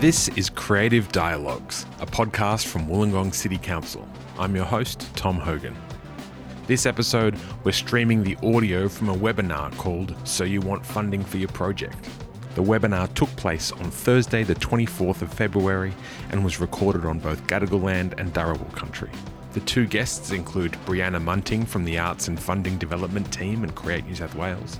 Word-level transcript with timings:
This 0.00 0.28
is 0.36 0.48
Creative 0.48 1.10
Dialogues, 1.10 1.84
a 1.98 2.06
podcast 2.06 2.68
from 2.68 2.86
Wollongong 2.86 3.34
City 3.34 3.58
Council. 3.58 4.08
I'm 4.38 4.54
your 4.54 4.64
host, 4.64 5.10
Tom 5.16 5.40
Hogan. 5.40 5.76
This 6.68 6.86
episode, 6.86 7.36
we're 7.64 7.72
streaming 7.72 8.22
the 8.22 8.36
audio 8.44 8.88
from 8.88 9.08
a 9.08 9.16
webinar 9.16 9.76
called 9.76 10.14
So 10.22 10.44
You 10.44 10.60
Want 10.60 10.86
Funding 10.86 11.24
for 11.24 11.38
Your 11.38 11.48
Project. 11.48 12.08
The 12.54 12.62
webinar 12.62 13.12
took 13.14 13.28
place 13.30 13.72
on 13.72 13.90
Thursday, 13.90 14.44
the 14.44 14.54
24th 14.54 15.22
of 15.22 15.34
February, 15.34 15.92
and 16.30 16.44
was 16.44 16.60
recorded 16.60 17.04
on 17.04 17.18
both 17.18 17.44
Gadigal 17.48 17.82
land 17.82 18.14
and 18.18 18.32
Dharawal 18.32 18.72
country. 18.76 19.10
The 19.52 19.60
two 19.60 19.84
guests 19.84 20.30
include 20.30 20.74
Brianna 20.86 21.20
Munting 21.20 21.66
from 21.66 21.84
the 21.84 21.98
Arts 21.98 22.28
and 22.28 22.38
Funding 22.38 22.78
Development 22.78 23.32
Team 23.32 23.64
and 23.64 23.74
Create 23.74 24.06
New 24.06 24.14
South 24.14 24.36
Wales, 24.36 24.78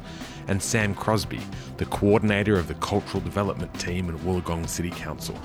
and 0.48 0.62
Sam 0.62 0.94
Crosby, 0.94 1.40
the 1.76 1.86
coordinator 1.86 2.58
of 2.58 2.68
the 2.68 2.74
Cultural 2.74 3.22
Development 3.22 3.72
Team 3.78 4.08
at 4.08 4.16
Wollongong 4.22 4.68
City 4.68 4.90
Council. 4.90 5.38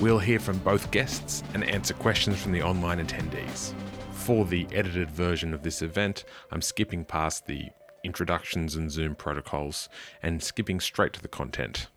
We'll 0.00 0.18
hear 0.18 0.40
from 0.40 0.58
both 0.58 0.90
guests 0.90 1.42
and 1.54 1.64
answer 1.64 1.94
questions 1.94 2.42
from 2.42 2.52
the 2.52 2.62
online 2.62 3.04
attendees. 3.04 3.72
For 4.12 4.44
the 4.44 4.66
edited 4.72 5.10
version 5.10 5.54
of 5.54 5.62
this 5.62 5.82
event, 5.82 6.24
I'm 6.50 6.62
skipping 6.62 7.04
past 7.04 7.46
the 7.46 7.68
introductions 8.02 8.74
and 8.76 8.90
Zoom 8.90 9.14
protocols 9.14 9.88
and 10.22 10.42
skipping 10.42 10.80
straight 10.80 11.12
to 11.14 11.22
the 11.22 11.28
content. 11.28 11.88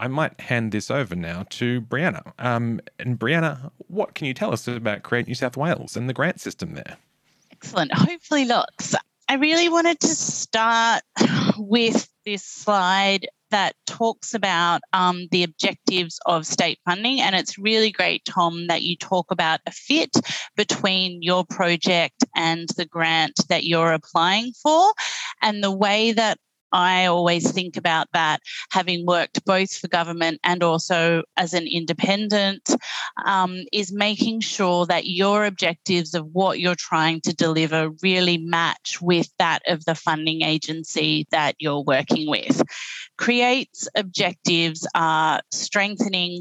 I 0.00 0.08
might 0.08 0.40
hand 0.40 0.72
this 0.72 0.90
over 0.90 1.14
now 1.14 1.44
to 1.50 1.80
Brianna. 1.82 2.32
Um, 2.38 2.80
and 2.98 3.18
Brianna, 3.18 3.70
what 3.86 4.14
can 4.14 4.26
you 4.26 4.34
tell 4.34 4.52
us 4.52 4.66
about 4.66 5.04
Create 5.04 5.28
New 5.28 5.34
South 5.34 5.56
Wales 5.56 5.96
and 5.96 6.08
the 6.08 6.12
grant 6.12 6.40
system 6.40 6.74
there? 6.74 6.96
Excellent. 7.52 7.94
Hopefully, 7.94 8.44
lots. 8.44 8.96
I 9.32 9.36
really 9.36 9.70
wanted 9.70 9.98
to 10.00 10.08
start 10.08 11.02
with 11.56 12.06
this 12.26 12.44
slide 12.44 13.26
that 13.50 13.74
talks 13.86 14.34
about 14.34 14.82
um, 14.92 15.26
the 15.30 15.42
objectives 15.42 16.20
of 16.26 16.44
state 16.44 16.78
funding. 16.84 17.18
And 17.18 17.34
it's 17.34 17.58
really 17.58 17.90
great, 17.90 18.26
Tom, 18.26 18.66
that 18.66 18.82
you 18.82 18.94
talk 18.94 19.30
about 19.30 19.60
a 19.64 19.70
fit 19.70 20.14
between 20.54 21.22
your 21.22 21.46
project 21.46 22.26
and 22.36 22.68
the 22.76 22.84
grant 22.84 23.40
that 23.48 23.64
you're 23.64 23.94
applying 23.94 24.52
for. 24.62 24.92
And 25.40 25.64
the 25.64 25.74
way 25.74 26.12
that 26.12 26.36
I 26.72 27.06
always 27.06 27.50
think 27.50 27.76
about 27.76 28.08
that, 28.12 28.40
having 28.70 29.06
worked 29.06 29.44
both 29.44 29.74
for 29.76 29.88
government 29.88 30.40
and 30.44 30.62
also 30.62 31.22
as 31.36 31.54
an 31.54 31.66
independent, 31.66 32.74
um, 33.24 33.62
is 33.72 33.92
making 33.92 34.40
sure 34.40 34.86
that 34.86 35.06
your 35.06 35.44
objectives 35.44 36.14
of 36.14 36.26
what 36.32 36.60
you're 36.60 36.74
trying 36.74 37.20
to 37.22 37.34
deliver 37.34 37.90
really 38.02 38.38
match 38.38 38.98
with 39.00 39.28
that 39.38 39.62
of 39.66 39.84
the 39.84 39.94
funding 39.94 40.42
agency 40.42 41.26
that 41.30 41.56
you're 41.58 41.82
working 41.82 42.28
with. 42.28 42.62
Create's 43.18 43.88
objectives 43.94 44.86
are 44.94 45.40
strengthening 45.50 46.40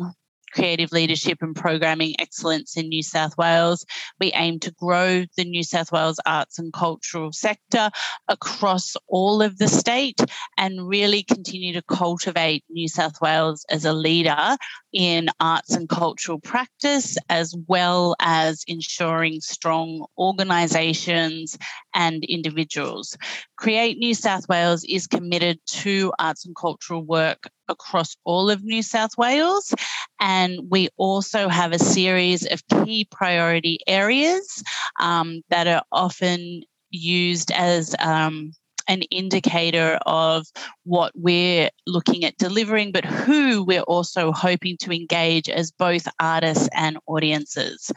creative 0.52 0.92
leadership 0.92 1.40
and 1.42 1.56
programming 1.56 2.16
excellence 2.20 2.78
in 2.78 2.90
New 2.90 3.04
South 3.04 3.38
Wales. 3.38 3.86
We 4.20 4.32
aim 4.34 4.60
to 4.60 4.72
grow 4.72 5.26
the 5.38 5.46
New 5.46 5.64
South 5.64 5.92
Wales 5.92 6.20
arts 6.26 6.60
and 6.60 6.74
cultural 6.74 7.32
sector 7.32 7.90
across 8.28 8.96
all 9.08 9.42
of 9.42 9.58
the 9.58 9.68
state 9.68 10.20
and 10.58 10.88
really 10.88 11.24
continue 11.24 11.74
to 11.74 11.82
cultivate 11.82 12.64
New 12.70 12.88
South 12.88 13.22
Wales 13.22 13.66
as 13.70 13.86
a 13.86 13.94
leader 13.94 14.58
in 14.94 15.30
arts 15.40 15.74
and 15.74 15.88
cultural 15.88 16.40
practice, 16.40 17.18
as 17.30 17.56
well 17.68 18.16
as 18.20 18.64
ensuring 18.68 19.40
strong 19.40 20.06
organisations 20.18 21.58
and 21.94 22.24
individuals. 22.26 23.18
Create 23.58 23.98
New 23.98 24.14
South 24.14 24.48
Wales 24.50 24.84
is 24.84 25.08
committed 25.08 25.60
to 25.68 26.12
arts 26.20 26.46
and 26.46 26.56
cultural 26.56 27.04
work 27.04 27.50
across 27.72 28.16
all 28.24 28.50
of 28.50 28.64
New 28.64 28.84
South 28.84 29.18
Wales. 29.18 29.74
And 30.20 30.70
we 30.70 30.90
also 30.98 31.50
have 31.50 31.72
a 31.72 31.80
series 31.80 32.46
of 32.46 32.62
key 32.68 33.08
priority 33.10 33.80
areas 33.88 34.64
um, 35.00 35.42
that 35.50 35.68
are 35.68 35.84
often 35.92 36.64
used 36.92 37.52
as 37.52 37.96
um, 38.00 38.54
an 38.92 39.04
indicator 39.04 39.98
of 40.06 40.46
what 40.84 41.14
we're 41.16 41.70
looking 41.88 42.26
at 42.26 42.38
delivering, 42.38 42.92
but 42.92 43.06
who 43.06 43.64
we're 43.64 43.84
also 43.84 44.34
hoping 44.34 44.76
to 44.76 44.92
engage 44.92 45.48
as 45.48 45.72
both 45.72 46.06
artists 46.20 46.68
and 46.76 46.98
audiences. 47.08 47.90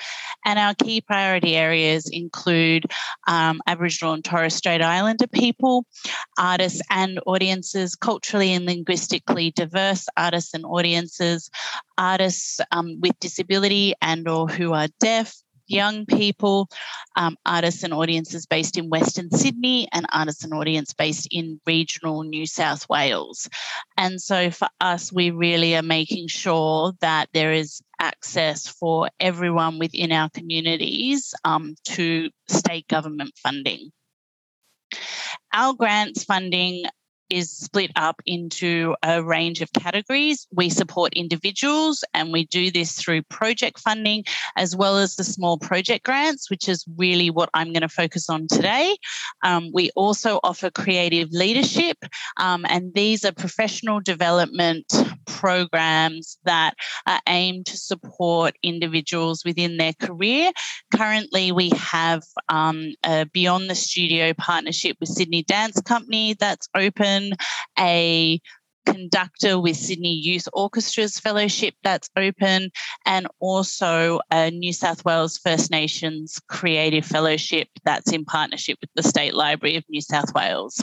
And 0.45 0.57
our 0.57 0.73
key 0.77 1.01
priority 1.01 1.57
areas 1.57 2.09
include 2.09 2.87
um, 3.27 3.61
Aboriginal 3.67 4.15
and 4.15 4.25
Torres 4.25 4.55
Strait 4.55 4.83
Islander 4.83 5.27
people, 5.27 5.85
artists 6.39 6.81
and 6.91 7.19
audiences, 7.27 7.97
culturally 7.97 8.53
and 8.53 8.65
linguistically 8.65 9.51
diverse 9.51 10.07
artists 10.17 10.55
and 10.55 10.65
audiences, 10.65 11.51
artists 11.99 12.61
um, 12.71 13.01
with 13.01 13.19
disability 13.19 13.95
and 14.01 14.29
or 14.29 14.47
who 14.47 14.73
are 14.75 14.87
deaf, 15.01 15.35
young 15.67 16.07
people, 16.07 16.69
um, 17.17 17.37
artists 17.47 17.83
and 17.83 17.95
audiences 17.95 18.47
based 18.47 18.79
in 18.79 18.91
Western 18.91 19.31
Sydney, 19.31 19.89
and 19.93 20.07
artists 20.13 20.45
and 20.45 20.55
audience 20.55 20.93
based 20.93 21.29
in 21.31 21.61
regional 21.67 22.23
New 22.23 22.47
South 22.47 22.89
Wales. 22.89 23.49
And 23.97 24.21
so 24.21 24.51
for 24.51 24.69
us, 24.81 25.13
we 25.13 25.31
really 25.31 25.77
are 25.77 25.83
making 25.83 26.29
sure 26.29 26.93
that 27.01 27.29
there 27.33 27.53
is 27.53 27.83
access 28.01 28.67
for 28.67 29.09
everyone 29.21 29.79
within 29.79 30.13
our 30.13 30.29
communities 30.31 31.35
um, 31.45 31.75
to 31.85 32.31
state 32.49 32.87
government 32.89 33.33
funding. 33.43 33.91
Our 35.53 35.75
grants 35.75 36.25
funding 36.25 36.85
is 37.31 37.51
split 37.51 37.91
up 37.97 38.21
into 38.27 38.95
a 39.03 39.23
range 39.23 39.61
of 39.61 39.73
categories. 39.73 40.47
We 40.53 40.71
support 40.71 41.13
individuals 41.15 42.05
and 42.15 42.33
we 42.33 42.47
do 42.47 42.71
this 42.71 42.93
through 42.93 43.23
project 43.23 43.79
funding 43.81 44.25
as 44.57 44.77
well 44.77 44.99
as 44.99 45.17
the 45.17 45.25
small 45.25 45.59
project 45.59 46.05
grants, 46.05 46.51
which 46.51 46.69
is 46.69 46.85
really 46.97 47.31
what 47.31 47.51
I'm 47.55 47.73
going 47.73 47.83
to 47.83 47.89
focus 47.89 48.29
on 48.29 48.47
today. 48.49 48.97
Um, 49.43 49.71
we 49.73 49.91
also 49.97 50.41
offer 50.43 50.71
creative 50.71 51.29
leadership, 51.33 51.99
um, 52.37 52.65
and 52.69 52.93
these 52.95 53.25
are 53.25 53.33
professional 53.33 54.01
development 54.01 54.93
programs 55.27 56.39
that 56.45 56.75
are 57.07 57.21
aimed 57.29 57.67
to 57.67 57.77
support 57.77 58.55
individuals 58.63 59.45
within 59.45 59.77
their 59.77 59.93
career. 59.95 60.51
Currently, 60.95 61.53
we 61.53 61.71
have 61.77 62.23
um, 62.49 62.95
a 63.05 63.27
Beyond 63.27 63.69
the 63.69 63.75
Studio 63.75 64.33
partnership 64.35 64.97
with 65.01 65.09
Sydney 65.09 65.43
Dance 65.43 65.81
Company 65.83 66.35
that's 66.35 66.69
open, 66.75 67.14
a 67.79 68.41
conductor 68.85 69.59
with 69.59 69.77
Sydney 69.77 70.15
Youth 70.15 70.47
Orchestras 70.53 71.19
Fellowship 71.19 71.75
that's 71.83 72.11
open, 72.17 72.71
and 73.07 73.27
also 73.41 74.21
a 74.31 74.51
New 74.51 74.73
South 74.73 75.05
Wales 75.05 75.39
First 75.39 75.71
Nations 75.71 76.41
Creative 76.49 77.05
Fellowship 77.05 77.69
that's 77.85 78.13
in 78.13 78.25
partnership 78.25 78.79
with 78.81 78.91
the 78.95 79.03
State 79.03 79.35
Library 79.35 79.77
of 79.77 79.85
New 79.89 80.01
South 80.01 80.35
Wales. 80.35 80.83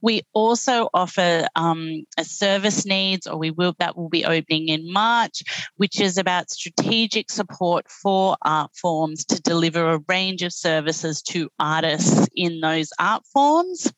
We 0.00 0.22
also 0.34 0.90
offer 0.92 1.46
um, 1.56 2.04
a 2.18 2.24
service 2.24 2.84
needs, 2.84 3.26
or 3.26 3.38
we 3.38 3.50
will 3.50 3.74
that 3.78 3.96
will 3.96 4.10
be 4.10 4.24
opening 4.24 4.68
in 4.68 4.92
March, 4.92 5.42
which 5.76 5.98
is 5.98 6.18
about 6.18 6.50
strategic 6.50 7.30
support 7.30 7.86
for 7.90 8.36
art 8.42 8.70
forms 8.76 9.24
to 9.26 9.40
deliver 9.40 9.92
a 9.92 10.02
range 10.06 10.42
of 10.42 10.52
services 10.52 11.22
to 11.22 11.48
artists 11.58 12.28
in 12.34 12.60
those 12.60 12.90
art 12.98 13.22
forms. 13.32 13.90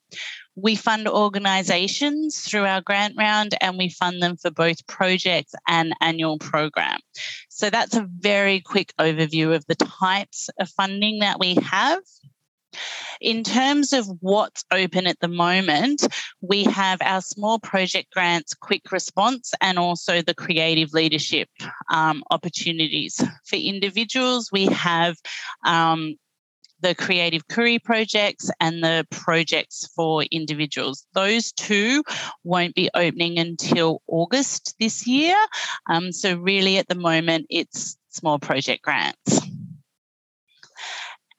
We 0.57 0.75
fund 0.75 1.07
organisations 1.07 2.41
through 2.41 2.65
our 2.65 2.81
grant 2.81 3.15
round 3.17 3.55
and 3.61 3.77
we 3.77 3.91
fund 3.91 4.23
them 4.23 4.37
for 4.37 4.51
both 4.51 4.87
projects 4.87 5.55
and 5.69 5.95
annual 6.01 6.39
program. 6.39 6.99
So 7.49 7.71
that's 7.71 7.97
a 7.97 8.09
very 8.19 8.61
quick 8.61 8.93
overview 8.99 9.55
of 9.55 9.67
the 9.67 9.77
types 9.77 10.49
of 10.59 10.69
funding 10.71 11.21
that 11.21 11.39
we 11.39 11.55
have. 11.57 12.01
In 13.21 13.43
terms 13.43 13.93
of 13.93 14.07
what's 14.21 14.65
open 14.71 15.07
at 15.07 15.21
the 15.21 15.29
moment, 15.29 16.07
we 16.41 16.65
have 16.65 16.99
our 17.01 17.23
small 17.23 17.59
project 17.59 18.13
grants, 18.13 18.55
quick 18.55 18.93
response, 18.93 19.53
and 19.61 19.79
also 19.79 20.21
the 20.21 20.35
creative 20.35 20.93
leadership 20.93 21.49
um, 21.91 22.23
opportunities. 22.31 23.17
For 23.47 23.57
individuals, 23.57 24.51
we 24.53 24.67
have 24.67 25.17
um, 25.65 26.17
the 26.81 26.95
Creative 26.95 27.47
Koori 27.49 27.83
projects 27.83 28.51
and 28.61 28.83
the 28.83 29.07
projects 29.11 29.89
for 29.95 30.25
individuals. 30.25 31.07
Those 31.15 31.53
two 31.53 32.03
won't 32.45 32.75
be 32.75 32.91
opening 32.95 33.39
until 33.39 34.03
August 34.07 34.75
this 34.79 35.07
year. 35.07 35.37
Um, 35.89 36.13
so, 36.13 36.37
really, 36.37 36.79
at 36.79 36.89
the 36.89 36.95
moment, 36.95 37.47
it's 37.51 37.97
small 38.11 38.39
project 38.39 38.83
grants. 38.83 39.46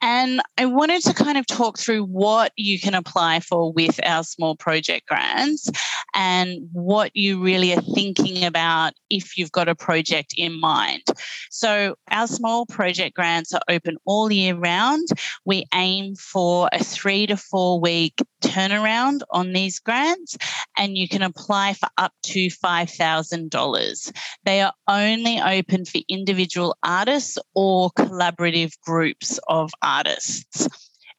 And 0.02 0.42
I 0.58 0.66
wanted 0.66 1.02
to 1.04 1.14
kind 1.14 1.38
of 1.38 1.48
talk 1.48 1.80
through 1.80 2.04
what 2.04 2.52
you 2.56 2.80
can 2.80 2.94
apply 2.94 3.40
for 3.40 3.74
with 3.74 4.00
our 4.06 4.24
small 4.24 4.56
project 4.56 5.08
grants 5.08 5.70
and 6.14 6.70
what 6.72 7.16
you 7.16 7.42
really 7.42 7.74
are 7.74 7.82
thinking 7.82 8.46
about 8.46 8.94
if 9.10 9.38
you've 9.38 9.52
got 9.52 9.68
a 9.68 9.76
project 9.76 10.34
in 10.38 10.60
mind. 10.60 11.04
So, 11.50 11.96
our 12.12 12.28
small 12.28 12.66
project 12.66 13.16
grants 13.16 13.54
are 13.54 13.62
open 13.68 13.98
all 14.06 14.32
year 14.32 14.56
round. 14.56 15.08
We 15.46 15.66
aim 15.74 16.16
for 16.16 16.70
a 16.72 16.84
three 16.84 17.26
to 17.28 17.38
four 17.38 17.80
week 17.80 18.22
turnaround 18.42 19.22
on 19.32 19.54
these 19.54 19.80
grants, 19.80 20.38
and 20.78 20.98
you 20.98 21.08
can 21.08 21.24
apply 21.24 21.74
for 21.74 21.90
up 21.98 22.14
to 22.24 22.48
$5,000. 22.48 24.12
They 24.44 24.62
are 24.62 24.74
only 24.88 25.42
open 25.42 25.86
for 25.86 26.02
individual 26.08 26.78
artists 26.84 27.38
or 27.56 27.90
collaborative 27.92 28.74
groups 28.86 29.40
of 29.48 29.72
artists. 29.88 30.68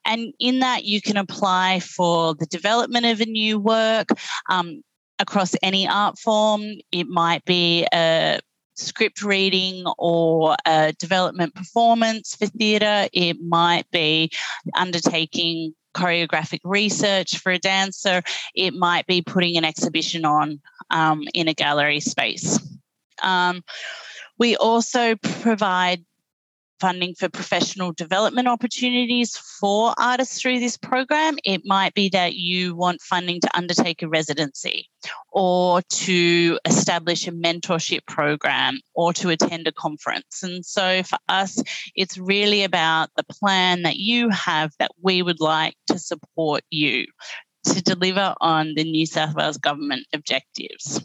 And 0.04 0.32
in 0.38 0.60
that, 0.60 0.84
you 0.84 1.00
can 1.02 1.16
apply 1.16 1.80
for 1.80 2.34
the 2.34 2.46
development 2.46 3.06
of 3.06 3.20
a 3.20 3.26
new 3.26 3.58
work 3.58 4.08
um, 4.48 4.82
across 5.18 5.54
any 5.62 5.88
art 5.88 6.18
form. 6.18 6.62
It 6.92 7.08
might 7.08 7.44
be 7.44 7.86
a 7.92 8.40
script 8.74 9.22
reading 9.22 9.84
or 9.98 10.56
a 10.64 10.94
development 10.98 11.54
performance 11.54 12.36
for 12.36 12.46
theatre. 12.46 13.08
It 13.12 13.36
might 13.40 13.90
be 13.90 14.30
undertaking 14.74 15.74
choreographic 15.94 16.60
research 16.64 17.38
for 17.38 17.52
a 17.52 17.58
dancer. 17.58 18.22
It 18.54 18.74
might 18.74 19.06
be 19.06 19.20
putting 19.20 19.56
an 19.56 19.64
exhibition 19.64 20.24
on 20.24 20.60
um, 20.90 21.24
in 21.34 21.48
a 21.48 21.54
gallery 21.54 22.00
space. 22.00 22.58
Um, 23.22 23.62
we 24.38 24.56
also 24.56 25.16
provide 25.16 26.04
funding 26.80 27.14
for 27.14 27.28
professional 27.28 27.92
development 27.92 28.48
opportunities 28.48 29.36
for 29.36 29.94
artists 29.98 30.40
through 30.40 30.60
this 30.60 30.76
program. 30.76 31.36
It 31.44 31.62
might 31.64 31.94
be 31.94 32.08
that 32.10 32.34
you 32.34 32.74
want 32.74 33.00
funding 33.00 33.40
to 33.40 33.56
undertake 33.56 34.02
a 34.02 34.08
residency 34.08 34.88
or 35.30 35.82
to 35.82 36.58
establish 36.64 37.26
a 37.26 37.32
mentorship 37.32 38.06
program 38.06 38.80
or 38.94 39.12
to 39.14 39.30
attend 39.30 39.66
a 39.66 39.72
conference. 39.72 40.42
And 40.42 40.64
so 40.64 41.02
for 41.02 41.18
us, 41.28 41.62
it's 41.94 42.18
really 42.18 42.64
about 42.64 43.10
the 43.16 43.24
plan 43.24 43.82
that 43.82 43.96
you 43.96 44.30
have 44.30 44.72
that 44.78 44.90
we 45.02 45.22
would 45.22 45.40
like 45.40 45.74
to 45.88 45.98
support 45.98 46.62
you 46.70 47.06
to 47.64 47.82
deliver 47.82 48.34
on 48.40 48.74
the 48.74 48.84
New 48.84 49.06
South 49.06 49.34
Wales 49.34 49.58
government 49.58 50.06
objectives. 50.12 51.02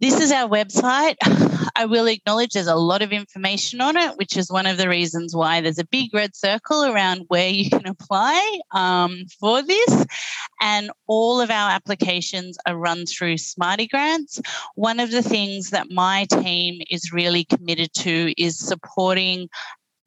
This 0.00 0.20
is 0.20 0.30
our 0.30 0.48
website. 0.48 1.16
I 1.76 1.86
will 1.86 2.06
acknowledge 2.06 2.52
there's 2.52 2.66
a 2.66 2.74
lot 2.74 3.02
of 3.02 3.12
information 3.12 3.80
on 3.80 3.96
it, 3.96 4.16
which 4.16 4.36
is 4.36 4.50
one 4.50 4.66
of 4.66 4.76
the 4.76 4.88
reasons 4.88 5.34
why 5.34 5.60
there's 5.60 5.78
a 5.78 5.86
big 5.86 6.14
red 6.14 6.36
circle 6.36 6.84
around 6.84 7.24
where 7.28 7.48
you 7.48 7.68
can 7.68 7.86
apply 7.86 8.60
um, 8.72 9.24
for 9.40 9.62
this. 9.62 10.06
And 10.60 10.90
all 11.06 11.40
of 11.40 11.50
our 11.50 11.70
applications 11.70 12.58
are 12.66 12.76
run 12.76 13.06
through 13.06 13.38
Smarty 13.38 13.86
Grants. 13.86 14.40
One 14.74 15.00
of 15.00 15.10
the 15.10 15.22
things 15.22 15.70
that 15.70 15.90
my 15.90 16.26
team 16.30 16.80
is 16.90 17.12
really 17.12 17.44
committed 17.44 17.92
to 17.94 18.34
is 18.40 18.58
supporting 18.58 19.48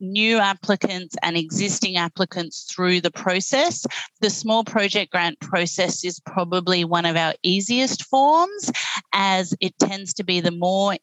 new 0.02 0.38
applicants 0.38 1.16
and 1.22 1.38
existing 1.38 1.98
applicants 1.98 2.64
through 2.64 3.02
the 3.02 3.12
process. 3.12 3.86
The 4.20 4.30
small 4.30 4.64
project 4.64 5.12
grant 5.12 5.40
process 5.40 6.04
is 6.04 6.20
probably 6.20 6.84
one 6.84 7.06
of 7.06 7.16
our 7.16 7.34
easiest 7.44 8.06
forms 8.06 8.72
as 9.14 9.54
it 9.62 9.78
tends 9.80 10.14
to 10.16 10.24
be 10.24 10.42
the 10.42 10.52
more 10.52 10.96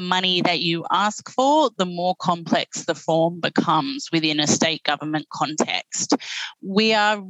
money 0.00 0.40
that 0.42 0.60
you 0.60 0.84
ask 0.90 1.30
for, 1.30 1.70
the 1.76 1.86
more 1.86 2.14
complex 2.16 2.84
the 2.84 2.94
form 2.94 3.40
becomes 3.40 4.08
within 4.12 4.40
a 4.40 4.46
state 4.46 4.82
government 4.82 5.26
context. 5.32 6.14
We 6.62 6.94
are 6.94 7.22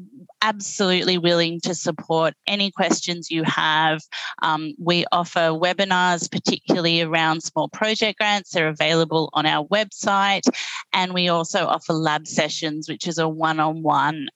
absolutely 0.43 1.19
willing 1.19 1.61
to 1.62 1.75
support 1.75 2.35
any 2.47 2.70
questions 2.70 3.31
you 3.31 3.43
have. 3.44 4.00
Um, 4.43 4.75
we 4.79 5.05
offer 5.12 5.50
webinars, 5.50 6.31
particularly 6.31 7.03
around 7.03 7.43
small 7.43 7.69
project 7.69 8.19
grants. 8.19 8.50
They're 8.50 8.69
available 8.69 9.31
on 9.32 9.47
our 9.47 9.67
website. 9.67 10.49
And 10.93 11.12
we 11.12 11.29
also 11.29 11.67
offer 11.67 11.93
lab 11.93 12.26
sessions, 12.26 12.88
which 12.88 13.06
is 13.06 13.19
a 13.19 13.29
one 13.29 13.61
on 13.61 13.82
one 13.82 14.29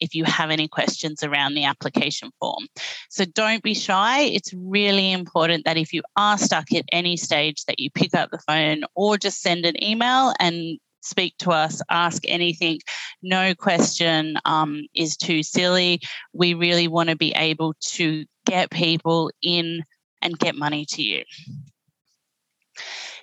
if 0.00 0.14
you 0.14 0.24
have 0.24 0.50
any 0.50 0.68
questions 0.68 1.22
around 1.22 1.54
the 1.54 1.64
application 1.64 2.30
form. 2.40 2.66
So 3.10 3.24
don't 3.24 3.62
be 3.62 3.74
shy. 3.74 4.22
It's 4.22 4.52
really 4.54 5.12
important 5.12 5.64
that 5.64 5.76
if 5.76 5.92
you 5.92 6.02
are 6.16 6.38
stuck 6.38 6.72
at 6.72 6.84
any 6.92 7.16
stage, 7.16 7.64
that 7.66 7.77
you 7.78 7.90
pick 7.90 8.14
up 8.14 8.30
the 8.30 8.38
phone 8.38 8.84
or 8.94 9.16
just 9.16 9.40
send 9.40 9.64
an 9.64 9.82
email 9.82 10.32
and 10.38 10.78
speak 11.02 11.36
to 11.38 11.50
us, 11.50 11.80
ask 11.90 12.22
anything. 12.26 12.80
No 13.22 13.54
question 13.54 14.36
um, 14.44 14.86
is 14.94 15.16
too 15.16 15.42
silly. 15.42 16.00
We 16.32 16.54
really 16.54 16.88
want 16.88 17.08
to 17.08 17.16
be 17.16 17.32
able 17.32 17.74
to 17.92 18.24
get 18.46 18.70
people 18.70 19.30
in 19.42 19.82
and 20.22 20.38
get 20.38 20.54
money 20.54 20.84
to 20.90 21.02
you. 21.02 21.24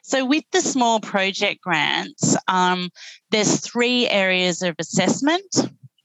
So, 0.03 0.23
with 0.25 0.43
the 0.51 0.61
small 0.61 0.99
project 0.99 1.61
grants, 1.61 2.35
um, 2.47 2.89
there's 3.31 3.59
three 3.59 4.07
areas 4.07 4.61
of 4.61 4.75
assessment 4.77 5.55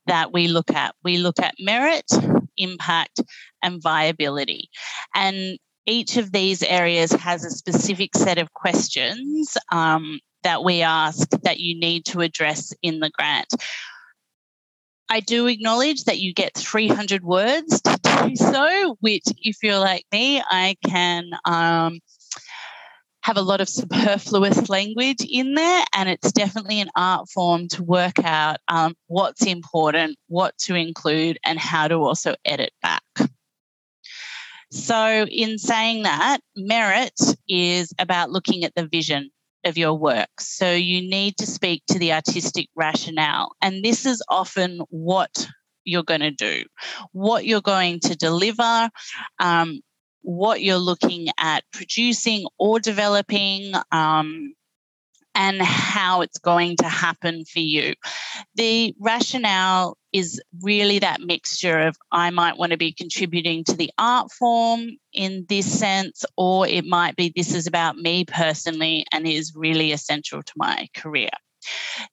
that 0.07 0.33
we 0.33 0.49
look 0.49 0.71
at. 0.71 0.95
We 1.05 1.19
look 1.19 1.39
at 1.39 1.55
merit, 1.59 2.07
impact, 2.57 3.21
and 3.63 3.83
viability. 3.83 4.71
And 5.15 5.59
each 5.91 6.17
of 6.17 6.33
these 6.33 6.63
areas 6.63 7.13
has 7.13 7.45
a 7.45 7.51
specific 7.51 8.17
set 8.17 8.39
of 8.39 8.53
questions 8.53 9.57
um, 9.73 10.21
that 10.43 10.65
we 10.65 10.83
ask 10.83 11.29
that 11.43 11.61
you 11.61 11.79
need 11.79 12.07
to 12.07 12.21
address 12.21 12.73
in 12.83 13.01
the 13.01 13.11
grant. 13.11 13.49
I 15.11 15.21
do 15.21 15.49
acknowledge 15.49 16.05
that 16.05 16.21
you 16.21 16.33
get 16.33 16.57
300 16.57 17.25
words 17.25 17.81
to 17.83 17.99
do 18.29 18.37
so, 18.37 18.97
which, 19.01 19.25
if 19.43 19.57
you're 19.63 19.79
like 19.79 20.05
me, 20.13 20.41
I 20.41 20.77
can 20.87 21.31
um, 21.45 21.99
have 23.23 23.37
a 23.37 23.43
lot 23.43 23.61
of 23.61 23.69
superfluous 23.69 24.69
language 24.69 25.27
in 25.29 25.55
there. 25.55 25.85
And 25.95 26.09
it's 26.09 26.31
definitely 26.31 26.81
an 26.81 26.91
art 26.95 27.29
form 27.29 27.67
to 27.69 27.83
work 27.83 28.25
out 28.25 28.59
um, 28.69 28.95
what's 29.09 29.45
important, 29.45 30.17
what 30.29 30.57
to 30.59 30.77
include, 30.77 31.39
and 31.45 31.59
how 31.59 31.89
to 31.89 31.97
also 31.97 32.37
edit 32.45 32.73
back. 32.81 33.03
So, 34.71 35.27
in 35.29 35.59
saying 35.59 36.05
that, 36.05 36.39
merit 36.57 37.19
is 37.49 37.93
about 37.99 38.31
looking 38.31 38.65
at 38.65 38.75
the 38.77 38.87
vision 38.87 39.31
of 39.65 39.77
your 39.77 39.95
work. 39.95 40.29
So, 40.39 40.73
you 40.73 41.01
need 41.01 41.37
to 41.39 41.47
speak 41.47 41.83
to 41.89 41.99
the 41.99 42.13
artistic 42.13 42.69
rationale. 42.77 43.53
And 43.61 43.85
this 43.85 44.07
is 44.07 44.23
often 44.29 44.81
what 44.91 45.49
you're 45.85 46.05
going 46.05 46.21
to 46.21 46.31
do, 46.31 46.65
what 47.13 47.45
you're 47.47 47.61
going 47.61 48.01
to 48.01 48.17
deliver, 48.17 48.91
um, 49.41 49.81
what 50.23 50.63
you're 50.63 50.77
looking 50.77 51.29
at 51.39 51.65
producing 51.73 52.47
or 52.59 52.79
developing. 52.79 53.73
Um, 53.91 54.55
and 55.41 55.63
how 55.63 56.21
it's 56.21 56.39
going 56.39 56.77
to 56.77 56.85
happen 56.87 57.47
for 57.47 57.61
you. 57.61 57.95
The 58.57 58.95
rationale 59.01 59.97
is 60.13 60.39
really 60.61 60.99
that 60.99 61.23
mixture 61.23 61.79
of 61.79 61.97
I 62.13 62.29
might 62.29 62.59
want 62.59 62.73
to 62.73 62.77
be 62.77 62.93
contributing 62.93 63.65
to 63.65 63.75
the 63.75 63.91
art 63.97 64.31
form 64.33 64.91
in 65.15 65.47
this 65.49 65.79
sense, 65.79 66.27
or 66.37 66.69
it 66.69 66.85
might 66.85 67.17
be 67.17 67.33
this 67.35 67.55
is 67.55 67.67
about 67.67 67.97
me 67.97 68.27
personally 68.27 69.07
and 69.13 69.27
is 69.27 69.55
really 69.57 69.93
essential 69.93 70.43
to 70.43 70.53
my 70.57 70.89
career. 70.95 71.31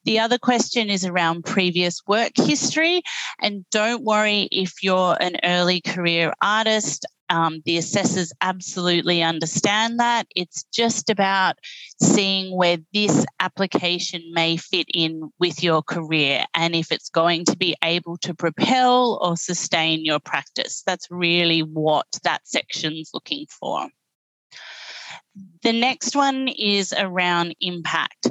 The 0.05 0.19
other 0.19 0.37
question 0.37 0.89
is 0.89 1.05
around 1.05 1.43
previous 1.43 2.01
work 2.07 2.31
history. 2.35 3.01
And 3.41 3.65
don't 3.71 4.03
worry 4.03 4.47
if 4.51 4.83
you're 4.83 5.17
an 5.19 5.37
early 5.43 5.81
career 5.81 6.33
artist. 6.41 7.05
Um, 7.29 7.61
the 7.65 7.77
assessors 7.77 8.31
absolutely 8.41 9.21
understand 9.21 9.99
that. 9.99 10.27
It's 10.35 10.63
just 10.73 11.09
about 11.09 11.57
seeing 12.01 12.55
where 12.55 12.77
this 12.93 13.25
application 13.39 14.21
may 14.31 14.57
fit 14.57 14.87
in 14.93 15.31
with 15.39 15.63
your 15.63 15.81
career 15.81 16.45
and 16.53 16.75
if 16.75 16.91
it's 16.91 17.09
going 17.09 17.45
to 17.45 17.57
be 17.57 17.75
able 17.83 18.17
to 18.17 18.33
propel 18.33 19.19
or 19.21 19.35
sustain 19.35 20.05
your 20.05 20.19
practice. 20.19 20.83
That's 20.85 21.07
really 21.09 21.61
what 21.61 22.07
that 22.23 22.47
section's 22.47 23.11
looking 23.13 23.45
for. 23.59 23.89
The 25.63 25.73
next 25.73 26.15
one 26.15 26.47
is 26.47 26.93
around 26.97 27.55
impact. 27.61 28.27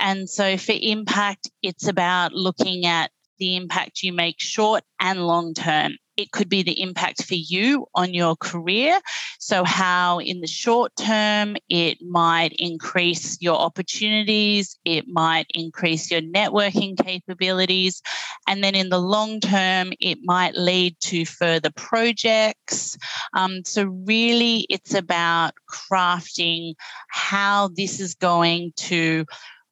And 0.00 0.28
so 0.28 0.56
for 0.56 0.74
impact, 0.80 1.50
it's 1.62 1.86
about 1.86 2.32
looking 2.32 2.86
at 2.86 3.10
the 3.38 3.56
impact 3.56 4.02
you 4.02 4.12
make 4.12 4.40
short 4.40 4.82
and 5.00 5.26
long 5.26 5.54
term. 5.54 5.96
It 6.18 6.32
could 6.32 6.48
be 6.48 6.64
the 6.64 6.82
impact 6.82 7.22
for 7.22 7.36
you 7.36 7.86
on 7.94 8.12
your 8.12 8.34
career. 8.34 8.98
So, 9.38 9.62
how 9.62 10.18
in 10.18 10.40
the 10.40 10.48
short 10.48 10.90
term 10.96 11.56
it 11.68 12.02
might 12.02 12.52
increase 12.58 13.40
your 13.40 13.56
opportunities, 13.56 14.76
it 14.84 15.06
might 15.06 15.46
increase 15.50 16.10
your 16.10 16.20
networking 16.20 16.98
capabilities. 17.00 18.02
And 18.48 18.64
then 18.64 18.74
in 18.74 18.88
the 18.88 18.98
long 18.98 19.38
term, 19.38 19.92
it 20.00 20.18
might 20.24 20.56
lead 20.56 20.96
to 21.02 21.24
further 21.24 21.70
projects. 21.70 22.98
Um, 23.34 23.62
so, 23.64 23.84
really, 23.84 24.66
it's 24.68 24.94
about 24.94 25.52
crafting 25.70 26.74
how 27.10 27.68
this 27.76 28.00
is 28.00 28.16
going 28.16 28.72
to 28.76 29.24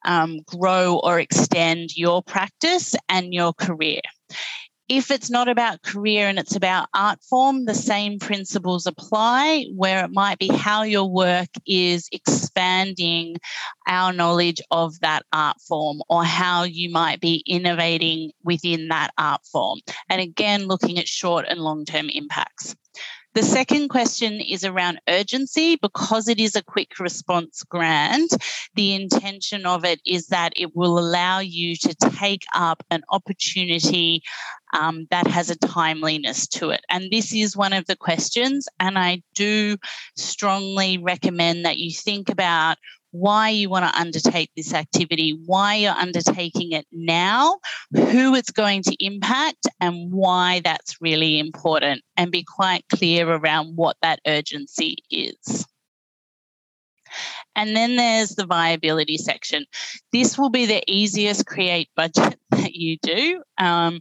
um, 0.05 0.39
grow 0.47 1.01
or 1.03 1.19
extend 1.19 1.97
your 1.97 2.23
practice 2.23 2.95
and 3.09 3.35
your 3.35 3.53
career. 3.53 4.01
If 4.89 5.11
it's 5.11 5.31
not 5.31 5.49
about 5.49 5.83
career 5.83 6.29
and 6.29 6.39
it's 6.39 6.55
about 6.55 6.89
art 6.95 7.19
form, 7.29 7.65
the 7.65 7.75
same 7.75 8.21
principles 8.21 8.87
apply, 8.87 9.67
where 9.75 10.05
it 10.05 10.13
might 10.13 10.39
be 10.39 10.47
how 10.49 10.83
your 10.85 11.11
work 11.11 11.49
is 11.67 12.09
expanding 12.13 13.37
our 13.89 14.13
knowledge 14.13 14.61
of 14.71 14.99
that 15.01 15.25
art 15.33 15.57
form 15.67 16.03
or 16.09 16.25
how 16.25 16.63
you 16.63 16.91
might 16.91 17.21
be 17.21 17.43
innovating 17.49 18.31
within 18.45 18.89
that 18.89 19.13
art 19.19 19.41
form. 19.51 19.81
And 20.09 20.21
again, 20.21 20.67
looking 20.67 20.99
at 20.99 21.09
short 21.09 21.47
and 21.49 21.61
long 21.61 21.85
term 21.85 22.09
impacts. 22.09 22.77
The 23.37 23.43
second 23.43 23.91
question 23.91 24.41
is 24.41 24.65
around 24.65 24.99
urgency 25.11 25.77
because 25.77 26.27
it 26.27 26.41
is 26.41 26.57
a 26.57 26.63
quick 26.63 26.99
response 26.99 27.63
grant. 27.65 28.35
The 28.77 28.95
intention 28.95 29.67
of 29.67 29.85
it 29.85 30.01
is 30.07 30.29
that 30.29 30.55
it 30.57 30.75
will 30.75 30.99
allow 30.99 31.41
you 31.41 31.77
to 31.77 31.95
take 31.95 32.45
up 32.55 32.83
an 32.91 33.03
opportunity 33.11 34.23
um, 34.73 35.07
that 35.11 35.27
has 35.27 35.51
a 35.51 35.57
timeliness 35.57 36.47
to 36.49 36.71
it. 36.71 36.81
And 36.89 37.11
this 37.11 37.35
is 37.35 37.55
one 37.55 37.75
of 37.75 37.85
the 37.85 37.97
questions. 37.97 38.69
And 38.81 38.99
I 38.99 39.23
do 39.35 39.77
strongly 40.17 40.97
recommend 40.97 41.67
that 41.67 41.77
you 41.77 41.93
think 41.93 42.31
about 42.31 42.79
why 43.21 43.49
you 43.49 43.69
want 43.69 43.85
to 43.85 44.01
undertake 44.01 44.51
this 44.57 44.75
activity, 44.75 45.39
why 45.47 45.77
you're 45.77 45.93
undertaking 45.93 46.73
it 46.73 46.87
now, 46.93 47.59
who 47.93 48.35
it's 48.35 48.51
going 48.51 48.83
to 48.83 49.05
impact, 49.05 49.67
and 49.81 50.13
why 50.13 50.61
that's 50.65 51.01
really 51.01 51.39
important, 51.39 52.03
and 52.17 52.31
be 52.31 52.45
quite 52.45 52.85
clear 52.89 53.29
around 53.29 53.77
what 53.77 53.97
that 54.03 54.21
urgency 54.27 54.97
is. 55.11 55.67
And 57.55 57.75
then 57.75 57.97
there's 57.97 58.31
the 58.31 58.47
viability 58.47 59.17
section. 59.17 59.65
This 60.13 60.39
will 60.39 60.51
be 60.51 60.67
the 60.67 60.83
easiest 60.87 61.47
create 61.47 61.89
budget 61.97 62.39
that 62.51 62.75
you 62.75 62.99
do. 63.03 63.43
Um, 63.59 64.01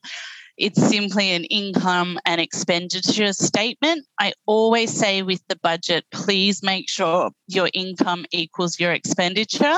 it's 0.57 0.81
simply 0.81 1.31
an 1.31 1.43
income 1.45 2.17
and 2.25 2.39
expenditure 2.39 3.33
statement. 3.33 4.05
I 4.19 4.33
always 4.45 4.97
say 4.97 5.21
with 5.21 5.41
the 5.47 5.57
budget, 5.57 6.05
please 6.11 6.63
make 6.63 6.89
sure 6.89 7.31
your 7.47 7.69
income 7.73 8.25
equals 8.31 8.79
your 8.79 8.93
expenditure. 8.93 9.75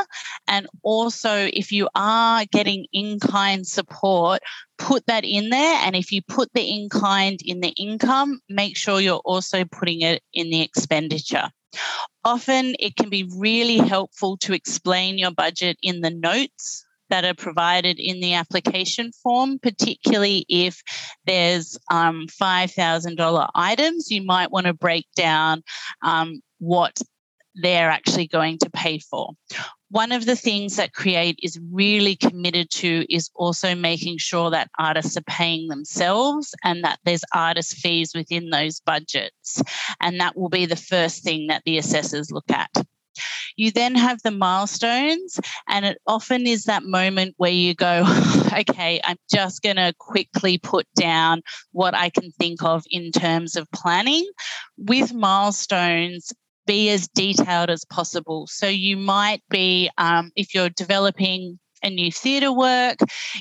And 0.47 0.67
also, 0.83 1.49
if 1.51 1.71
you 1.71 1.89
are 1.95 2.45
getting 2.51 2.85
in 2.93 3.19
kind 3.19 3.65
support, 3.65 4.41
put 4.77 5.05
that 5.07 5.25
in 5.25 5.49
there. 5.49 5.79
And 5.83 5.95
if 5.95 6.11
you 6.11 6.21
put 6.21 6.49
the 6.53 6.61
in 6.61 6.89
kind 6.89 7.39
in 7.43 7.61
the 7.61 7.73
income, 7.77 8.39
make 8.49 8.77
sure 8.77 8.99
you're 8.99 9.21
also 9.25 9.65
putting 9.65 10.01
it 10.01 10.21
in 10.33 10.49
the 10.49 10.61
expenditure. 10.61 11.49
Often 12.23 12.75
it 12.79 12.95
can 12.95 13.09
be 13.09 13.29
really 13.37 13.77
helpful 13.77 14.37
to 14.37 14.53
explain 14.53 15.17
your 15.17 15.31
budget 15.31 15.77
in 15.81 16.01
the 16.01 16.09
notes 16.09 16.86
that 17.09 17.25
are 17.25 17.33
provided 17.33 17.99
in 17.99 18.19
the 18.19 18.33
application 18.33 19.11
form, 19.23 19.59
particularly 19.59 20.45
if 20.49 20.81
there's 21.25 21.77
um, 21.91 22.27
$5,000 22.41 23.49
items, 23.55 24.11
you 24.11 24.23
might 24.23 24.51
want 24.51 24.65
to 24.67 24.73
break 24.73 25.07
down 25.15 25.63
um, 26.01 26.41
what 26.59 26.99
they're 27.55 27.89
actually 27.89 28.27
going 28.27 28.57
to 28.59 28.69
pay 28.69 28.99
for. 28.99 29.31
One 29.89 30.11
of 30.11 30.25
the 30.25 30.35
things 30.35 30.75
that 30.75 30.93
Create 30.93 31.39
is 31.41 31.59
really 31.71 32.15
committed 32.15 32.69
to 32.71 33.05
is 33.09 33.29
also 33.35 33.73
making 33.73 34.17
sure 34.17 34.49
that 34.51 34.69
artists 34.77 35.15
are 35.15 35.23
paying 35.23 35.69
themselves 35.69 36.53
and 36.63 36.83
that 36.83 36.99
there's 37.05 37.23
artist 37.33 37.77
fees 37.77 38.11
within 38.13 38.49
those 38.49 38.81
budgets. 38.81 39.61
And 40.01 40.19
that 40.19 40.37
will 40.37 40.49
be 40.49 40.65
the 40.65 40.75
first 40.75 41.23
thing 41.23 41.47
that 41.47 41.63
the 41.65 41.77
assessors 41.77 42.31
look 42.31 42.51
at. 42.51 42.69
You 43.55 43.71
then 43.71 43.95
have 43.95 44.21
the 44.23 44.31
milestones, 44.31 45.39
and 45.67 45.85
it 45.85 45.99
often 46.07 46.47
is 46.47 46.65
that 46.65 46.83
moment 46.83 47.35
where 47.37 47.51
you 47.51 47.73
go, 47.73 48.03
okay, 48.53 49.01
I'm 49.03 49.17
just 49.31 49.61
going 49.61 49.77
to 49.77 49.93
quickly 49.97 50.57
put 50.57 50.85
down 50.95 51.41
what 51.71 51.95
I 51.95 52.09
can 52.09 52.31
think 52.31 52.63
of 52.63 52.83
in 52.89 53.11
terms 53.11 53.55
of 53.55 53.69
planning. 53.71 54.25
With 54.77 55.13
milestones, 55.13 56.31
be 56.67 56.89
as 56.89 57.07
detailed 57.07 57.69
as 57.69 57.85
possible. 57.85 58.45
So 58.47 58.67
you 58.67 58.97
might 58.97 59.41
be, 59.49 59.89
um, 59.97 60.31
if 60.35 60.53
you're 60.53 60.69
developing 60.69 61.57
a 61.83 61.89
new 61.89 62.11
theatre 62.11 62.51
work, 62.51 62.97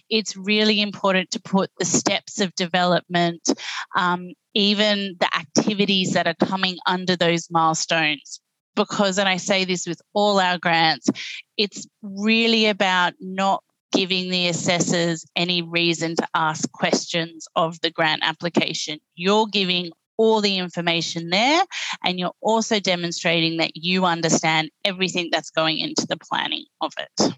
it's 0.08 0.36
really 0.36 0.80
important 0.80 1.30
to 1.32 1.40
put 1.40 1.70
the 1.78 1.84
steps 1.84 2.40
of 2.40 2.54
development, 2.54 3.48
um, 3.96 4.28
even 4.54 5.16
the 5.18 5.34
activities 5.34 6.12
that 6.12 6.26
are 6.26 6.46
coming 6.46 6.76
under 6.86 7.16
those 7.16 7.50
milestones 7.50 8.40
because, 8.76 9.18
and 9.18 9.28
I 9.28 9.38
say 9.38 9.64
this 9.64 9.86
with 9.86 10.00
all 10.14 10.38
our 10.38 10.58
grants, 10.58 11.08
it's 11.56 11.86
really 12.02 12.66
about 12.66 13.14
not 13.20 13.64
giving 13.92 14.30
the 14.30 14.48
assessors 14.48 15.24
any 15.34 15.62
reason 15.62 16.16
to 16.16 16.28
ask 16.34 16.70
questions 16.72 17.48
of 17.56 17.80
the 17.80 17.90
grant 17.90 18.22
application. 18.22 18.98
You're 19.14 19.46
giving 19.46 19.90
all 20.18 20.40
the 20.40 20.58
information 20.58 21.30
there, 21.30 21.62
and 22.04 22.18
you're 22.18 22.32
also 22.40 22.80
demonstrating 22.80 23.58
that 23.58 23.72
you 23.74 24.04
understand 24.04 24.70
everything 24.84 25.28
that's 25.32 25.50
going 25.50 25.78
into 25.78 26.06
the 26.06 26.16
planning 26.16 26.64
of 26.80 26.92
it. 26.98 27.34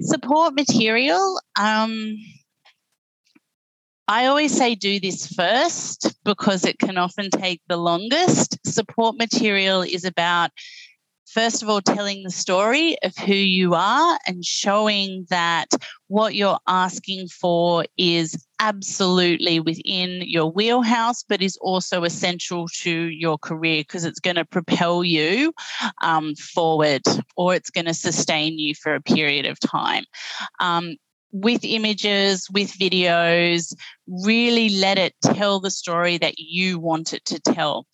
Support 0.00 0.54
material. 0.54 1.40
Um, 1.58 2.16
I 4.08 4.24
always 4.24 4.56
say 4.56 4.74
do 4.74 4.98
this 4.98 5.26
first 5.26 6.14
because 6.24 6.64
it 6.64 6.78
can 6.78 6.96
often 6.96 7.28
take 7.28 7.60
the 7.68 7.76
longest. 7.76 8.58
Support 8.66 9.18
material 9.18 9.82
is 9.82 10.06
about, 10.06 10.50
first 11.26 11.62
of 11.62 11.68
all, 11.68 11.82
telling 11.82 12.22
the 12.22 12.30
story 12.30 12.96
of 13.02 13.14
who 13.18 13.34
you 13.34 13.74
are 13.74 14.18
and 14.26 14.42
showing 14.42 15.26
that 15.28 15.66
what 16.06 16.34
you're 16.34 16.58
asking 16.66 17.28
for 17.28 17.84
is 17.98 18.42
absolutely 18.60 19.60
within 19.60 20.22
your 20.22 20.50
wheelhouse, 20.50 21.22
but 21.22 21.42
is 21.42 21.58
also 21.58 22.04
essential 22.04 22.66
to 22.68 22.90
your 22.90 23.36
career 23.36 23.82
because 23.82 24.06
it's 24.06 24.20
going 24.20 24.36
to 24.36 24.44
propel 24.46 25.04
you 25.04 25.52
um, 26.00 26.34
forward 26.34 27.02
or 27.36 27.54
it's 27.54 27.70
going 27.70 27.84
to 27.84 27.92
sustain 27.92 28.58
you 28.58 28.74
for 28.74 28.94
a 28.94 29.02
period 29.02 29.44
of 29.44 29.60
time. 29.60 30.04
Um, 30.60 30.96
with 31.32 31.64
images, 31.64 32.46
with 32.52 32.72
videos, 32.72 33.74
really 34.06 34.70
let 34.70 34.98
it 34.98 35.14
tell 35.22 35.60
the 35.60 35.70
story 35.70 36.18
that 36.18 36.38
you 36.38 36.78
want 36.78 37.12
it 37.12 37.24
to 37.26 37.40
tell. 37.40 37.86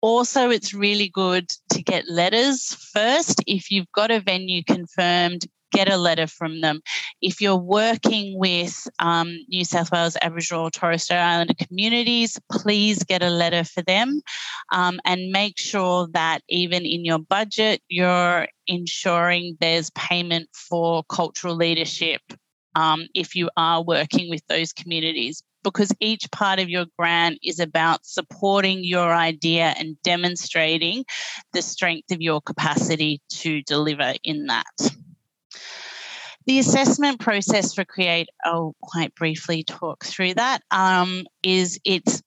Also, 0.00 0.50
it's 0.50 0.74
really 0.74 1.08
good 1.08 1.48
to 1.70 1.82
get 1.82 2.08
letters 2.08 2.74
first. 2.92 3.42
If 3.46 3.70
you've 3.70 3.90
got 3.92 4.10
a 4.10 4.20
venue 4.20 4.62
confirmed, 4.62 5.46
get 5.72 5.90
a 5.90 5.96
letter 5.96 6.26
from 6.26 6.60
them. 6.60 6.80
If 7.20 7.40
you're 7.40 7.56
working 7.56 8.38
with 8.38 8.86
um, 8.98 9.36
New 9.48 9.64
South 9.64 9.90
Wales 9.90 10.16
Aboriginal 10.22 10.70
Torres 10.70 11.02
Strait 11.02 11.18
Islander 11.18 11.54
communities, 11.54 12.38
please 12.50 13.02
get 13.02 13.22
a 13.22 13.30
letter 13.30 13.64
for 13.64 13.82
them 13.82 14.20
um, 14.72 15.00
and 15.04 15.32
make 15.32 15.58
sure 15.58 16.08
that 16.12 16.42
even 16.48 16.84
in 16.84 17.04
your 17.04 17.18
budget, 17.18 17.82
you're 17.88 18.46
ensuring 18.66 19.56
there's 19.60 19.90
payment 19.90 20.48
for 20.54 21.04
cultural 21.10 21.56
leadership 21.56 22.20
um, 22.76 23.06
if 23.14 23.34
you 23.34 23.50
are 23.56 23.82
working 23.82 24.30
with 24.30 24.46
those 24.48 24.72
communities 24.72 25.42
because 25.64 25.90
each 25.98 26.30
part 26.30 26.60
of 26.60 26.68
your 26.68 26.84
grant 26.96 27.40
is 27.42 27.58
about 27.58 28.06
supporting 28.06 28.84
your 28.84 29.12
idea 29.12 29.74
and 29.76 30.00
demonstrating 30.02 31.04
the 31.54 31.60
strength 31.60 32.12
of 32.12 32.20
your 32.20 32.40
capacity 32.40 33.20
to 33.28 33.62
deliver 33.62 34.14
in 34.22 34.46
that. 34.46 34.92
The 36.46 36.60
assessment 36.60 37.18
process 37.18 37.74
for 37.74 37.84
Create, 37.84 38.28
I'll 38.44 38.76
quite 38.80 39.12
briefly 39.16 39.64
talk 39.64 40.04
through 40.04 40.34
that. 40.34 40.62
Um, 40.70 41.26
is 41.42 41.80
it's 41.84 42.22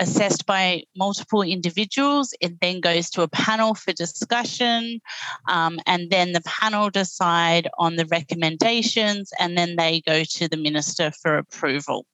assessed 0.00 0.46
by 0.46 0.82
multiple 0.96 1.42
individuals. 1.42 2.34
It 2.40 2.60
then 2.60 2.80
goes 2.80 3.10
to 3.10 3.22
a 3.22 3.28
panel 3.28 3.74
for 3.74 3.92
discussion, 3.92 5.00
um, 5.48 5.78
and 5.86 6.10
then 6.10 6.32
the 6.32 6.42
panel 6.42 6.90
decide 6.90 7.68
on 7.78 7.96
the 7.96 8.06
recommendations, 8.06 9.30
and 9.38 9.56
then 9.56 9.76
they 9.76 10.00
go 10.00 10.24
to 10.24 10.48
the 10.48 10.56
minister 10.56 11.12
for 11.22 11.38
approval. 11.38 12.06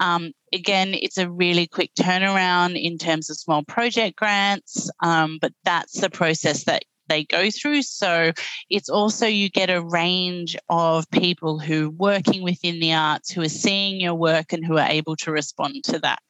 Um, 0.00 0.32
again, 0.52 0.94
it's 0.94 1.18
a 1.18 1.30
really 1.30 1.66
quick 1.66 1.92
turnaround 1.94 2.80
in 2.80 2.98
terms 2.98 3.30
of 3.30 3.36
small 3.36 3.64
project 3.64 4.16
grants, 4.16 4.90
um, 5.00 5.38
but 5.40 5.52
that's 5.64 6.00
the 6.00 6.10
process 6.10 6.64
that 6.64 6.84
they 7.10 7.24
go 7.24 7.50
through. 7.50 7.82
So 7.82 8.32
it's 8.70 8.88
also 8.88 9.26
you 9.26 9.50
get 9.50 9.68
a 9.68 9.82
range 9.82 10.56
of 10.70 11.10
people 11.10 11.58
who 11.58 11.88
are 11.88 11.90
working 11.90 12.42
within 12.42 12.80
the 12.80 12.94
arts 12.94 13.30
who 13.30 13.42
are 13.42 13.48
seeing 13.48 14.00
your 14.00 14.14
work 14.14 14.52
and 14.52 14.64
who 14.64 14.78
are 14.78 14.88
able 14.88 15.16
to 15.16 15.32
respond 15.32 15.84
to 15.84 15.98
that. 15.98 16.22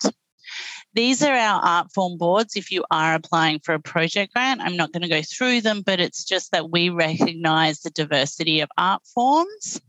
These 0.93 1.23
are 1.23 1.35
our 1.35 1.63
art 1.63 1.93
form 1.93 2.19
boards 2.19 2.57
if 2.57 2.73
you 2.73 2.85
are 2.91 3.15
applying 3.15 3.61
for 3.61 3.75
a 3.75 3.81
project 3.81 4.35
grant. 4.35 4.61
I'm 4.61 4.77
not 4.77 4.93
going 4.93 5.03
to 5.03 5.09
go 5.09 5.23
through 5.23 5.61
them, 5.61 5.83
but 5.83 6.01
it's 6.01 6.25
just 6.25 6.51
that 6.51 6.71
we 6.71 6.89
recognize 6.89 7.81
the 7.81 7.91
diversity 7.91 8.61
of 8.61 8.71
art 8.77 9.03
forms. 9.07 9.81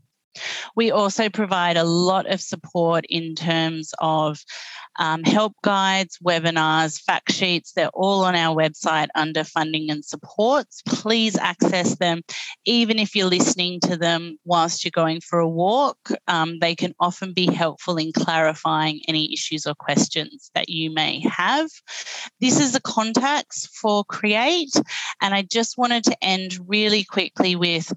We 0.76 0.90
also 0.90 1.28
provide 1.28 1.76
a 1.76 1.84
lot 1.84 2.26
of 2.26 2.40
support 2.40 3.04
in 3.08 3.34
terms 3.34 3.92
of 3.98 4.38
um, 4.98 5.24
help 5.24 5.54
guides, 5.62 6.18
webinars, 6.24 7.00
fact 7.00 7.32
sheets. 7.32 7.72
They're 7.72 7.88
all 7.88 8.24
on 8.24 8.34
our 8.34 8.54
website 8.54 9.08
under 9.14 9.44
funding 9.44 9.90
and 9.90 10.04
supports. 10.04 10.82
Please 10.86 11.36
access 11.36 11.96
them, 11.96 12.22
even 12.64 12.98
if 12.98 13.16
you're 13.16 13.26
listening 13.26 13.80
to 13.80 13.96
them 13.96 14.38
whilst 14.44 14.84
you're 14.84 14.90
going 14.90 15.20
for 15.20 15.38
a 15.38 15.48
walk. 15.48 15.96
Um, 16.28 16.58
they 16.58 16.74
can 16.74 16.94
often 17.00 17.32
be 17.32 17.46
helpful 17.46 17.96
in 17.96 18.12
clarifying 18.12 19.00
any 19.08 19.32
issues 19.32 19.66
or 19.66 19.74
questions 19.74 20.50
that 20.54 20.68
you 20.68 20.92
may 20.92 21.20
have. 21.20 21.70
This 22.40 22.60
is 22.60 22.72
the 22.72 22.80
contacts 22.80 23.66
for 23.66 24.04
Create, 24.04 24.74
and 25.20 25.34
I 25.34 25.42
just 25.42 25.78
wanted 25.78 26.04
to 26.04 26.16
end 26.22 26.58
really 26.66 27.04
quickly 27.04 27.56
with 27.56 27.92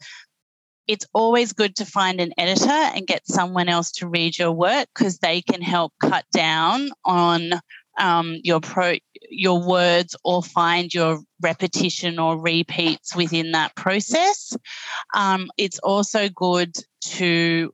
it's 0.88 1.06
always 1.14 1.54
good 1.54 1.76
to 1.78 1.86
find 1.86 2.20
an 2.20 2.34
editor 2.38 2.70
and 2.70 3.08
get 3.08 3.28
someone 3.28 3.70
else 3.70 3.92
to 3.94 4.08
read 4.08 4.38
your 4.38 4.52
work 4.52 4.88
because 4.96 5.18
they 5.20 5.42
can 5.42 5.62
help 5.62 5.94
cut 6.00 6.26
down 6.32 6.92
on 7.04 7.52
um, 7.98 8.38
your 8.44 8.60
pro 8.60 8.96
your 9.30 9.66
words 9.66 10.16
or 10.24 10.44
find 10.44 10.94
your 10.94 11.20
repetition 11.42 12.20
or 12.20 12.40
repeats 12.40 13.16
within 13.16 13.54
that 13.54 13.76
process. 13.76 14.56
Um, 15.14 15.50
it's 15.58 15.80
also 15.80 16.30
good 16.30 16.76
to 17.02 17.74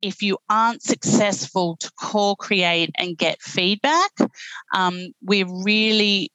if 0.00 0.20
you 0.22 0.36
aren't 0.50 0.82
successful 0.82 1.76
to 1.76 1.90
call 1.98 2.36
create 2.36 2.90
and 2.98 3.16
get 3.16 3.40
feedback 3.40 4.10
um, 4.74 5.12
we're 5.22 5.46
really 5.64 6.30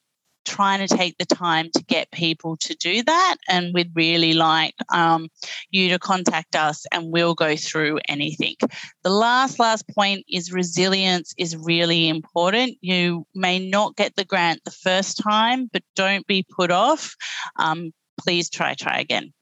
trying 0.47 0.85
to 0.85 0.95
take 0.95 1.17
the 1.17 1.25
time 1.25 1.69
to 1.75 1.83
get 1.83 2.09
people 2.11 2.57
to 2.57 2.75
do 2.75 3.03
that. 3.03 3.35
And 3.49 3.73
we'd 3.73 3.91
really 3.95 4.33
like 4.33 4.73
um, 4.93 5.29
you 5.69 5.89
to 5.89 5.99
contact 5.99 6.55
us 6.55 6.85
and 6.91 7.11
we'll 7.11 7.35
go 7.35 7.55
through 7.55 7.99
anything. 8.07 8.55
The 9.03 9.09
last, 9.09 9.59
last 9.59 9.87
point 9.89 10.25
is 10.31 10.51
resilience 10.51 11.33
is 11.37 11.55
really 11.57 12.07
important. 12.07 12.77
You 12.81 13.25
may 13.35 13.69
not 13.69 13.95
get 13.95 14.15
the 14.15 14.25
grant 14.25 14.63
the 14.63 14.71
first 14.71 15.21
time, 15.21 15.69
but 15.71 15.83
don't 15.95 16.25
be 16.27 16.45
put 16.49 16.71
off. 16.71 17.15
Um, 17.57 17.91
please 18.19 18.49
try, 18.49 18.73
try 18.73 18.99
again. 18.99 19.33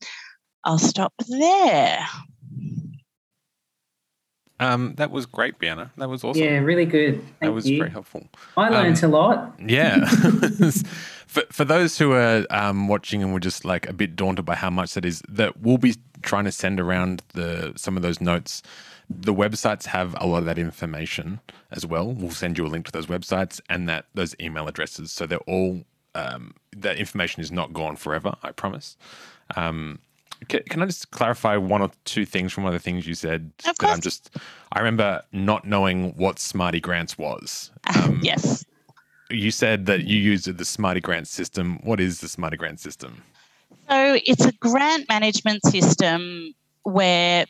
I'll 0.63 0.79
stop 0.79 1.13
there. 1.29 2.05
Um, 4.59 4.93
that 4.95 5.11
was 5.11 5.25
great, 5.25 5.59
Bianna. 5.59 5.91
That 5.97 6.09
was 6.09 6.23
awesome. 6.23 6.41
Yeah, 6.41 6.59
really 6.59 6.85
good. 6.85 7.15
Thank 7.15 7.39
that 7.39 7.51
was 7.51 7.69
you. 7.69 7.77
very 7.77 7.89
helpful. 7.89 8.27
I 8.55 8.69
learned 8.69 9.03
um, 9.03 9.13
a 9.13 9.15
lot. 9.15 9.53
Yeah. 9.59 10.05
for, 11.27 11.43
for 11.51 11.65
those 11.65 11.97
who 11.97 12.13
are 12.13 12.45
um, 12.49 12.87
watching 12.87 13.21
and 13.21 13.33
were 13.33 13.39
just 13.39 13.65
like 13.65 13.87
a 13.89 13.93
bit 13.93 14.15
daunted 14.15 14.45
by 14.45 14.55
how 14.55 14.69
much 14.69 14.93
that 14.93 15.03
is, 15.03 15.21
that 15.27 15.59
we'll 15.61 15.77
be 15.77 15.95
trying 16.21 16.45
to 16.45 16.51
send 16.51 16.79
around 16.79 17.21
the 17.33 17.73
some 17.75 17.97
of 17.97 18.03
those 18.03 18.21
notes. 18.21 18.63
The 19.09 19.33
websites 19.33 19.85
have 19.85 20.15
a 20.19 20.25
lot 20.25 20.39
of 20.39 20.45
that 20.45 20.57
information 20.57 21.39
as 21.71 21.85
well. 21.85 22.11
We'll 22.11 22.31
send 22.31 22.57
you 22.57 22.65
a 22.65 22.67
link 22.67 22.85
to 22.87 22.91
those 22.91 23.05
websites 23.05 23.61
and 23.69 23.87
that 23.87 24.05
those 24.15 24.35
email 24.39 24.67
addresses. 24.67 25.11
So 25.11 25.27
they're 25.27 25.37
all 25.39 25.83
um, 26.15 26.55
that 26.75 26.97
information 26.97 27.41
is 27.41 27.51
not 27.51 27.73
gone 27.73 27.97
forever. 27.97 28.35
I 28.41 28.51
promise. 28.51 28.97
Um, 29.55 29.99
can, 30.47 30.63
can, 30.63 30.81
I 30.81 30.85
just 30.85 31.11
clarify 31.11 31.57
one 31.57 31.81
or 31.81 31.91
two 32.05 32.25
things 32.25 32.53
from 32.53 32.63
one 32.63 32.73
of 32.73 32.81
the 32.81 32.83
things 32.83 33.07
you 33.07 33.15
said? 33.15 33.51
Of 33.67 33.77
course. 33.77 33.93
I'm 33.93 34.01
just, 34.01 34.35
I 34.71 34.79
remember 34.79 35.21
not 35.31 35.65
knowing 35.65 36.15
what 36.15 36.39
Smarty 36.39 36.79
Grants 36.79 37.17
was. 37.17 37.71
Um, 37.95 38.19
yes. 38.23 38.65
You 39.29 39.51
said 39.51 39.85
that 39.85 40.05
you 40.05 40.17
used 40.17 40.47
the 40.47 40.65
Smarty 40.65 40.99
Grant 40.99 41.27
system. 41.27 41.79
What 41.83 41.99
is 41.99 42.19
the 42.19 42.27
Smarty 42.27 42.57
Grant 42.57 42.79
system? 42.79 43.21
So 43.87 44.17
it's 44.25 44.43
a 44.43 44.51
grant 44.53 45.07
management 45.07 45.63
system 45.65 46.55
where 46.81 47.45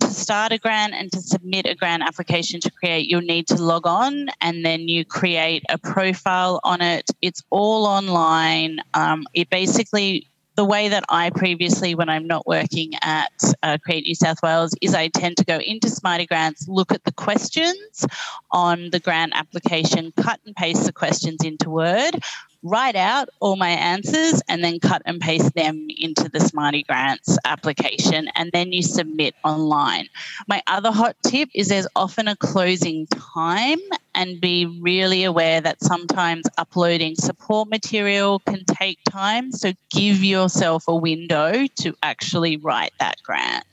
to 0.00 0.08
start 0.08 0.52
a 0.52 0.58
grant 0.58 0.94
and 0.94 1.10
to 1.12 1.20
submit 1.20 1.66
a 1.66 1.74
grant 1.74 2.02
application 2.02 2.60
to 2.60 2.70
create, 2.70 3.08
you'll 3.08 3.20
need 3.20 3.46
to 3.48 3.56
log 3.56 3.86
on 3.86 4.28
and 4.40 4.64
then 4.64 4.88
you 4.88 5.04
create 5.04 5.62
a 5.68 5.78
profile 5.78 6.60
on 6.64 6.80
it. 6.80 7.10
It's 7.20 7.42
all 7.50 7.86
online. 7.86 8.78
Um, 8.94 9.26
it 9.34 9.50
basically 9.50 10.26
the 10.60 10.64
way 10.66 10.90
that 10.90 11.04
I 11.08 11.30
previously, 11.30 11.94
when 11.94 12.10
I'm 12.10 12.26
not 12.26 12.46
working 12.46 12.92
at 13.00 13.32
uh, 13.62 13.78
Create 13.82 14.04
New 14.04 14.14
South 14.14 14.42
Wales, 14.42 14.74
is 14.82 14.94
I 14.94 15.08
tend 15.08 15.38
to 15.38 15.44
go 15.46 15.56
into 15.56 15.88
Smarty 15.88 16.26
Grants, 16.26 16.68
look 16.68 16.92
at 16.92 17.02
the 17.04 17.12
questions 17.12 18.04
on 18.50 18.90
the 18.90 19.00
grant 19.00 19.32
application, 19.34 20.12
cut 20.20 20.38
and 20.44 20.54
paste 20.54 20.84
the 20.84 20.92
questions 20.92 21.42
into 21.42 21.70
Word, 21.70 22.22
write 22.62 22.96
out 22.96 23.28
all 23.40 23.56
my 23.56 23.70
answers 23.70 24.42
and 24.48 24.62
then 24.62 24.78
cut 24.78 25.02
and 25.06 25.20
paste 25.20 25.54
them 25.54 25.88
into 25.98 26.28
the 26.28 26.40
Smarty 26.40 26.82
Grants 26.82 27.38
application 27.44 28.28
and 28.34 28.50
then 28.52 28.72
you 28.72 28.82
submit 28.82 29.34
online. 29.44 30.06
My 30.46 30.62
other 30.66 30.90
hot 30.92 31.16
tip 31.22 31.48
is 31.54 31.68
there's 31.68 31.86
often 31.96 32.28
a 32.28 32.36
closing 32.36 33.06
time 33.06 33.78
and 34.14 34.40
be 34.40 34.66
really 34.80 35.24
aware 35.24 35.60
that 35.60 35.82
sometimes 35.82 36.44
uploading 36.58 37.14
support 37.14 37.68
material 37.68 38.40
can 38.40 38.64
take 38.64 38.98
time. 39.08 39.52
So 39.52 39.72
give 39.90 40.22
yourself 40.22 40.84
a 40.88 40.94
window 40.94 41.66
to 41.80 41.94
actually 42.02 42.56
write 42.56 42.92
that 42.98 43.16
grant 43.22 43.64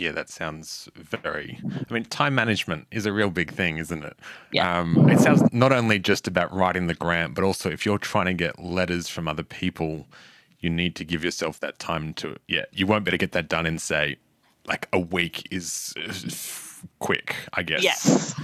yeah, 0.00 0.12
that 0.12 0.30
sounds 0.30 0.88
very. 0.96 1.60
I 1.88 1.92
mean, 1.92 2.04
time 2.04 2.34
management 2.34 2.86
is 2.90 3.04
a 3.04 3.12
real 3.12 3.30
big 3.30 3.52
thing, 3.52 3.76
isn't 3.76 4.02
it? 4.02 4.16
Yeah. 4.50 4.80
Um, 4.80 5.08
it 5.10 5.20
sounds 5.20 5.42
not 5.52 5.72
only 5.72 5.98
just 5.98 6.26
about 6.26 6.52
writing 6.52 6.86
the 6.86 6.94
grant, 6.94 7.34
but 7.34 7.44
also 7.44 7.70
if 7.70 7.84
you're 7.84 7.98
trying 7.98 8.26
to 8.26 8.34
get 8.34 8.58
letters 8.58 9.08
from 9.08 9.28
other 9.28 9.42
people, 9.42 10.06
you 10.60 10.70
need 10.70 10.96
to 10.96 11.04
give 11.04 11.22
yourself 11.22 11.60
that 11.60 11.78
time 11.78 12.14
to. 12.14 12.36
Yeah, 12.48 12.64
you 12.72 12.86
won't 12.86 13.04
be 13.04 13.10
able 13.10 13.18
to 13.18 13.18
get 13.18 13.32
that 13.32 13.48
done 13.48 13.66
in 13.66 13.78
say, 13.78 14.16
like 14.66 14.88
a 14.92 14.98
week 14.98 15.46
is 15.50 15.94
quick, 16.98 17.36
I 17.52 17.62
guess. 17.62 17.82
Yes. 17.82 18.40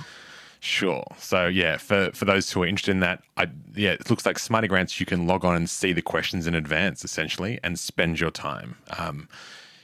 Sure. 0.60 1.04
So 1.18 1.46
yeah, 1.46 1.76
for 1.76 2.10
for 2.12 2.24
those 2.24 2.50
who 2.50 2.62
are 2.62 2.66
interested 2.66 2.90
in 2.90 3.00
that, 3.00 3.22
I 3.36 3.48
yeah, 3.74 3.92
it 3.92 4.10
looks 4.10 4.26
like 4.26 4.38
Smarty 4.38 4.68
Grants. 4.68 4.98
You 5.00 5.06
can 5.06 5.26
log 5.26 5.44
on 5.44 5.54
and 5.54 5.70
see 5.70 5.92
the 5.92 6.02
questions 6.02 6.46
in 6.46 6.54
advance, 6.54 7.04
essentially, 7.04 7.58
and 7.62 7.78
spend 7.78 8.20
your 8.20 8.30
time. 8.30 8.76
Um, 8.98 9.28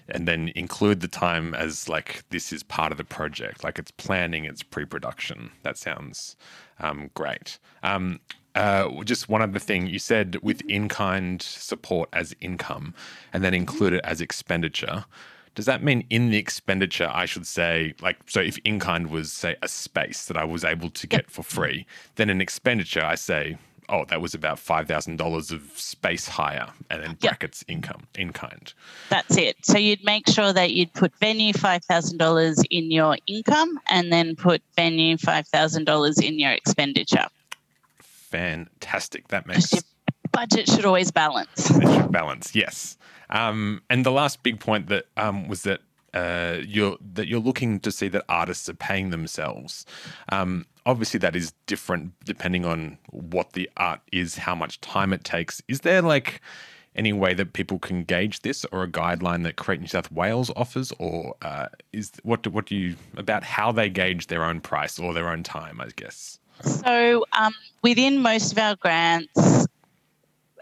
and 0.09 0.27
then 0.29 0.53
include 0.55 1.01
the 1.01 1.09
time 1.09 1.55
as 1.55 1.89
like 1.89 2.25
this 2.31 2.53
is 2.53 2.63
part 2.63 2.93
of 2.93 2.99
the 2.99 3.05
project, 3.05 3.65
like 3.65 3.79
it's 3.79 3.91
planning, 3.91 4.45
it's 4.45 4.63
pre-production. 4.63 5.51
That 5.63 5.79
sounds 5.79 6.37
um, 6.81 7.11
great. 7.15 7.59
Um, 7.83 8.21
uh, 8.55 9.03
just 9.05 9.29
one 9.29 9.41
other 9.41 9.59
thing 9.59 9.87
you 9.87 9.99
said 9.99 10.37
with 10.43 10.61
in-kind 10.63 11.41
support 11.41 12.09
as 12.13 12.35
income, 12.41 12.95
and 13.33 13.43
then 13.43 13.55
include 13.55 13.95
it 13.95 14.05
as 14.05 14.21
expenditure. 14.21 15.05
Does 15.55 15.67
that 15.67 15.83
mean 15.83 16.07
in 16.09 16.31
the 16.31 16.39
expenditure 16.39 17.11
I 17.13 17.27
should 17.27 17.47
say 17.47 17.95
like 18.01 18.19
so 18.27 18.41
if 18.41 18.59
in 18.59 18.81
kind 18.81 19.11
was 19.11 19.33
say 19.33 19.57
a 19.63 19.69
space 19.69 20.27
that 20.27 20.37
I 20.37 20.45
was 20.45 20.65
able 20.65 20.91
to 20.91 21.07
get 21.07 21.31
for 21.31 21.43
free, 21.43 21.87
then 22.17 22.31
in 22.31 22.41
expenditure 22.41 23.05
I 23.05 23.17
say 23.17 23.59
oh, 23.93 24.05
that 24.07 24.21
was 24.21 24.35
about 24.35 24.59
five 24.59 24.89
thousand 24.89 25.17
dollars 25.19 25.53
of 25.53 25.63
space 25.77 26.27
hire, 26.27 26.71
and 26.91 27.03
then 27.03 27.17
brackets 27.21 27.63
yep. 27.69 27.77
income 27.77 28.03
in 28.17 28.33
kind. 28.33 28.73
That's 29.11 29.37
it. 29.37 29.65
So 29.65 29.79
you'd 29.79 30.03
make 30.03 30.29
sure 30.29 30.53
that 30.53 30.73
you'd 30.73 30.93
put 30.95 31.15
venue 31.19 31.53
five 31.53 31.85
thousand 31.85 32.19
dollars 32.19 32.61
in 32.71 32.91
your 32.91 33.19
income, 33.27 33.79
and 33.89 34.13
then 34.13 34.35
put 34.35 34.63
venue 34.75 35.19
five 35.19 35.47
thousand 35.47 35.85
dollars 35.85 36.19
in 36.19 36.39
your 36.39 36.51
expenditure. 36.51 37.27
Fantastic. 38.01 39.29
That 39.29 39.47
makes 39.47 39.73
your 39.73 39.83
budget 40.33 40.67
should 40.69 40.87
always 40.87 41.11
balance. 41.11 41.71
It 41.71 41.83
should 41.83 42.11
balance. 42.11 42.55
Yes. 42.55 42.97
Um, 43.29 43.83
and 43.91 44.05
the 44.05 44.11
last 44.11 44.43
big 44.43 44.59
point 44.59 44.89
that 44.89 45.07
um, 45.17 45.49
was 45.49 45.63
that 45.63 45.81
uh, 46.15 46.59
you're 46.67 46.97
that 47.15 47.29
you're 47.29 47.41
looking 47.41 47.81
to 47.81 47.91
see 47.91 48.09
that 48.09 48.25
artists 48.29 48.69
are 48.69 48.75
paying 48.75 49.11
themselves. 49.11 49.87
Um, 50.31 50.67
obviously, 50.87 51.19
that 51.19 51.37
is 51.37 51.53
different 51.67 52.13
depending 52.25 52.65
on 52.65 52.99
what 53.11 53.53
the 53.53 53.69
art 53.77 54.01
is, 54.13 54.37
how 54.37 54.55
much 54.55 54.81
time 54.81 55.13
it 55.13 55.25
takes. 55.25 55.63
Is 55.69 55.81
there 55.81 56.03
like 56.03 56.41
any 56.95 57.13
way 57.13 57.33
that 57.35 57.55
people 57.55 57.79
can 57.79 58.05
gauge 58.05 58.41
this, 58.41 58.67
or 58.73 58.83
a 58.83 58.89
guideline 58.89 59.45
that 59.45 59.57
Create 59.57 59.81
New 59.81 59.87
South 59.87 60.13
Wales 60.13 60.51
offers, 60.57 60.93
or 60.99 61.35
uh, 61.43 61.69
is 61.93 62.13
what 62.23 62.43
do, 62.43 62.51
what 62.51 62.67
do 62.67 62.77
you 62.77 62.97
about 63.17 63.43
how 63.43 63.73
they 63.73 63.89
gauge 63.89 64.27
their 64.27 64.45
own 64.45 64.61
price 64.61 64.99
or 64.99 65.15
their 65.15 65.29
own 65.29 65.43
time? 65.43 65.81
I 65.81 65.89
guess. 65.97 66.39
So 66.63 67.25
um, 67.33 67.55
within 67.83 68.21
most 68.21 68.53
of 68.53 68.59
our 68.59 68.77
grants, 68.77 69.67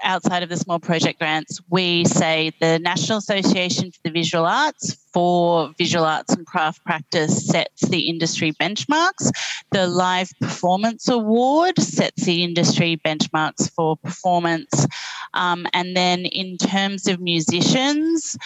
outside 0.02 0.42
of 0.42 0.48
the 0.48 0.56
small 0.56 0.78
project 0.78 1.18
grants, 1.18 1.60
we 1.70 2.04
say 2.04 2.52
the 2.60 2.78
National 2.78 3.18
Association 3.18 3.90
for 3.90 3.98
the 4.04 4.10
Visual 4.10 4.44
Arts 4.44 4.96
for 5.12 5.72
visual 5.76 6.04
arts 6.04 6.34
and 6.34 6.46
craft 6.46 6.84
practice 6.84 7.46
sets 7.46 7.88
the 7.88 8.08
industry 8.08 8.52
benchmarks. 8.52 9.30
The 9.72 9.86
Live 9.86 10.30
Performance 10.40 11.08
Award 11.08 11.78
sets 11.78 12.24
the 12.24 12.44
industry 12.44 13.00
benchmarks 13.04 13.70
for 13.70 13.96
performance. 13.96 14.86
Um, 15.34 15.66
and 15.74 15.96
then 15.96 16.26
in 16.26 16.56
terms 16.56 17.06
of 17.08 17.20
musicians, 17.20 18.36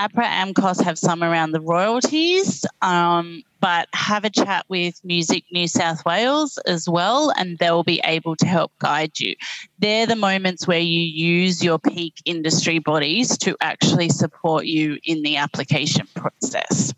APRA 0.00 0.24
AMCOS 0.24 0.82
have 0.82 0.98
some 0.98 1.22
around 1.22 1.52
the 1.52 1.60
royalties, 1.60 2.64
um, 2.80 3.42
but 3.60 3.86
have 3.92 4.24
a 4.24 4.30
chat 4.30 4.64
with 4.70 4.98
Music 5.04 5.44
New 5.52 5.68
South 5.68 6.06
Wales 6.06 6.56
as 6.66 6.88
well, 6.88 7.34
and 7.36 7.58
they'll 7.58 7.84
be 7.84 8.00
able 8.04 8.34
to 8.36 8.46
help 8.46 8.72
guide 8.78 9.20
you. 9.20 9.34
They're 9.78 10.06
the 10.06 10.16
moments 10.16 10.66
where 10.66 10.80
you 10.80 11.00
use 11.00 11.62
your 11.62 11.78
peak 11.78 12.14
industry 12.24 12.78
bodies 12.78 13.36
to 13.38 13.58
actually 13.60 14.08
support 14.08 14.64
you 14.64 14.98
in 15.04 15.22
the 15.22 15.36
application 15.36 16.08
process. 16.14 16.94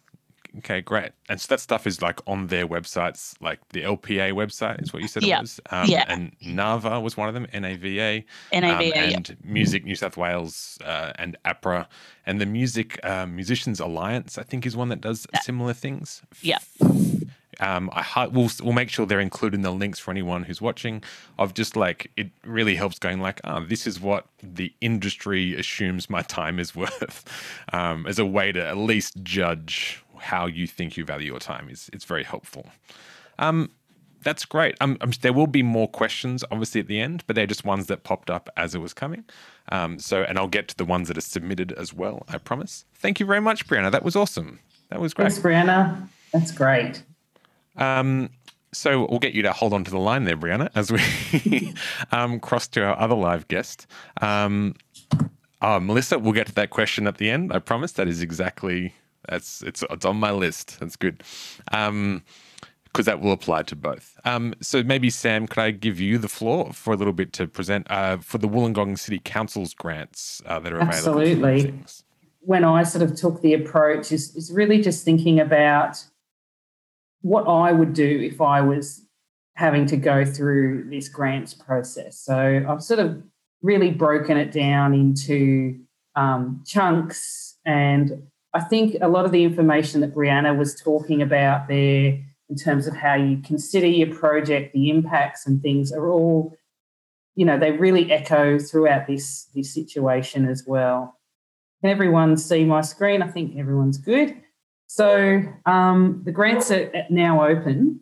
Okay, 0.58 0.82
great. 0.82 1.12
And 1.30 1.40
so 1.40 1.46
that 1.54 1.60
stuff 1.60 1.86
is 1.86 2.02
like 2.02 2.20
on 2.26 2.48
their 2.48 2.66
websites, 2.68 3.34
like 3.40 3.58
the 3.70 3.82
LPA 3.82 4.32
website 4.32 4.82
is 4.82 4.92
what 4.92 5.00
you 5.00 5.08
said 5.08 5.22
Yeah. 5.22 5.38
it 5.38 5.40
was. 5.42 5.60
Um, 5.70 5.86
Yeah. 5.88 6.04
And 6.08 6.32
NAVA 6.42 7.00
was 7.00 7.16
one 7.16 7.28
of 7.28 7.34
them, 7.34 7.46
NAVA. 7.54 8.24
NAVA. 8.52 8.74
um, 8.76 8.82
yeah. 8.82 9.02
and 9.16 9.36
Music 9.42 9.84
New 9.84 9.94
South 9.94 10.16
Wales 10.18 10.78
uh, 10.84 11.12
and 11.18 11.36
APRA. 11.46 11.86
And 12.26 12.40
the 12.40 12.46
Music 12.46 13.00
uh, 13.02 13.24
Musicians 13.26 13.80
Alliance, 13.80 14.36
I 14.36 14.42
think, 14.42 14.66
is 14.66 14.76
one 14.76 14.90
that 14.90 15.00
does 15.00 15.26
similar 15.42 15.72
things. 15.72 16.22
Yeah. 16.42 16.58
Um, 17.60 17.90
I 17.92 18.02
hi- 18.02 18.26
we'll 18.26 18.50
we'll 18.62 18.72
make 18.72 18.88
sure 18.88 19.04
they're 19.06 19.20
included 19.20 19.56
in 19.56 19.62
the 19.62 19.70
links 19.70 19.98
for 19.98 20.10
anyone 20.10 20.42
who's 20.42 20.60
watching. 20.60 21.02
Of 21.38 21.54
just 21.54 21.76
like 21.76 22.10
it 22.16 22.30
really 22.44 22.74
helps 22.74 22.98
going 22.98 23.20
like, 23.20 23.40
ah, 23.44 23.60
this 23.60 23.86
is 23.86 24.00
what 24.00 24.26
the 24.42 24.72
industry 24.80 25.54
assumes 25.54 26.08
my 26.10 26.22
time 26.22 26.58
is 26.58 26.74
worth, 26.82 27.24
um, 27.72 28.06
as 28.06 28.18
a 28.18 28.24
way 28.26 28.52
to 28.52 28.66
at 28.66 28.76
least 28.78 29.22
judge 29.22 30.01
how 30.22 30.46
you 30.46 30.66
think 30.66 30.96
you 30.96 31.04
value 31.04 31.32
your 31.32 31.40
time. 31.40 31.68
is 31.68 31.90
It's 31.92 32.04
very 32.04 32.24
helpful. 32.24 32.66
Um, 33.38 33.70
that's 34.22 34.44
great. 34.44 34.76
Um, 34.80 34.96
um, 35.00 35.10
there 35.20 35.32
will 35.32 35.48
be 35.48 35.62
more 35.62 35.88
questions, 35.88 36.44
obviously, 36.50 36.80
at 36.80 36.86
the 36.86 37.00
end, 37.00 37.24
but 37.26 37.34
they're 37.34 37.46
just 37.46 37.64
ones 37.64 37.86
that 37.86 38.04
popped 38.04 38.30
up 38.30 38.48
as 38.56 38.74
it 38.74 38.78
was 38.78 38.94
coming. 38.94 39.24
Um, 39.70 39.98
so, 39.98 40.22
and 40.22 40.38
I'll 40.38 40.48
get 40.48 40.68
to 40.68 40.76
the 40.76 40.84
ones 40.84 41.08
that 41.08 41.18
are 41.18 41.22
submitted 41.22 41.72
as 41.72 41.92
well. 41.92 42.24
I 42.28 42.38
promise. 42.38 42.84
Thank 42.94 43.18
you 43.20 43.26
very 43.26 43.40
much, 43.40 43.66
Brianna. 43.66 43.90
That 43.90 44.04
was 44.04 44.14
awesome. 44.14 44.60
That 44.90 45.00
was 45.00 45.12
great. 45.12 45.32
Thanks, 45.32 45.44
Brianna. 45.44 46.08
That's 46.32 46.52
great. 46.52 47.02
Um, 47.76 48.30
so 48.72 49.06
we'll 49.10 49.18
get 49.18 49.34
you 49.34 49.42
to 49.42 49.52
hold 49.52 49.72
on 49.72 49.84
to 49.84 49.90
the 49.90 49.98
line 49.98 50.24
there, 50.24 50.36
Brianna, 50.36 50.70
as 50.74 50.92
we 50.92 51.74
um, 52.12 52.40
cross 52.40 52.68
to 52.68 52.84
our 52.84 52.98
other 52.98 53.14
live 53.14 53.48
guest. 53.48 53.86
Um, 54.20 54.76
uh, 55.60 55.78
Melissa, 55.80 56.18
we'll 56.18 56.32
get 56.32 56.46
to 56.46 56.54
that 56.54 56.70
question 56.70 57.06
at 57.06 57.18
the 57.18 57.28
end. 57.28 57.52
I 57.52 57.58
promise. 57.58 57.92
That 57.92 58.08
is 58.08 58.22
exactly 58.22 58.94
that's 59.28 59.62
it's 59.62 59.82
it's 59.90 60.04
on 60.04 60.16
my 60.16 60.30
list. 60.30 60.78
That's 60.80 60.96
good. 60.96 61.22
Um, 61.72 62.22
because 62.84 63.06
that 63.06 63.22
will 63.22 63.32
apply 63.32 63.62
to 63.62 63.74
both. 63.74 64.18
Um, 64.26 64.54
so 64.60 64.82
maybe 64.82 65.08
Sam, 65.08 65.46
could 65.46 65.60
I 65.60 65.70
give 65.70 65.98
you 65.98 66.18
the 66.18 66.28
floor 66.28 66.74
for 66.74 66.92
a 66.92 66.96
little 66.96 67.14
bit 67.14 67.32
to 67.34 67.46
present 67.46 67.90
uh, 67.90 68.18
for 68.18 68.36
the 68.36 68.46
Wollongong 68.46 68.98
City 68.98 69.18
Council's 69.18 69.72
grants 69.72 70.42
uh, 70.44 70.58
that 70.58 70.74
are 70.74 70.80
available? 70.80 71.20
Absolutely. 71.22 71.74
when 72.40 72.64
I 72.64 72.82
sort 72.82 73.02
of 73.02 73.16
took 73.16 73.40
the 73.40 73.54
approach 73.54 74.12
is, 74.12 74.36
is 74.36 74.52
really 74.52 74.82
just 74.82 75.06
thinking 75.06 75.40
about 75.40 76.04
what 77.22 77.44
I 77.44 77.72
would 77.72 77.94
do 77.94 78.20
if 78.20 78.42
I 78.42 78.60
was 78.60 79.06
having 79.54 79.86
to 79.86 79.96
go 79.96 80.26
through 80.26 80.90
this 80.90 81.08
grants 81.08 81.54
process. 81.54 82.18
So 82.18 82.62
I've 82.68 82.82
sort 82.82 83.00
of 83.00 83.22
really 83.62 83.90
broken 83.90 84.36
it 84.36 84.52
down 84.52 84.92
into 84.92 85.78
um, 86.16 86.62
chunks. 86.66 87.56
And 87.64 88.24
I 88.54 88.60
think 88.60 88.96
a 89.00 89.08
lot 89.08 89.24
of 89.24 89.32
the 89.32 89.44
information 89.44 90.00
that 90.02 90.14
Brianna 90.14 90.56
was 90.56 90.74
talking 90.74 91.22
about 91.22 91.68
there 91.68 92.18
in 92.48 92.56
terms 92.56 92.86
of 92.86 92.94
how 92.94 93.14
you 93.14 93.38
consider 93.38 93.86
your 93.86 94.14
project, 94.14 94.74
the 94.74 94.90
impacts 94.90 95.46
and 95.46 95.62
things 95.62 95.90
are 95.90 96.10
all, 96.10 96.54
you 97.34 97.46
know, 97.46 97.58
they 97.58 97.72
really 97.72 98.12
echo 98.12 98.58
throughout 98.58 99.06
this, 99.06 99.44
this 99.54 99.72
situation 99.72 100.46
as 100.46 100.64
well. 100.66 101.18
Can 101.80 101.90
everyone 101.90 102.36
see 102.36 102.64
my 102.64 102.82
screen? 102.82 103.22
I 103.22 103.28
think 103.28 103.56
everyone's 103.56 103.98
good. 103.98 104.36
So 104.86 105.42
um, 105.64 106.20
the 106.24 106.32
grants 106.32 106.70
are 106.70 106.92
now 107.08 107.46
open, 107.46 108.00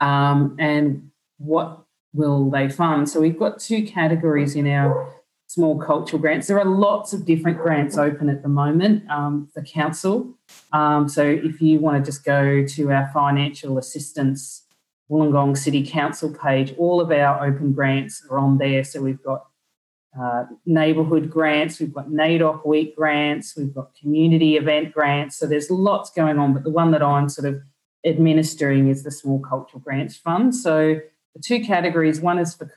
um, 0.00 0.56
and 0.58 1.10
what 1.38 1.84
will 2.12 2.50
they 2.50 2.68
fund? 2.68 3.08
So 3.08 3.20
we've 3.20 3.38
got 3.38 3.58
two 3.58 3.86
categories 3.86 4.54
in 4.54 4.66
our 4.66 5.17
small 5.48 5.78
cultural 5.80 6.20
grants. 6.20 6.46
There 6.46 6.58
are 6.58 6.64
lots 6.64 7.12
of 7.14 7.24
different 7.24 7.58
grants 7.58 7.96
open 7.96 8.28
at 8.28 8.42
the 8.42 8.48
moment 8.48 9.10
um, 9.10 9.48
for 9.52 9.62
council. 9.62 10.38
Um, 10.72 11.08
so 11.08 11.22
if 11.24 11.60
you 11.62 11.80
want 11.80 12.02
to 12.02 12.08
just 12.08 12.22
go 12.22 12.64
to 12.64 12.92
our 12.92 13.10
financial 13.12 13.78
assistance 13.78 14.64
Wollongong 15.10 15.56
City 15.56 15.86
Council 15.86 16.34
page, 16.34 16.74
all 16.76 17.00
of 17.00 17.10
our 17.10 17.46
open 17.46 17.72
grants 17.72 18.22
are 18.30 18.38
on 18.38 18.58
there. 18.58 18.84
So 18.84 19.00
we've 19.00 19.22
got 19.22 19.46
uh, 20.20 20.44
neighbourhood 20.66 21.30
grants, 21.30 21.80
we've 21.80 21.94
got 21.94 22.08
NAIDOC 22.08 22.66
week 22.66 22.94
grants, 22.94 23.56
we've 23.56 23.74
got 23.74 23.94
community 23.94 24.56
event 24.56 24.92
grants. 24.92 25.36
So 25.36 25.46
there's 25.46 25.70
lots 25.70 26.10
going 26.10 26.38
on, 26.38 26.52
but 26.52 26.64
the 26.64 26.70
one 26.70 26.90
that 26.90 27.02
I'm 27.02 27.30
sort 27.30 27.48
of 27.48 27.62
administering 28.04 28.88
is 28.88 29.02
the 29.02 29.10
Small 29.10 29.40
Cultural 29.40 29.80
Grants 29.80 30.16
Fund. 30.16 30.54
So 30.54 31.00
the 31.34 31.42
two 31.42 31.64
categories 31.64 32.20
one 32.20 32.38
is 32.38 32.54
for 32.54 32.70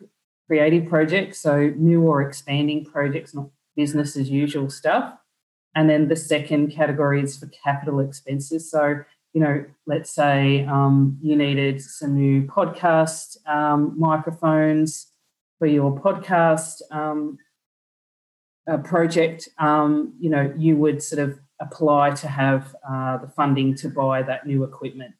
creative 0.52 0.86
projects, 0.90 1.40
so 1.40 1.72
new 1.78 2.02
or 2.02 2.22
expanding 2.22 2.84
projects, 2.84 3.34
not 3.34 3.48
business 3.78 4.18
as 4.18 4.30
usual 4.30 4.70
stuff. 4.70 5.14
And 5.76 5.90
then 5.90 6.10
the 6.10 6.18
second 6.18 6.74
category 6.74 7.24
is 7.24 7.38
for 7.38 7.50
capital 7.64 8.02
expenses. 8.02 8.70
So, 8.70 9.00
you 9.32 9.40
know, 9.40 9.64
let's 9.88 10.10
say 10.10 10.66
um, 10.66 11.18
you 11.22 11.38
needed 11.38 11.82
some 11.82 12.16
new 12.16 12.42
podcast 12.48 13.38
um, 13.48 13.96
microphones 13.98 15.08
for 15.58 15.68
your 15.68 15.98
podcast 15.98 16.82
um, 16.92 17.38
project, 18.84 19.48
um, 19.58 20.14
you 20.20 20.30
know, 20.30 20.54
you 20.58 20.76
would 20.76 21.02
sort 21.02 21.22
of 21.22 21.40
apply 21.62 22.12
to 22.16 22.28
have 22.28 22.76
uh, 22.86 23.20
the 23.20 23.30
funding 23.30 23.74
to 23.76 23.88
buy 23.88 24.22
that 24.22 24.46
new 24.46 24.66
equipment. 24.66 25.14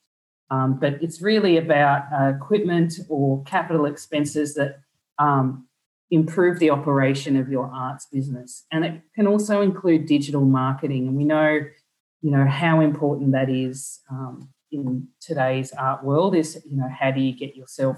Um, 0.50 0.78
but 0.78 1.02
it's 1.02 1.22
really 1.22 1.56
about 1.56 2.04
uh, 2.12 2.34
equipment 2.36 2.96
or 3.08 3.41
capital 3.44 3.86
expenses 3.86 4.56
that 4.56 4.82
um, 5.21 5.67
improve 6.10 6.60
the 6.60 6.69
operation 6.69 7.38
of 7.38 7.49
your 7.49 7.67
arts 7.67 8.07
business, 8.12 8.65
and 8.71 8.84
it 8.86 9.01
can 9.15 9.27
also 9.27 9.62
include 9.62 10.05
digital 10.05 10.45
marketing. 10.45 11.07
And 11.07 11.15
we 11.15 11.23
know, 11.23 11.60
you 12.21 12.31
know, 12.31 12.45
how 12.45 12.81
important 12.81 13.31
that 13.31 13.49
is 13.49 13.99
um, 14.10 14.49
in 14.71 15.07
today's 15.21 15.71
art 15.73 16.03
world. 16.03 16.36
Is 16.36 16.62
you 16.69 16.77
know, 16.77 16.89
how 16.89 17.12
do 17.12 17.21
you 17.21 17.34
get 17.34 17.55
yourself 17.55 17.97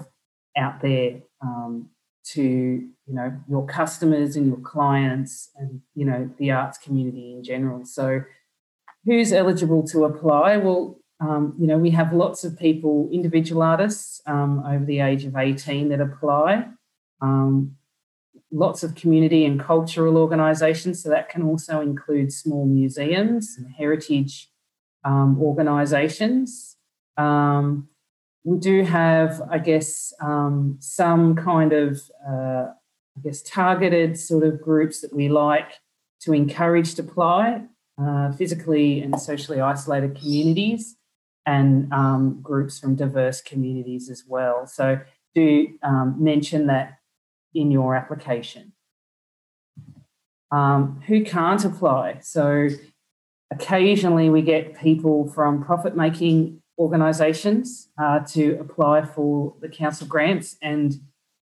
out 0.56 0.80
there 0.80 1.20
um, 1.40 1.90
to 2.24 2.42
you 2.42 3.14
know 3.14 3.32
your 3.48 3.66
customers 3.66 4.36
and 4.36 4.46
your 4.46 4.58
clients 4.58 5.50
and 5.56 5.80
you 5.94 6.04
know 6.04 6.30
the 6.38 6.50
arts 6.50 6.78
community 6.78 7.32
in 7.32 7.44
general 7.44 7.84
so 7.84 8.22
who's 9.04 9.32
eligible 9.32 9.86
to 9.86 10.04
apply 10.04 10.56
well 10.56 10.98
um, 11.20 11.54
you 11.58 11.66
know 11.66 11.76
we 11.76 11.90
have 11.90 12.12
lots 12.12 12.44
of 12.44 12.58
people 12.58 13.08
individual 13.12 13.62
artists 13.62 14.22
um, 14.26 14.64
over 14.66 14.84
the 14.84 15.00
age 15.00 15.24
of 15.24 15.36
18 15.36 15.90
that 15.90 16.00
apply 16.00 16.66
um, 17.20 17.76
lots 18.50 18.82
of 18.82 18.94
community 18.94 19.44
and 19.44 19.60
cultural 19.60 20.16
organisations 20.16 21.02
so 21.02 21.08
that 21.08 21.28
can 21.28 21.42
also 21.42 21.80
include 21.80 22.32
small 22.32 22.66
museums 22.66 23.56
and 23.58 23.72
heritage 23.76 24.48
um, 25.04 25.38
organisations 25.40 26.76
um, 27.16 27.88
we 28.44 28.58
do 28.58 28.84
have, 28.84 29.40
I 29.50 29.58
guess, 29.58 30.12
um, 30.20 30.76
some 30.78 31.34
kind 31.34 31.72
of, 31.72 32.00
uh, 32.28 32.66
I 33.16 33.20
guess, 33.22 33.42
targeted 33.42 34.18
sort 34.18 34.44
of 34.44 34.60
groups 34.60 35.00
that 35.00 35.14
we 35.14 35.28
like 35.28 35.80
to 36.22 36.34
encourage 36.34 36.94
to 36.96 37.02
apply, 37.02 37.62
uh, 38.00 38.32
physically 38.32 39.00
and 39.00 39.18
socially 39.18 39.60
isolated 39.60 40.18
communities, 40.20 40.96
and 41.46 41.92
um, 41.92 42.40
groups 42.42 42.78
from 42.78 42.96
diverse 42.96 43.40
communities 43.40 44.10
as 44.10 44.24
well. 44.26 44.66
So 44.66 45.00
do 45.34 45.68
um, 45.82 46.16
mention 46.18 46.66
that 46.66 46.98
in 47.54 47.70
your 47.70 47.94
application. 47.94 48.72
Um, 50.50 51.02
who 51.06 51.24
can't 51.24 51.64
apply? 51.64 52.18
So 52.20 52.68
occasionally 53.52 54.30
we 54.30 54.42
get 54.42 54.78
people 54.78 55.28
from 55.28 55.64
profit 55.64 55.96
making 55.96 56.62
organisations 56.78 57.88
uh, 57.98 58.20
to 58.20 58.58
apply 58.60 59.04
for 59.04 59.54
the 59.60 59.68
council 59.68 60.06
grants, 60.06 60.56
and 60.60 60.94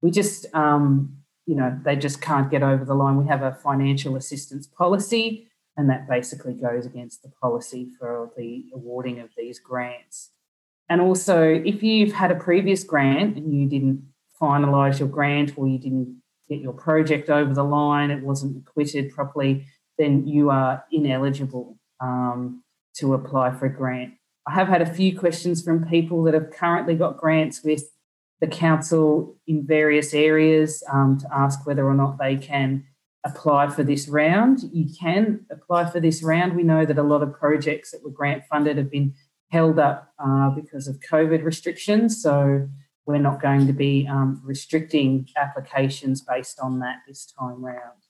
we 0.02 0.12
just, 0.12 0.46
um, 0.54 1.18
you 1.46 1.56
know, 1.56 1.80
they 1.84 1.96
just 1.96 2.22
can't 2.22 2.52
get 2.52 2.64
over 2.64 2.86
the 2.86 2.94
line. 2.94 3.18
We 3.18 3.28
have 3.28 3.42
a 3.42 3.54
financial 3.54 4.16
assistance 4.16 4.68
policy, 4.68 5.48
and 5.78 5.90
that 5.90 6.08
basically 6.08 6.54
goes 6.54 6.86
against 6.86 7.24
the 7.24 7.30
policy 7.42 7.90
for 8.00 8.32
the 8.38 8.66
awarding 8.74 9.20
of 9.20 9.30
these 9.38 9.60
grants. 9.60 10.32
And 10.90 11.02
also, 11.02 11.44
if 11.44 11.82
you've 11.82 12.14
had 12.14 12.32
a 12.32 12.36
previous 12.36 12.84
grant 12.84 13.38
and 13.38 13.54
you 13.54 13.68
didn't 13.68 14.04
finalise 14.42 15.00
your 15.00 15.08
grant 15.08 15.58
or 15.58 15.68
you 15.68 15.78
didn't 15.78 16.22
get 16.50 16.60
your 16.60 16.74
project 16.74 17.30
over 17.30 17.54
the 17.54 17.64
line, 17.64 18.12
it 18.12 18.24
wasn't 18.24 18.58
acquitted 18.58 19.12
properly, 19.12 19.66
then 19.98 20.28
you 20.28 20.50
are 20.50 20.84
ineligible 20.92 21.78
um, 22.00 22.64
to 22.96 23.14
apply 23.14 23.52
for 23.52 23.66
a 23.66 23.74
grant. 23.74 24.14
I 24.48 24.54
have 24.54 24.68
had 24.68 24.82
a 24.82 24.94
few 24.94 25.18
questions 25.18 25.64
from 25.64 25.88
people 25.88 26.24
that 26.24 26.34
have 26.34 26.52
currently 26.52 26.96
got 26.96 27.18
grants 27.18 27.64
with 27.64 27.84
the 28.42 28.48
council 28.48 29.36
in 29.48 29.66
various 29.66 30.14
areas 30.14 30.84
um, 30.92 31.18
to 31.20 31.28
ask 31.34 31.66
whether 31.66 31.88
or 31.88 31.96
not 31.96 32.20
they 32.20 32.36
can 32.36 32.86
apply 33.26 33.70
for 33.70 33.84
this 33.84 34.08
round. 34.08 34.60
You 34.72 34.88
can 35.00 35.46
apply 35.50 35.90
for 35.90 36.00
this 36.00 36.22
round. 36.22 36.56
We 36.56 36.64
know 36.64 36.86
that 36.86 36.98
a 36.98 37.04
lot 37.04 37.24
of 37.24 37.34
projects 37.34 37.92
that 37.92 38.04
were 38.04 38.12
grant 38.12 38.44
funded 38.46 38.78
have 38.78 38.92
been 38.92 39.16
held 39.52 39.80
up 39.80 40.14
uh, 40.24 40.50
because 40.52 40.88
of 40.88 41.00
COVID 41.00 41.44
restrictions. 41.44 42.22
So 42.22 42.68
we're 43.06 43.20
not 43.20 43.42
going 43.42 43.68
to 43.68 43.74
be 43.74 44.08
um, 44.10 44.42
restricting 44.44 45.28
applications 45.36 46.22
based 46.22 46.60
on 46.60 46.80
that 46.80 46.98
this 47.08 47.26
time 47.26 47.64
round. 47.64 48.02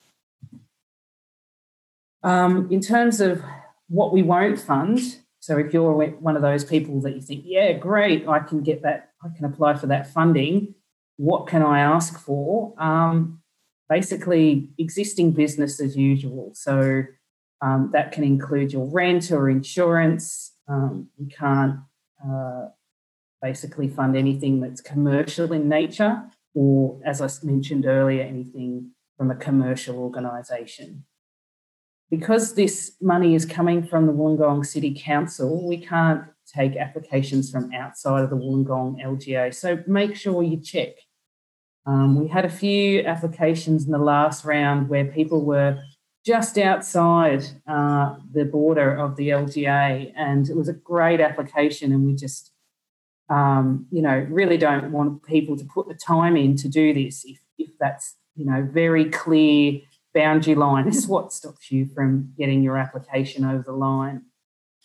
Um, 2.23 2.71
in 2.71 2.81
terms 2.81 3.21
of 3.21 3.43
what 3.87 4.11
we 4.11 4.23
won't 4.23 4.59
fund, 4.59 5.17
so 5.39 5.57
if 5.59 5.73
you're 5.73 5.93
one 5.93 6.35
of 6.35 6.41
those 6.41 6.63
people 6.63 6.99
that 7.01 7.13
you 7.13 7.21
think, 7.21 7.43
yeah, 7.45 7.73
great, 7.73 8.27
I 8.27 8.39
can 8.39 8.63
get 8.63 8.81
that, 8.81 9.11
I 9.23 9.27
can 9.35 9.45
apply 9.45 9.75
for 9.75 9.87
that 9.87 10.11
funding. 10.11 10.73
What 11.17 11.45
can 11.47 11.61
I 11.61 11.81
ask 11.81 12.19
for? 12.19 12.73
Um, 12.81 13.41
basically, 13.87 14.71
existing 14.79 15.33
business 15.33 15.79
as 15.79 15.95
usual. 15.95 16.51
So 16.55 17.03
um, 17.61 17.91
that 17.93 18.11
can 18.11 18.23
include 18.23 18.73
your 18.73 18.85
rent 18.89 19.31
or 19.31 19.49
insurance. 19.49 20.53
Um, 20.67 21.09
you 21.17 21.27
can't 21.27 21.81
uh, 22.27 22.69
basically 23.41 23.87
fund 23.87 24.15
anything 24.15 24.61
that's 24.61 24.81
commercial 24.81 25.51
in 25.53 25.69
nature, 25.69 26.23
or 26.53 26.99
as 27.05 27.21
I 27.21 27.29
mentioned 27.43 27.85
earlier, 27.85 28.23
anything 28.23 28.91
from 29.17 29.31
a 29.31 29.35
commercial 29.35 29.97
organisation 29.97 31.05
because 32.09 32.53
this 32.53 32.95
money 33.01 33.35
is 33.35 33.45
coming 33.45 33.85
from 33.85 34.05
the 34.05 34.13
Wollongong 34.13 34.65
City 34.65 34.93
Council, 34.93 35.67
we 35.67 35.77
can't 35.77 36.23
take 36.45 36.75
applications 36.75 37.49
from 37.49 37.73
outside 37.73 38.23
of 38.23 38.29
the 38.29 38.35
Wollongong 38.35 39.03
LGA. 39.03 39.53
So 39.53 39.83
make 39.87 40.15
sure 40.15 40.43
you 40.43 40.57
check. 40.57 40.89
Um, 41.87 42.19
we 42.19 42.27
had 42.27 42.45
a 42.45 42.49
few 42.49 43.01
applications 43.01 43.85
in 43.85 43.91
the 43.91 43.97
last 43.97 44.45
round 44.45 44.89
where 44.89 45.05
people 45.05 45.45
were 45.45 45.79
just 46.25 46.57
outside 46.57 47.45
uh, 47.67 48.15
the 48.31 48.45
border 48.45 48.95
of 48.95 49.15
the 49.15 49.29
LGA, 49.29 50.11
and 50.15 50.49
it 50.49 50.55
was 50.55 50.67
a 50.67 50.73
great 50.73 51.21
application. 51.21 51.91
And 51.91 52.05
we 52.05 52.15
just, 52.15 52.51
um, 53.29 53.87
you 53.91 54.01
know, 54.01 54.25
really 54.29 54.57
don't 54.57 54.91
want 54.91 55.23
people 55.23 55.57
to 55.57 55.65
put 55.65 55.87
the 55.87 55.95
time 55.95 56.37
in 56.37 56.55
to 56.57 56.69
do 56.69 56.93
this 56.93 57.23
if, 57.25 57.39
if 57.57 57.69
that's, 57.79 58.15
you 58.35 58.45
know, 58.45 58.67
very 58.71 59.05
clear 59.05 59.81
boundary 60.13 60.55
line 60.55 60.87
is 60.89 61.07
what 61.07 61.33
stops 61.33 61.71
you 61.71 61.85
from 61.85 62.33
getting 62.37 62.63
your 62.63 62.77
application 62.77 63.43
over 63.45 63.63
the 63.63 63.73
line. 63.73 64.23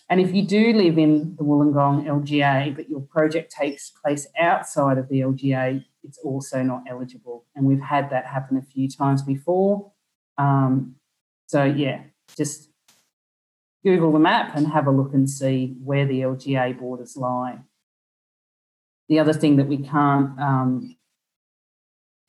And 0.08 0.20
if 0.20 0.34
you 0.34 0.42
do 0.42 0.72
live 0.72 0.98
in 0.98 1.36
the 1.36 1.44
Wollongong 1.44 2.04
LGA, 2.04 2.74
but 2.74 2.90
your 2.90 3.00
project 3.00 3.52
takes 3.52 3.90
place 3.90 4.26
outside 4.38 4.98
of 4.98 5.08
the 5.08 5.20
LGA, 5.20 5.84
it's 6.02 6.18
also 6.18 6.62
not 6.64 6.82
eligible. 6.90 7.46
And 7.54 7.64
we've 7.64 7.80
had 7.80 8.10
that 8.10 8.26
happen 8.26 8.56
a 8.56 8.62
few 8.62 8.88
times 8.88 9.22
before. 9.22 9.92
Um, 10.36 10.96
so, 11.46 11.62
yeah, 11.62 12.02
just 12.36 12.70
Google 13.84 14.12
the 14.12 14.18
map 14.18 14.56
and 14.56 14.66
have 14.66 14.88
a 14.88 14.90
look 14.90 15.14
and 15.14 15.30
see 15.30 15.76
where 15.82 16.06
the 16.06 16.22
LGA 16.22 16.76
borders 16.76 17.16
lie. 17.16 17.60
The 19.10 19.18
other 19.18 19.34
thing 19.34 19.56
that 19.56 19.66
we 19.66 19.76
can't 19.76 20.38
um, 20.40 20.96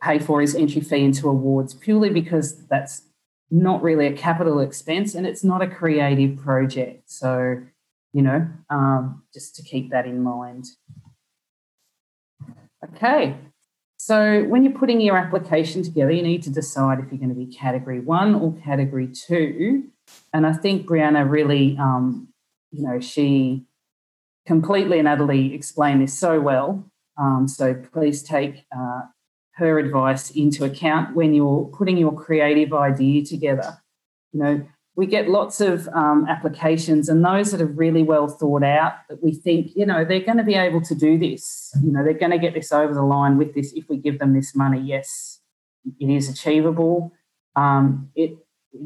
pay 0.02 0.20
for 0.20 0.42
is 0.42 0.56
entry 0.56 0.82
fee 0.82 1.06
into 1.06 1.30
awards 1.30 1.74
purely 1.76 2.10
because 2.10 2.66
that's 2.66 3.04
not 3.52 3.84
really 3.84 4.08
a 4.08 4.14
capital 4.14 4.60
expense 4.60 5.14
and 5.14 5.28
it's 5.28 5.44
not 5.44 5.62
a 5.62 5.68
creative 5.68 6.38
project. 6.38 7.10
So, 7.10 7.62
you 8.14 8.22
know, 8.24 8.48
um, 8.70 9.24
just 9.34 9.56
to 9.58 9.64
keep 9.64 9.92
that 9.92 10.06
in 10.06 10.24
mind. 10.24 10.66
Okay, 12.96 13.38
so 13.98 14.44
when 14.46 14.64
you're 14.64 14.74
putting 14.74 15.00
your 15.02 15.16
application 15.16 15.84
together, 15.84 16.12
you 16.12 16.24
need 16.24 16.42
to 16.44 16.50
decide 16.50 16.98
if 16.98 17.12
you're 17.12 17.20
going 17.20 17.30
to 17.30 17.36
be 17.36 17.46
category 17.46 18.00
one 18.00 18.34
or 18.34 18.56
category 18.64 19.08
two. 19.08 19.84
And 20.34 20.48
I 20.48 20.54
think 20.54 20.88
Brianna 20.88 21.30
really, 21.30 21.78
um, 21.80 22.30
you 22.72 22.82
know, 22.82 23.00
she 23.00 23.68
completely 24.46 25.00
and 25.00 25.08
utterly 25.08 25.54
explain 25.54 26.00
this 26.00 26.18
so 26.18 26.40
well. 26.40 26.84
Um, 27.20 27.48
so 27.48 27.74
please 27.94 28.24
take 28.24 28.66
uh, 28.76 29.02
her 29.56 29.78
advice 29.78 30.32
into 30.32 30.64
account 30.64 31.16
when 31.16 31.34
you're 31.34 31.66
putting 31.78 31.98
your 31.98 32.14
creative 32.14 32.74
idea 32.74 33.24
together. 33.24 33.78
You 34.34 34.40
know, 34.44 34.68
we 34.96 35.06
get 35.06 35.30
lots 35.30 35.62
of 35.62 35.88
um, 35.90 36.26
applications, 36.28 37.10
and 37.10 37.24
those 37.24 37.52
that 37.52 37.62
are 37.62 37.66
really 37.66 38.04
well 38.04 38.28
thought 38.28 38.64
out 38.64 38.94
that 39.10 39.24
we 39.24 39.34
think, 39.34 39.72
you 39.76 39.86
know, 39.86 40.04
they're 40.04 40.20
going 40.20 40.38
to 40.38 40.44
be 40.44 40.56
able 40.56 40.82
to 40.82 40.96
do 40.96 41.18
this. 41.18 41.72
You 41.84 41.92
know, 41.92 42.04
they're 42.04 42.14
going 42.14 42.32
to 42.32 42.38
get 42.38 42.54
this 42.54 42.72
over 42.72 42.94
the 42.94 43.04
line 43.04 43.38
with 43.38 43.54
this 43.54 43.72
if 43.74 43.88
we 43.90 43.98
give 43.98 44.20
them 44.20 44.34
this 44.34 44.56
money. 44.56 44.82
Yes, 44.82 45.40
it 46.00 46.10
is 46.10 46.30
achievable. 46.30 47.14
Um, 47.56 48.10
it 48.16 48.38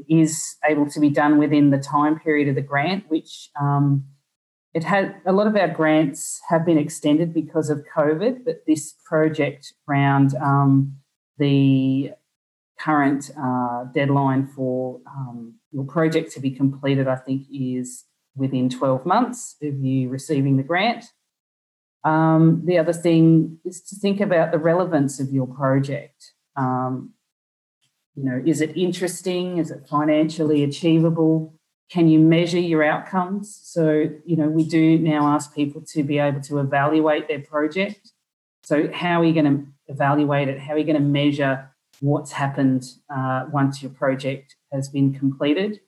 is 0.09 0.57
able 0.67 0.89
to 0.89 0.99
be 0.99 1.09
done 1.09 1.37
within 1.37 1.69
the 1.69 1.77
time 1.77 2.19
period 2.19 2.49
of 2.49 2.55
the 2.55 2.61
grant, 2.61 3.09
which 3.09 3.49
um, 3.59 4.05
it 4.75 4.83
had 4.83 5.15
a 5.25 5.31
lot 5.31 5.47
of 5.47 5.55
our 5.55 5.69
grants 5.69 6.41
have 6.49 6.65
been 6.65 6.77
extended 6.77 7.33
because 7.33 7.69
of 7.69 7.85
COVID, 7.95 8.43
but 8.43 8.65
this 8.67 8.93
project 9.05 9.73
around 9.87 10.35
um, 10.35 10.97
the 11.37 12.11
current 12.77 13.31
uh, 13.41 13.85
deadline 13.93 14.45
for 14.47 14.99
um, 15.07 15.55
your 15.71 15.85
project 15.85 16.33
to 16.33 16.41
be 16.41 16.51
completed, 16.51 17.07
I 17.07 17.15
think, 17.15 17.47
is 17.49 18.03
within 18.35 18.69
12 18.69 19.05
months 19.05 19.55
of 19.63 19.79
you 19.79 20.09
receiving 20.09 20.57
the 20.57 20.63
grant. 20.63 21.05
Um, 22.03 22.63
the 22.65 22.77
other 22.77 22.91
thing 22.91 23.59
is 23.63 23.81
to 23.83 23.95
think 23.95 24.19
about 24.19 24.51
the 24.51 24.59
relevance 24.59 25.21
of 25.21 25.31
your 25.31 25.47
project. 25.47 26.33
Um, 26.57 27.13
you 28.13 28.25
know, 28.25 28.43
is 28.45 28.59
it 28.59 28.75
interesting? 28.75 29.57
Is 29.57 29.71
it 29.71 29.87
financially 29.89 30.65
achievable? 30.65 31.54
Can 31.89 32.07
you 32.07 32.19
measure 32.19 32.59
your 32.59 32.83
outcomes? 32.83 33.59
So, 33.63 34.09
you 34.25 34.35
know, 34.35 34.47
we 34.47 34.63
do 34.63 34.97
now 34.97 35.27
ask 35.27 35.53
people 35.53 35.81
to 35.93 36.03
be 36.03 36.17
able 36.17 36.41
to 36.41 36.59
evaluate 36.59 37.27
their 37.27 37.41
project. 37.41 38.11
So, 38.63 38.91
how 38.91 39.21
are 39.21 39.25
you 39.25 39.33
going 39.33 39.45
to 39.45 39.67
evaluate 39.87 40.47
it? 40.47 40.59
How 40.59 40.73
are 40.73 40.77
you 40.77 40.85
going 40.85 40.95
to 40.95 41.01
measure 41.01 41.69
what's 41.99 42.31
happened 42.31 42.85
uh, 43.15 43.45
once 43.51 43.81
your 43.81 43.91
project 43.91 44.55
has 44.71 44.89
been 44.89 45.13
completed? 45.13 45.79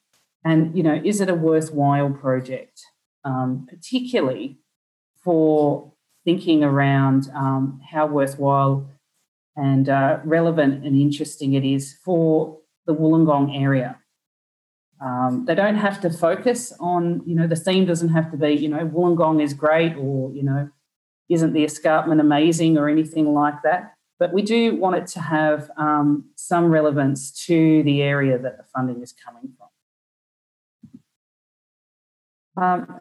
And, 0.45 0.77
you 0.77 0.83
know, 0.83 1.01
is 1.03 1.19
it 1.19 1.29
a 1.29 1.36
worthwhile 1.36 2.12
project, 2.12 2.79
um, 3.23 3.67
particularly 3.67 4.60
for 5.23 5.91
thinking 6.23 6.63
around 6.63 7.29
um, 7.33 7.81
how 7.89 8.05
worthwhile 8.05 8.88
and 9.57 9.89
uh, 9.89 10.19
relevant 10.23 10.86
and 10.86 10.95
interesting 10.95 11.53
it 11.53 11.65
is 11.65 11.97
for 12.03 12.60
the 12.86 12.93
Wollongong 12.93 13.60
area. 13.60 13.97
Um, 14.99 15.45
they 15.45 15.53
don't 15.53 15.75
have 15.75 16.01
to 16.01 16.10
focus 16.10 16.73
on, 16.79 17.21
you 17.25 17.36
know, 17.36 17.47
the 17.47 17.55
theme 17.55 17.86
doesn't 17.86 18.10
have 18.10 18.31
to 18.31 18.38
be, 18.38 18.53
you 18.53 18.67
know, 18.67 18.88
Wollongong 18.88 19.43
is 19.43 19.53
great 19.53 19.95
or, 19.95 20.31
you 20.31 20.43
know, 20.43 20.69
isn't 21.29 21.53
the 21.53 21.63
escarpment 21.63 22.19
amazing 22.19 22.77
or 22.77 22.89
anything 22.89 23.33
like 23.33 23.62
that. 23.63 23.93
But 24.19 24.33
we 24.33 24.41
do 24.41 24.75
want 24.75 24.95
it 24.95 25.05
to 25.07 25.21
have 25.21 25.69
um, 25.77 26.31
some 26.36 26.65
relevance 26.65 27.31
to 27.45 27.83
the 27.83 28.01
area 28.01 28.39
that 28.39 28.57
the 28.57 28.63
funding 28.63 29.03
is 29.03 29.13
coming 29.13 29.53
from. 32.55 32.63
Um, 32.63 32.99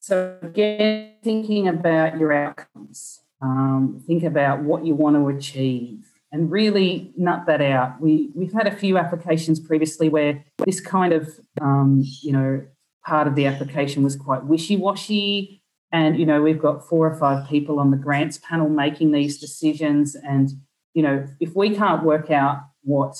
so, 0.00 0.36
again, 0.42 1.14
thinking 1.24 1.66
about 1.66 2.18
your 2.18 2.32
outcomes, 2.32 3.20
um, 3.40 4.02
think 4.06 4.22
about 4.22 4.62
what 4.62 4.84
you 4.84 4.94
want 4.94 5.16
to 5.16 5.28
achieve 5.28 6.17
and 6.30 6.50
really 6.50 7.12
nut 7.16 7.44
that 7.46 7.60
out. 7.60 8.00
We 8.00 8.30
we've 8.34 8.52
had 8.52 8.66
a 8.66 8.76
few 8.76 8.98
applications 8.98 9.60
previously 9.60 10.08
where 10.08 10.44
this 10.64 10.80
kind 10.80 11.12
of 11.12 11.28
um, 11.60 12.02
you 12.22 12.32
know 12.32 12.66
part 13.06 13.26
of 13.26 13.34
the 13.34 13.46
application 13.46 14.02
was 14.02 14.16
quite 14.16 14.44
wishy 14.44 14.76
washy, 14.76 15.62
and 15.92 16.18
you 16.18 16.26
know 16.26 16.42
we've 16.42 16.60
got 16.60 16.86
four 16.88 17.10
or 17.10 17.16
five 17.16 17.48
people 17.48 17.78
on 17.78 17.90
the 17.90 17.96
grants 17.96 18.38
panel 18.38 18.68
making 18.68 19.12
these 19.12 19.38
decisions, 19.38 20.14
and 20.14 20.50
you 20.94 21.02
know 21.02 21.26
if 21.40 21.54
we 21.54 21.74
can't 21.74 22.04
work 22.04 22.30
out 22.30 22.60
what 22.82 23.16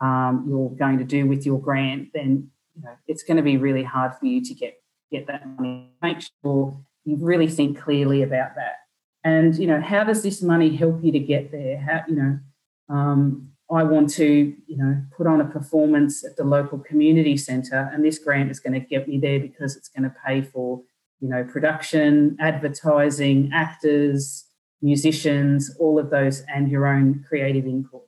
um, 0.00 0.46
you're 0.48 0.70
going 0.70 0.98
to 0.98 1.04
do 1.04 1.26
with 1.26 1.44
your 1.44 1.60
grant, 1.60 2.08
then 2.14 2.50
you 2.74 2.82
know 2.82 2.96
it's 3.06 3.22
going 3.22 3.36
to 3.36 3.42
be 3.42 3.56
really 3.56 3.84
hard 3.84 4.12
for 4.18 4.26
you 4.26 4.42
to 4.42 4.54
get 4.54 4.74
get 5.10 5.26
that 5.26 5.46
money. 5.46 5.90
Make 6.02 6.18
sure 6.42 6.80
you 7.04 7.16
really 7.20 7.48
think 7.48 7.78
clearly 7.78 8.22
about 8.22 8.56
that 8.56 8.76
and 9.26 9.56
you 9.56 9.66
know 9.66 9.80
how 9.80 10.04
does 10.04 10.22
this 10.22 10.40
money 10.40 10.76
help 10.76 11.02
you 11.02 11.10
to 11.10 11.18
get 11.18 11.50
there? 11.50 11.78
How 11.78 12.04
you 12.08 12.16
know 12.16 12.38
um, 12.88 13.50
i 13.70 13.82
want 13.82 14.08
to 14.08 14.54
you 14.66 14.76
know 14.76 15.02
put 15.16 15.26
on 15.26 15.40
a 15.40 15.44
performance 15.44 16.24
at 16.24 16.36
the 16.36 16.44
local 16.44 16.78
community 16.78 17.36
centre 17.36 17.90
and 17.92 18.04
this 18.04 18.18
grant 18.18 18.50
is 18.50 18.60
going 18.60 18.72
to 18.72 18.86
get 18.92 19.08
me 19.08 19.18
there 19.18 19.40
because 19.40 19.76
it's 19.76 19.88
going 19.88 20.04
to 20.04 20.14
pay 20.24 20.40
for 20.40 20.82
you 21.20 21.28
know 21.28 21.42
production 21.42 22.36
advertising 22.38 23.50
actors 23.52 24.44
musicians 24.80 25.74
all 25.80 25.98
of 25.98 26.10
those 26.10 26.44
and 26.54 26.70
your 26.70 26.86
own 26.86 27.24
creative 27.28 27.64
input. 27.64 28.02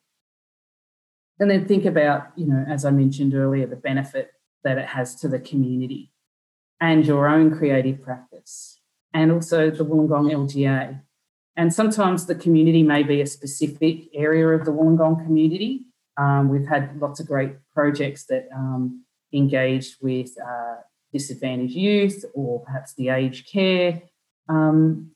And 1.41 1.51
then 1.51 1.67
think 1.67 1.85
about 1.85 2.29
you 2.37 2.47
know 2.47 2.65
as 2.69 2.85
i 2.85 2.91
mentioned 2.91 3.35
earlier 3.35 3.67
the 3.67 3.77
benefit 3.91 4.31
that 4.63 4.79
it 4.79 4.87
has 4.87 5.17
to 5.17 5.29
the 5.29 5.41
community 5.41 6.13
and 6.81 7.05
your 7.05 7.29
own 7.29 7.57
creative 7.57 8.01
practice 8.03 8.81
and 9.13 9.33
also 9.33 9.71
the 9.71 9.85
wollongong 9.85 10.31
lga 10.33 11.01
and 11.59 11.75
sometimes 11.75 12.27
the 12.27 12.37
community 12.37 12.85
may 12.85 13.03
be 13.03 13.21
a 13.21 13.27
specific 13.27 14.09
area 14.15 14.49
of 14.49 14.65
the 14.65 14.71
Wollongong 14.71 15.25
community. 15.25 15.85
Um, 16.17 16.49
we've 16.49 16.67
had 16.67 17.01
lots 17.01 17.19
of 17.19 17.27
great 17.27 17.53
projects 17.75 18.27
that 18.27 18.49
um, 18.55 19.05
engaged 19.35 19.97
with 20.01 20.31
uh, 20.41 20.77
disadvantaged 21.13 21.75
youth 21.75 22.25
or 22.33 22.63
perhaps 22.65 22.95
the 22.95 23.09
aged 23.09 23.51
care 23.51 24.03
um, 24.49 25.11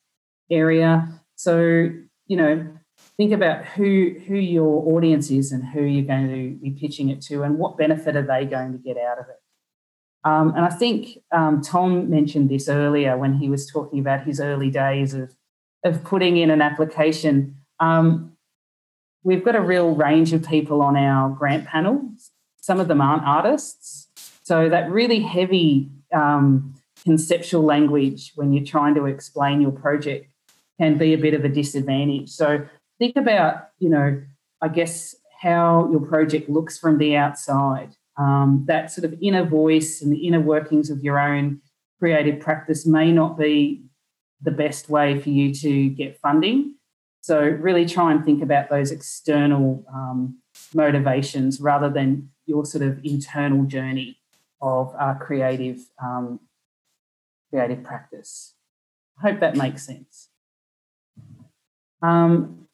area. 0.50 1.20
So, 1.36 1.90
you 2.26 2.36
know, 2.36 2.66
think 3.16 3.32
about 3.32 3.64
who 3.64 4.16
who 4.26 4.34
your 4.34 4.96
audience 4.96 5.30
is 5.30 5.52
and 5.52 5.64
who 5.64 5.82
you're 5.82 6.04
going 6.04 6.28
to 6.28 6.58
be 6.60 6.70
pitching 6.70 7.08
it 7.08 7.20
to 7.22 7.44
and 7.44 7.56
what 7.56 7.78
benefit 7.78 8.16
are 8.16 8.26
they 8.26 8.46
going 8.46 8.72
to 8.72 8.78
get 8.78 8.96
out 8.96 9.18
of 9.20 9.26
it. 9.28 9.40
Um, 10.24 10.54
and 10.56 10.64
I 10.64 10.70
think 10.70 11.18
um, 11.32 11.62
Tom 11.62 12.10
mentioned 12.10 12.48
this 12.48 12.68
earlier 12.68 13.16
when 13.16 13.34
he 13.34 13.48
was 13.48 13.70
talking 13.70 14.00
about 14.00 14.24
his 14.24 14.40
early 14.40 14.70
days 14.70 15.14
of, 15.14 15.34
of 15.84 16.04
putting 16.04 16.36
in 16.36 16.50
an 16.50 16.62
application. 16.62 17.56
Um, 17.80 18.36
we've 19.22 19.44
got 19.44 19.56
a 19.56 19.60
real 19.60 19.94
range 19.94 20.32
of 20.32 20.46
people 20.46 20.82
on 20.82 20.96
our 20.96 21.30
grant 21.30 21.66
panel. 21.66 22.08
Some 22.60 22.80
of 22.80 22.88
them 22.88 23.00
aren't 23.00 23.24
artists. 23.24 24.08
So 24.42 24.68
that 24.68 24.90
really 24.90 25.20
heavy 25.20 25.88
um, 26.12 26.74
conceptual 27.04 27.62
language 27.62 28.32
when 28.34 28.52
you're 28.52 28.64
trying 28.64 28.94
to 28.94 29.06
explain 29.06 29.60
your 29.60 29.72
project 29.72 30.26
can 30.78 30.98
be 30.98 31.12
a 31.14 31.18
bit 31.18 31.34
of 31.34 31.44
a 31.44 31.48
disadvantage. 31.48 32.30
So 32.30 32.66
think 32.98 33.16
about, 33.16 33.68
you 33.78 33.88
know, 33.88 34.22
I 34.60 34.68
guess 34.68 35.14
how 35.40 35.88
your 35.90 36.00
project 36.00 36.48
looks 36.48 36.78
from 36.78 36.98
the 36.98 37.16
outside. 37.16 37.96
Um, 38.16 38.64
that 38.68 38.90
sort 38.90 39.04
of 39.04 39.18
inner 39.20 39.44
voice 39.44 40.02
and 40.02 40.12
the 40.12 40.26
inner 40.26 40.40
workings 40.40 40.90
of 40.90 41.02
your 41.02 41.18
own 41.18 41.60
creative 41.98 42.40
practice 42.40 42.86
may 42.86 43.10
not 43.10 43.38
be 43.38 43.82
the 44.42 44.50
best 44.50 44.88
way 44.88 45.18
for 45.20 45.30
you 45.30 45.54
to 45.54 45.88
get 45.90 46.18
funding. 46.20 46.76
So, 47.20 47.40
really 47.40 47.86
try 47.86 48.10
and 48.12 48.24
think 48.24 48.42
about 48.42 48.68
those 48.68 48.90
external 48.90 49.84
um, 49.92 50.38
motivations 50.74 51.60
rather 51.60 51.88
than 51.88 52.30
your 52.46 52.64
sort 52.64 52.82
of 52.82 53.00
internal 53.04 53.64
journey 53.64 54.18
of 54.60 54.94
uh, 54.98 55.14
creative 55.14 55.80
um, 56.02 56.40
creative 57.50 57.84
practice. 57.84 58.54
I 59.18 59.30
hope 59.30 59.40
that 59.40 59.56
makes 59.56 59.86
sense. 59.86 60.28
Um, 62.00 62.66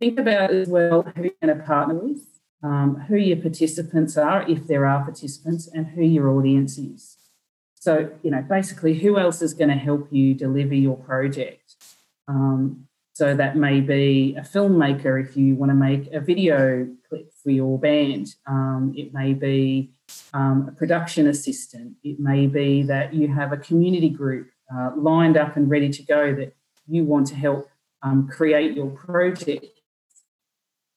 think 0.00 0.18
about 0.18 0.50
as 0.50 0.68
well 0.68 1.02
who 1.02 1.22
you're 1.24 1.32
going 1.42 1.58
to 1.58 1.64
partner 1.64 1.94
with, 1.94 2.22
um, 2.62 3.04
who 3.08 3.16
your 3.16 3.36
participants 3.36 4.16
are, 4.16 4.48
if 4.48 4.66
there 4.66 4.86
are 4.86 5.04
participants, 5.04 5.66
and 5.66 5.88
who 5.88 6.02
your 6.02 6.30
audience 6.30 6.78
is. 6.78 7.17
So, 7.88 8.10
you 8.22 8.30
know, 8.30 8.42
basically, 8.42 8.98
who 8.98 9.18
else 9.18 9.40
is 9.40 9.54
going 9.54 9.70
to 9.70 9.74
help 9.74 10.08
you 10.12 10.34
deliver 10.34 10.74
your 10.74 10.98
project? 10.98 11.76
Um, 12.28 12.86
so 13.14 13.34
that 13.34 13.56
may 13.56 13.80
be 13.80 14.36
a 14.36 14.42
filmmaker 14.42 15.18
if 15.18 15.38
you 15.38 15.54
want 15.54 15.70
to 15.70 15.74
make 15.74 16.12
a 16.12 16.20
video 16.20 16.86
clip 17.08 17.32
for 17.42 17.50
your 17.50 17.78
band. 17.78 18.34
Um, 18.46 18.92
it 18.94 19.14
may 19.14 19.32
be 19.32 19.94
um, 20.34 20.66
a 20.68 20.72
production 20.72 21.28
assistant. 21.28 21.94
It 22.04 22.20
may 22.20 22.46
be 22.46 22.82
that 22.82 23.14
you 23.14 23.28
have 23.28 23.54
a 23.54 23.56
community 23.56 24.10
group 24.10 24.50
uh, 24.70 24.90
lined 24.94 25.38
up 25.38 25.56
and 25.56 25.70
ready 25.70 25.88
to 25.88 26.02
go 26.02 26.34
that 26.34 26.54
you 26.86 27.04
want 27.04 27.28
to 27.28 27.36
help 27.36 27.70
um, 28.02 28.28
create 28.28 28.76
your 28.76 28.90
project. 28.90 29.64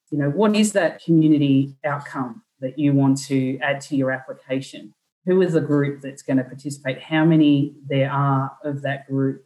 You 0.10 0.18
know, 0.18 0.30
what 0.30 0.58
is 0.58 0.74
that 0.74 1.02
community 1.02 1.78
outcome 1.86 2.44
that 2.60 2.78
you 2.78 2.92
want 2.92 3.18
to 3.28 3.60
add 3.60 3.80
to 3.80 3.96
your 3.96 4.12
application? 4.12 4.94
Who 5.26 5.42
is 5.42 5.54
the 5.54 5.62
group 5.62 6.02
that's 6.02 6.24
going 6.24 6.38
to 6.38 6.44
participate? 6.44 7.02
How 7.02 7.26
many 7.26 7.76
there 7.88 8.12
are 8.12 8.58
of 8.64 8.82
that 8.82 9.08
group? 9.08 9.46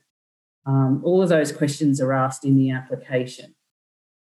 Um, 0.65 1.01
all 1.03 1.21
of 1.21 1.29
those 1.29 1.51
questions 1.51 2.01
are 2.01 2.13
asked 2.13 2.45
in 2.45 2.55
the 2.55 2.71
application. 2.71 3.55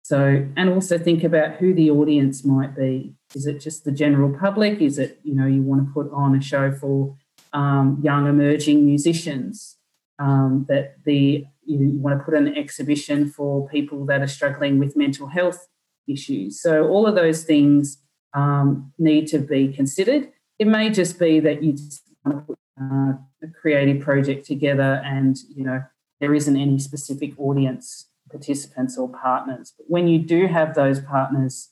So, 0.03 0.47
and 0.57 0.69
also 0.69 0.97
think 0.97 1.23
about 1.23 1.55
who 1.55 1.73
the 1.73 1.91
audience 1.91 2.43
might 2.43 2.75
be. 2.75 3.13
Is 3.35 3.45
it 3.45 3.59
just 3.59 3.85
the 3.85 3.91
general 3.91 4.35
public? 4.37 4.81
Is 4.81 4.97
it, 4.97 5.19
you 5.23 5.35
know, 5.35 5.45
you 5.45 5.61
want 5.61 5.85
to 5.85 5.93
put 5.93 6.11
on 6.11 6.35
a 6.35 6.41
show 6.41 6.71
for 6.71 7.15
um, 7.53 7.99
young 8.01 8.27
emerging 8.27 8.85
musicians? 8.85 9.77
Um, 10.19 10.65
that 10.69 11.03
the 11.03 11.45
you, 11.65 11.79
know, 11.79 11.91
you 11.93 11.99
want 11.99 12.19
to 12.19 12.23
put 12.23 12.35
an 12.35 12.55
exhibition 12.55 13.29
for 13.29 13.67
people 13.69 14.05
that 14.05 14.21
are 14.21 14.27
struggling 14.27 14.77
with 14.77 14.95
mental 14.95 15.27
health 15.27 15.67
issues. 16.07 16.61
So 16.61 16.87
all 16.87 17.07
of 17.07 17.15
those 17.15 17.43
things 17.43 17.97
um, 18.33 18.93
need 18.97 19.27
to 19.27 19.39
be 19.39 19.73
considered. 19.73 20.29
It 20.62 20.67
may 20.67 20.91
just 20.91 21.17
be 21.17 21.39
that 21.39 21.63
you 21.63 21.74
just 21.74 22.04
want 22.24 22.38
to 22.38 22.45
put 22.45 22.60
uh, 22.80 23.13
a 23.41 23.47
creative 23.60 24.00
project 24.00 24.45
together, 24.45 25.02
and 25.04 25.36
you 25.50 25.63
know 25.63 25.82
there 26.19 26.36
isn't 26.36 26.56
any 26.56 26.78
specific 26.78 27.34
audience 27.39 28.12
participants 28.30 28.95
or 28.95 29.10
partners. 29.10 29.74
But 29.76 29.88
when 29.89 30.08
you 30.08 30.19
do 30.19 30.45
have 30.45 30.76
those 30.76 31.00
partners 31.00 31.69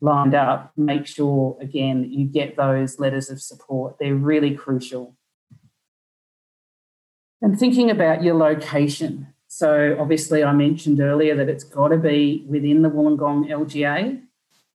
lined 0.00 0.34
up, 0.34 0.72
make 0.76 1.06
sure 1.06 1.56
again 1.60 2.02
that 2.02 2.10
you 2.10 2.26
get 2.26 2.56
those 2.56 2.98
letters 2.98 3.30
of 3.30 3.40
support. 3.40 3.98
They're 4.00 4.16
really 4.16 4.56
crucial. 4.56 5.14
And 7.40 7.56
thinking 7.56 7.92
about 7.92 8.24
your 8.24 8.34
location. 8.34 9.28
So 9.46 9.96
obviously, 10.00 10.42
I 10.42 10.52
mentioned 10.52 10.98
earlier 10.98 11.36
that 11.36 11.48
it's 11.48 11.62
got 11.62 11.88
to 11.90 11.96
be 11.96 12.44
within 12.48 12.82
the 12.82 12.90
Wollongong 12.90 13.48
LGA. 13.48 14.20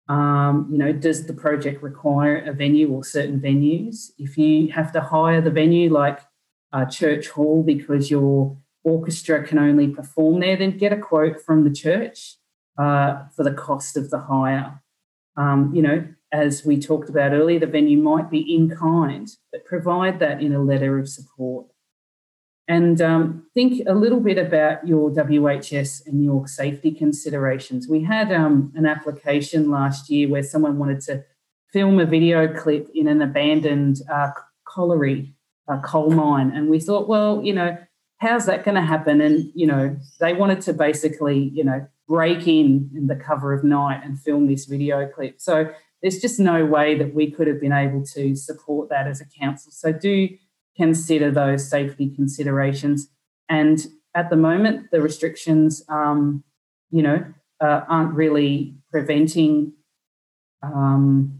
Um, 0.10 0.70
you 0.72 0.78
know, 0.78 0.94
does 0.94 1.26
the 1.26 1.34
project 1.34 1.84
require 1.84 2.38
a 2.38 2.54
venue 2.54 2.90
or 2.90 3.04
certain 3.04 3.40
venues? 3.40 4.12
If 4.18 4.38
you 4.38 4.72
have 4.72 4.92
to 4.94 5.02
hire 5.02 5.42
the 5.42 5.52
venue 5.52 5.92
like 5.92 6.20
a 6.72 6.86
church 6.86 7.30
hall 7.30 7.64
because 7.64 8.10
you're 8.10 8.58
orchestra 8.88 9.44
can 9.46 9.60
only 9.60 9.90
perform 9.90 10.40
there, 10.40 10.56
then 10.56 10.78
get 10.78 10.94
a 10.94 10.98
quote 10.98 11.42
from 11.42 11.66
the 11.66 11.72
church 11.72 12.38
uh, 12.78 13.24
for 13.36 13.44
the 13.44 13.54
cost 13.54 13.98
of 13.98 14.10
the 14.10 14.20
hire. 14.20 14.82
Um, 15.36 15.72
you 15.76 15.82
know, 15.82 16.08
as 16.32 16.66
we 16.66 16.80
talked 16.80 17.10
about 17.10 17.34
earlier, 17.34 17.60
the 17.60 17.68
venue 17.68 17.98
might 17.98 18.32
be 18.32 18.40
in 18.40 18.70
kind, 18.70 19.30
but 19.52 19.66
provide 19.66 20.20
that 20.20 20.42
in 20.42 20.54
a 20.54 20.64
letter 20.64 20.98
of 20.98 21.10
support. 21.10 21.68
And 22.68 23.02
um, 23.02 23.46
think 23.54 23.88
a 23.88 23.94
little 23.94 24.20
bit 24.20 24.38
about 24.38 24.86
your 24.86 25.10
WHS 25.10 26.06
and 26.06 26.24
your 26.24 26.48
safety 26.48 26.92
considerations. 26.92 27.88
We 27.88 28.04
had 28.04 28.32
um, 28.34 28.74
an 28.76 28.86
application 28.86 29.72
last 29.72 30.10
year 30.10 30.28
where 30.28 30.44
someone 30.44 30.78
wanted 30.78 31.00
to 31.02 31.24
film 31.72 32.00
a 32.00 32.06
video 32.06 32.54
clip 32.54 32.90
in 32.94 33.08
an 33.08 33.22
abandoned 33.22 34.02
uh, 34.12 34.32
colliery, 34.68 35.34
uh, 35.70 35.80
coal 35.80 36.12
mine. 36.12 36.52
And 36.54 36.70
we 36.70 36.80
thought, 36.80 37.08
well, 37.08 37.42
you 37.42 37.54
know, 37.54 37.78
how's 38.18 38.46
that 38.48 38.66
going 38.66 38.76
to 38.76 38.82
happen? 38.82 39.22
And, 39.22 39.50
you 39.56 39.68
know, 39.68 39.96
they 40.20 40.34
wanted 40.34 40.62
to 40.62 40.74
basically, 40.74 41.52
you 41.54 41.64
know, 41.64 41.88
break 42.08 42.48
in 42.48 42.90
in 42.96 43.08
the 43.08 43.16
cover 43.16 43.54
of 43.54 43.64
night 43.64 44.02
and 44.04 44.20
film 44.20 44.48
this 44.48 44.66
video 44.66 45.08
clip. 45.08 45.40
So 45.40 45.72
there's 46.02 46.20
just 46.20 46.40
no 46.40 46.66
way 46.66 46.98
that 46.98 47.14
we 47.14 47.32
could 47.32 47.48
have 47.48 47.60
been 47.60 47.74
able 47.74 48.04
to 48.14 48.36
support 48.36 48.90
that 48.90 49.08
as 49.08 49.22
a 49.22 49.26
council. 49.26 49.72
So 49.72 49.92
do 49.92 50.30
consider 50.78 51.32
those 51.32 51.70
safety 51.70 52.10
considerations. 52.10 53.10
And 53.50 53.86
at 54.16 54.30
the 54.30 54.36
moment, 54.36 54.92
the 54.92 55.02
restrictions, 55.02 55.84
um, 55.90 56.44
you 56.92 57.02
know, 57.02 57.26
uh, 57.60 57.82
aren't 57.88 58.14
really 58.14 58.76
preventing 58.92 59.74
um, 60.62 61.40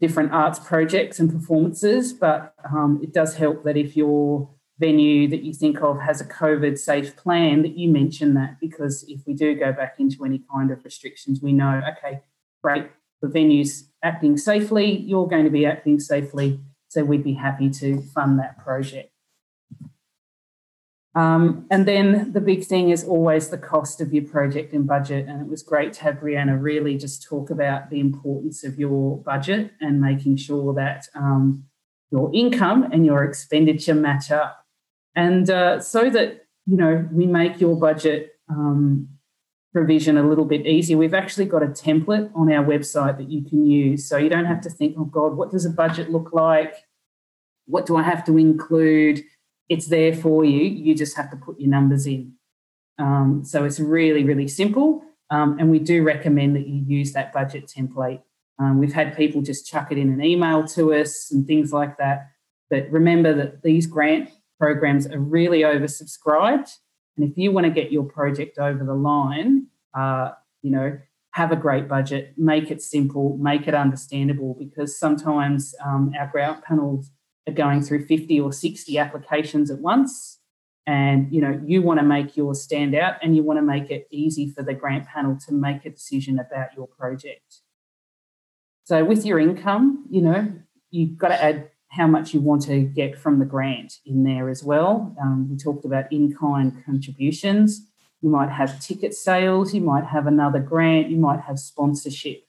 different 0.00 0.32
arts 0.32 0.58
projects 0.58 1.18
and 1.18 1.30
performances, 1.30 2.12
but 2.12 2.54
um, 2.64 3.00
it 3.02 3.12
does 3.12 3.36
help 3.36 3.64
that 3.64 3.76
if 3.76 3.96
you're 3.96 4.48
venue 4.78 5.28
that 5.28 5.44
you 5.44 5.52
think 5.52 5.82
of 5.82 6.00
has 6.00 6.20
a 6.20 6.24
COVID 6.24 6.78
safe 6.78 7.14
plan, 7.14 7.62
that 7.62 7.76
you 7.76 7.90
mention 7.90 8.32
that 8.34 8.58
because 8.60 9.04
if 9.08 9.20
we 9.26 9.34
do 9.34 9.54
go 9.54 9.72
back 9.72 9.96
into 9.98 10.24
any 10.24 10.42
kind 10.52 10.70
of 10.70 10.82
restrictions, 10.84 11.40
we 11.42 11.52
know, 11.52 11.82
okay, 11.98 12.20
great, 12.64 12.86
the 13.20 13.28
venue's 13.28 13.90
acting 14.02 14.38
safely, 14.38 14.96
you're 15.00 15.28
going 15.28 15.44
to 15.44 15.50
be 15.50 15.66
acting 15.66 16.00
safely, 16.00 16.58
so 16.90 17.04
we'd 17.04 17.24
be 17.24 17.34
happy 17.34 17.70
to 17.70 18.02
fund 18.02 18.38
that 18.40 18.58
project. 18.58 19.12
Um, 21.14 21.66
and 21.70 21.86
then 21.86 22.32
the 22.32 22.40
big 22.40 22.64
thing 22.64 22.90
is 22.90 23.04
always 23.04 23.48
the 23.48 23.58
cost 23.58 24.00
of 24.00 24.12
your 24.12 24.24
project 24.24 24.72
and 24.72 24.86
budget. 24.86 25.26
And 25.28 25.40
it 25.40 25.48
was 25.48 25.62
great 25.62 25.92
to 25.94 26.02
have 26.02 26.16
Brianna 26.16 26.60
really 26.60 26.96
just 26.98 27.22
talk 27.22 27.50
about 27.50 27.90
the 27.90 28.00
importance 28.00 28.62
of 28.64 28.78
your 28.78 29.18
budget 29.18 29.72
and 29.80 30.00
making 30.00 30.36
sure 30.36 30.74
that 30.74 31.06
um, 31.14 31.64
your 32.10 32.30
income 32.34 32.88
and 32.92 33.06
your 33.06 33.24
expenditure 33.24 33.94
match 33.94 34.30
up 34.30 34.60
and 35.14 35.48
uh, 35.48 35.80
so 35.80 36.10
that, 36.10 36.46
you 36.66 36.76
know, 36.76 37.08
we 37.12 37.26
make 37.26 37.60
your 37.60 37.78
budget 37.78 38.32
um, 38.48 39.08
provision 39.72 40.16
a 40.16 40.28
little 40.28 40.44
bit 40.44 40.66
easier, 40.66 40.96
we've 40.96 41.14
actually 41.14 41.46
got 41.46 41.62
a 41.62 41.66
template 41.66 42.30
on 42.34 42.52
our 42.52 42.64
website 42.64 43.16
that 43.18 43.30
you 43.30 43.42
can 43.42 43.64
use. 43.64 44.08
So 44.08 44.16
you 44.16 44.28
don't 44.28 44.46
have 44.46 44.60
to 44.62 44.70
think, 44.70 44.96
oh 44.98 45.04
God, 45.04 45.34
what 45.34 45.50
does 45.50 45.64
a 45.64 45.70
budget 45.70 46.10
look 46.10 46.32
like? 46.32 46.74
What 47.66 47.86
do 47.86 47.96
I 47.96 48.02
have 48.02 48.24
to 48.26 48.36
include? 48.36 49.22
It's 49.68 49.86
there 49.86 50.14
for 50.14 50.44
you. 50.44 50.64
You 50.64 50.94
just 50.94 51.16
have 51.16 51.30
to 51.30 51.36
put 51.36 51.60
your 51.60 51.70
numbers 51.70 52.06
in. 52.06 52.32
Um, 52.98 53.42
so 53.44 53.64
it's 53.64 53.78
really, 53.78 54.24
really 54.24 54.48
simple. 54.48 55.02
Um, 55.30 55.56
and 55.60 55.70
we 55.70 55.78
do 55.78 56.02
recommend 56.02 56.56
that 56.56 56.66
you 56.66 56.82
use 56.84 57.12
that 57.12 57.32
budget 57.32 57.66
template. 57.66 58.22
Um, 58.58 58.78
we've 58.78 58.92
had 58.92 59.16
people 59.16 59.40
just 59.40 59.66
chuck 59.66 59.92
it 59.92 59.98
in 59.98 60.12
an 60.12 60.22
email 60.22 60.66
to 60.68 60.92
us 60.92 61.30
and 61.30 61.46
things 61.46 61.72
like 61.72 61.96
that. 61.98 62.30
But 62.68 62.90
remember 62.90 63.32
that 63.34 63.62
these 63.62 63.86
grant 63.86 64.30
programs 64.58 65.06
are 65.06 65.18
really 65.18 65.60
oversubscribed. 65.60 66.76
And 67.16 67.28
if 67.28 67.36
you 67.36 67.52
want 67.52 67.66
to 67.66 67.70
get 67.70 67.92
your 67.92 68.04
project 68.04 68.58
over 68.58 68.84
the 68.84 68.94
line, 68.94 69.66
uh, 69.94 70.30
you 70.62 70.70
know, 70.70 70.98
have 71.32 71.52
a 71.52 71.56
great 71.56 71.88
budget, 71.88 72.34
make 72.36 72.70
it 72.70 72.82
simple, 72.82 73.36
make 73.38 73.68
it 73.68 73.74
understandable, 73.74 74.56
because 74.58 74.98
sometimes 74.98 75.74
um, 75.84 76.12
our 76.18 76.26
grant 76.26 76.64
panels 76.64 77.10
are 77.46 77.52
going 77.52 77.82
through 77.82 78.06
50 78.06 78.40
or 78.40 78.52
60 78.52 78.98
applications 78.98 79.70
at 79.70 79.78
once. 79.78 80.38
And 80.86 81.32
you 81.32 81.40
know, 81.40 81.60
you 81.64 81.82
want 81.82 82.00
to 82.00 82.06
make 82.06 82.36
yours 82.36 82.62
stand 82.62 82.94
out 82.94 83.14
and 83.22 83.36
you 83.36 83.42
want 83.42 83.58
to 83.58 83.62
make 83.62 83.90
it 83.90 84.08
easy 84.10 84.50
for 84.50 84.62
the 84.62 84.74
grant 84.74 85.06
panel 85.06 85.38
to 85.46 85.54
make 85.54 85.84
a 85.84 85.90
decision 85.90 86.38
about 86.38 86.74
your 86.76 86.88
project. 86.88 87.60
So 88.84 89.04
with 89.04 89.24
your 89.24 89.38
income, 89.38 90.06
you 90.10 90.22
know, 90.22 90.52
you've 90.90 91.16
got 91.16 91.28
to 91.28 91.42
add 91.42 91.69
how 91.90 92.06
much 92.06 92.32
you 92.32 92.40
want 92.40 92.62
to 92.62 92.82
get 92.82 93.18
from 93.18 93.38
the 93.38 93.44
grant 93.44 93.98
in 94.06 94.22
there 94.22 94.48
as 94.48 94.62
well. 94.62 95.14
Um, 95.20 95.48
we 95.50 95.56
talked 95.56 95.84
about 95.84 96.10
in 96.12 96.34
kind 96.34 96.82
contributions. 96.86 97.86
You 98.22 98.30
might 98.30 98.50
have 98.50 98.80
ticket 98.80 99.14
sales, 99.14 99.74
you 99.74 99.80
might 99.80 100.04
have 100.04 100.26
another 100.26 100.60
grant, 100.60 101.10
you 101.10 101.16
might 101.16 101.40
have 101.40 101.58
sponsorship. 101.58 102.44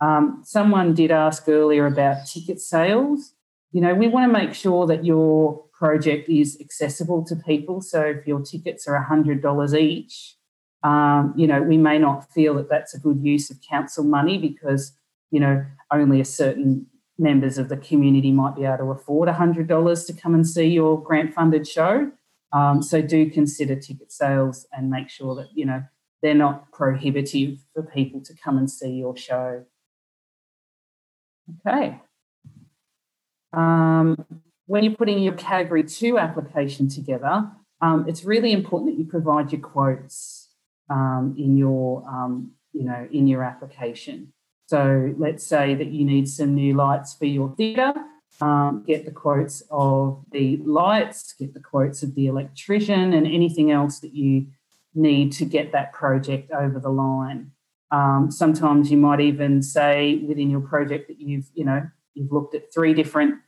Um, 0.00 0.42
someone 0.44 0.94
did 0.94 1.10
ask 1.10 1.48
earlier 1.48 1.86
about 1.86 2.26
ticket 2.26 2.60
sales. 2.60 3.32
You 3.72 3.80
know, 3.80 3.94
we 3.94 4.08
want 4.08 4.30
to 4.30 4.38
make 4.38 4.54
sure 4.54 4.86
that 4.86 5.04
your 5.04 5.64
project 5.72 6.28
is 6.28 6.58
accessible 6.60 7.24
to 7.24 7.36
people. 7.36 7.80
So 7.80 8.02
if 8.02 8.26
your 8.26 8.40
tickets 8.40 8.86
are 8.86 9.06
$100 9.10 9.78
each, 9.78 10.36
um, 10.82 11.34
you 11.36 11.46
know, 11.46 11.62
we 11.62 11.76
may 11.76 11.98
not 11.98 12.30
feel 12.32 12.54
that 12.54 12.68
that's 12.68 12.94
a 12.94 13.00
good 13.00 13.20
use 13.20 13.50
of 13.50 13.58
council 13.68 14.04
money 14.04 14.38
because, 14.38 14.92
you 15.30 15.40
know, 15.40 15.64
only 15.90 16.20
a 16.20 16.24
certain 16.24 16.86
members 17.20 17.58
of 17.58 17.68
the 17.68 17.76
community 17.76 18.32
might 18.32 18.56
be 18.56 18.64
able 18.64 18.78
to 18.78 18.90
afford 18.90 19.28
$100 19.28 20.06
to 20.06 20.12
come 20.14 20.34
and 20.34 20.46
see 20.46 20.66
your 20.66 21.00
grant 21.00 21.34
funded 21.34 21.68
show. 21.68 22.10
Um, 22.52 22.82
so 22.82 23.00
do 23.00 23.30
consider 23.30 23.76
ticket 23.76 24.10
sales 24.10 24.66
and 24.72 24.90
make 24.90 25.08
sure 25.08 25.34
that, 25.36 25.48
you 25.54 25.66
know, 25.66 25.84
they're 26.22 26.34
not 26.34 26.72
prohibitive 26.72 27.58
for 27.72 27.82
people 27.82 28.20
to 28.22 28.34
come 28.34 28.58
and 28.58 28.70
see 28.70 28.90
your 28.90 29.16
show. 29.16 29.64
Okay. 31.66 32.00
Um, 33.52 34.24
when 34.66 34.84
you're 34.84 34.94
putting 34.94 35.18
your 35.18 35.34
category 35.34 35.84
two 35.84 36.18
application 36.18 36.88
together, 36.88 37.50
um, 37.80 38.04
it's 38.08 38.24
really 38.24 38.52
important 38.52 38.92
that 38.92 38.98
you 38.98 39.08
provide 39.08 39.52
your 39.52 39.60
quotes 39.60 40.48
um, 40.88 41.34
in 41.38 41.56
your, 41.56 42.06
um, 42.08 42.52
you 42.72 42.84
know, 42.84 43.08
in 43.12 43.26
your 43.26 43.42
application. 43.42 44.32
So 44.70 45.12
let's 45.18 45.44
say 45.44 45.74
that 45.74 45.88
you 45.88 46.04
need 46.04 46.28
some 46.28 46.54
new 46.54 46.74
lights 46.74 47.12
for 47.14 47.24
your 47.24 47.52
theatre. 47.56 47.92
Um, 48.40 48.84
get 48.86 49.04
the 49.04 49.10
quotes 49.10 49.64
of 49.68 50.24
the 50.30 50.58
lights, 50.58 51.32
get 51.32 51.54
the 51.54 51.60
quotes 51.60 52.04
of 52.04 52.14
the 52.14 52.28
electrician, 52.28 53.12
and 53.12 53.26
anything 53.26 53.72
else 53.72 53.98
that 53.98 54.14
you 54.14 54.46
need 54.94 55.32
to 55.32 55.44
get 55.44 55.72
that 55.72 55.92
project 55.92 56.52
over 56.52 56.78
the 56.78 56.88
line. 56.88 57.50
Um, 57.90 58.30
sometimes 58.30 58.92
you 58.92 58.96
might 58.96 59.18
even 59.18 59.60
say 59.60 60.18
within 60.18 60.50
your 60.50 60.60
project 60.60 61.08
that 61.08 61.20
you've, 61.20 61.50
you 61.52 61.64
know, 61.64 61.82
you've 62.14 62.30
looked 62.30 62.54
at 62.54 62.72
three 62.72 62.94
different 62.94 63.40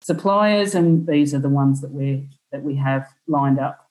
suppliers, 0.00 0.74
and 0.74 1.06
these 1.06 1.34
are 1.34 1.40
the 1.40 1.50
ones 1.50 1.82
that 1.82 1.90
we 1.90 2.30
that 2.52 2.62
we 2.62 2.76
have 2.76 3.06
lined 3.26 3.60
up. 3.60 3.90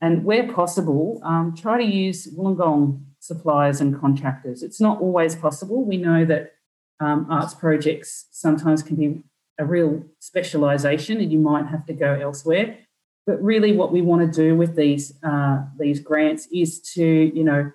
And 0.00 0.24
where 0.24 0.46
possible, 0.46 1.20
um, 1.24 1.56
try 1.56 1.76
to 1.76 1.84
use 1.84 2.32
Wollongong 2.32 3.02
suppliers 3.20 3.80
and 3.80 3.98
contractors. 3.98 4.62
It's 4.62 4.80
not 4.80 5.00
always 5.00 5.36
possible. 5.36 5.84
We 5.84 5.96
know 5.96 6.24
that 6.24 6.54
um, 6.98 7.26
arts 7.30 7.54
projects 7.54 8.26
sometimes 8.32 8.82
can 8.82 8.96
be 8.96 9.22
a 9.58 9.64
real 9.64 10.02
specialisation, 10.18 11.18
and 11.18 11.30
you 11.30 11.38
might 11.38 11.66
have 11.66 11.86
to 11.86 11.92
go 11.92 12.14
elsewhere. 12.14 12.78
But 13.26 13.42
really, 13.42 13.76
what 13.76 13.92
we 13.92 14.00
want 14.00 14.32
to 14.32 14.42
do 14.42 14.56
with 14.56 14.74
these 14.74 15.12
uh, 15.22 15.64
these 15.78 16.00
grants 16.00 16.48
is 16.50 16.80
to, 16.94 17.04
you 17.04 17.44
know, 17.44 17.70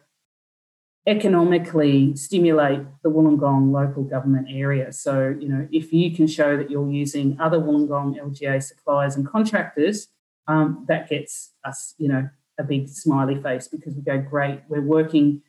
economically 1.07 2.15
stimulate 2.15 2.81
the 3.03 3.09
Wollongong 3.09 3.71
local 3.71 4.03
government 4.03 4.47
area. 4.49 4.91
So, 4.91 5.35
you 5.39 5.47
know, 5.47 5.67
if 5.71 5.93
you 5.93 6.15
can 6.15 6.27
show 6.27 6.57
that 6.57 6.71
you're 6.71 6.89
using 6.89 7.37
other 7.39 7.59
Wollongong 7.59 8.19
LGA 8.19 8.61
suppliers 8.61 9.15
and 9.15 9.27
contractors, 9.27 10.07
um, 10.47 10.85
that 10.87 11.07
gets 11.09 11.51
us, 11.63 11.93
you 11.97 12.07
know, 12.07 12.29
a 12.59 12.63
big 12.63 12.89
smiley 12.89 13.41
face 13.41 13.67
because 13.67 13.95
we 13.95 14.01
go, 14.01 14.19
great, 14.19 14.61
we're 14.67 14.81
working 14.81 15.41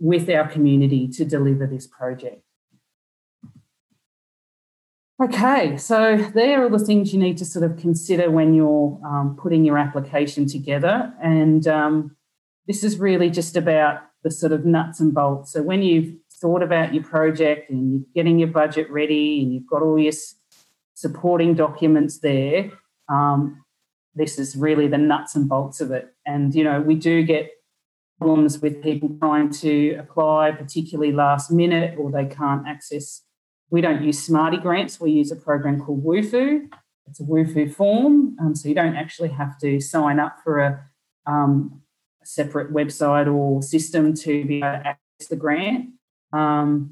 with 0.00 0.28
our 0.28 0.48
community 0.48 1.08
to 1.08 1.24
deliver 1.24 1.66
this 1.66 1.86
project. 1.86 2.42
Okay, 5.20 5.76
so 5.76 6.16
there 6.16 6.64
are 6.64 6.68
the 6.68 6.78
things 6.78 7.12
you 7.12 7.18
need 7.18 7.38
to 7.38 7.44
sort 7.44 7.68
of 7.68 7.76
consider 7.76 8.30
when 8.30 8.54
you're 8.54 9.00
um, 9.04 9.36
putting 9.36 9.64
your 9.64 9.76
application 9.76 10.46
together. 10.46 11.12
And 11.20 11.66
um, 11.66 12.16
this 12.68 12.84
is 12.84 13.00
really 13.00 13.28
just 13.28 13.56
about 13.56 14.02
the 14.22 14.30
sort 14.30 14.52
of 14.52 14.64
nuts 14.64 15.00
and 15.00 15.12
bolts. 15.12 15.52
So 15.52 15.62
when 15.62 15.82
you've 15.82 16.14
thought 16.40 16.62
about 16.62 16.94
your 16.94 17.02
project 17.02 17.68
and 17.68 17.90
you're 17.90 18.00
getting 18.14 18.38
your 18.38 18.48
budget 18.48 18.88
ready 18.92 19.42
and 19.42 19.52
you've 19.52 19.66
got 19.66 19.82
all 19.82 19.98
your 19.98 20.12
supporting 20.94 21.54
documents 21.54 22.18
there, 22.18 22.70
um, 23.08 23.64
this 24.18 24.38
is 24.38 24.56
really 24.56 24.88
the 24.88 24.98
nuts 24.98 25.34
and 25.34 25.48
bolts 25.48 25.80
of 25.80 25.90
it. 25.90 26.14
And, 26.26 26.54
you 26.54 26.64
know, 26.64 26.80
we 26.80 26.94
do 26.94 27.22
get 27.22 27.50
problems 28.18 28.60
with 28.60 28.82
people 28.82 29.16
trying 29.20 29.50
to 29.50 29.94
apply, 29.94 30.50
particularly 30.50 31.12
last 31.12 31.50
minute, 31.50 31.96
or 31.98 32.10
they 32.10 32.26
can't 32.26 32.66
access. 32.66 33.22
We 33.70 33.80
don't 33.80 34.02
use 34.02 34.28
SmartyGrants, 34.28 35.00
we 35.00 35.12
use 35.12 35.30
a 35.30 35.36
program 35.36 35.80
called 35.80 36.04
Wufoo. 36.04 36.68
It's 37.06 37.20
a 37.20 37.22
Wufoo 37.22 37.72
form, 37.72 38.36
um, 38.40 38.54
so 38.54 38.68
you 38.68 38.74
don't 38.74 38.96
actually 38.96 39.30
have 39.30 39.58
to 39.60 39.80
sign 39.80 40.18
up 40.18 40.36
for 40.42 40.58
a, 40.58 40.84
um, 41.26 41.82
separate 42.24 42.72
website 42.72 43.32
or 43.32 43.62
system 43.62 44.12
to 44.12 44.44
be 44.44 44.58
able 44.58 44.72
to 44.72 44.86
access 44.88 45.28
the 45.30 45.36
grant. 45.36 45.90
Um, 46.32 46.90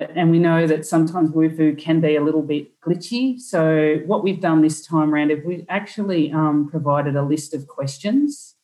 and 0.00 0.30
we 0.30 0.38
know 0.38 0.66
that 0.66 0.86
sometimes 0.86 1.30
Wufoo 1.30 1.76
can 1.76 2.00
be 2.00 2.14
a 2.16 2.22
little 2.22 2.42
bit 2.42 2.80
glitchy. 2.80 3.38
So 3.40 4.00
what 4.06 4.22
we've 4.22 4.40
done 4.40 4.62
this 4.62 4.86
time 4.86 5.12
around 5.12 5.30
is 5.30 5.44
we've 5.44 5.66
actually 5.68 6.30
um, 6.32 6.68
provided 6.70 7.16
a 7.16 7.22
list 7.22 7.52
of 7.52 7.66
questions 7.66 8.54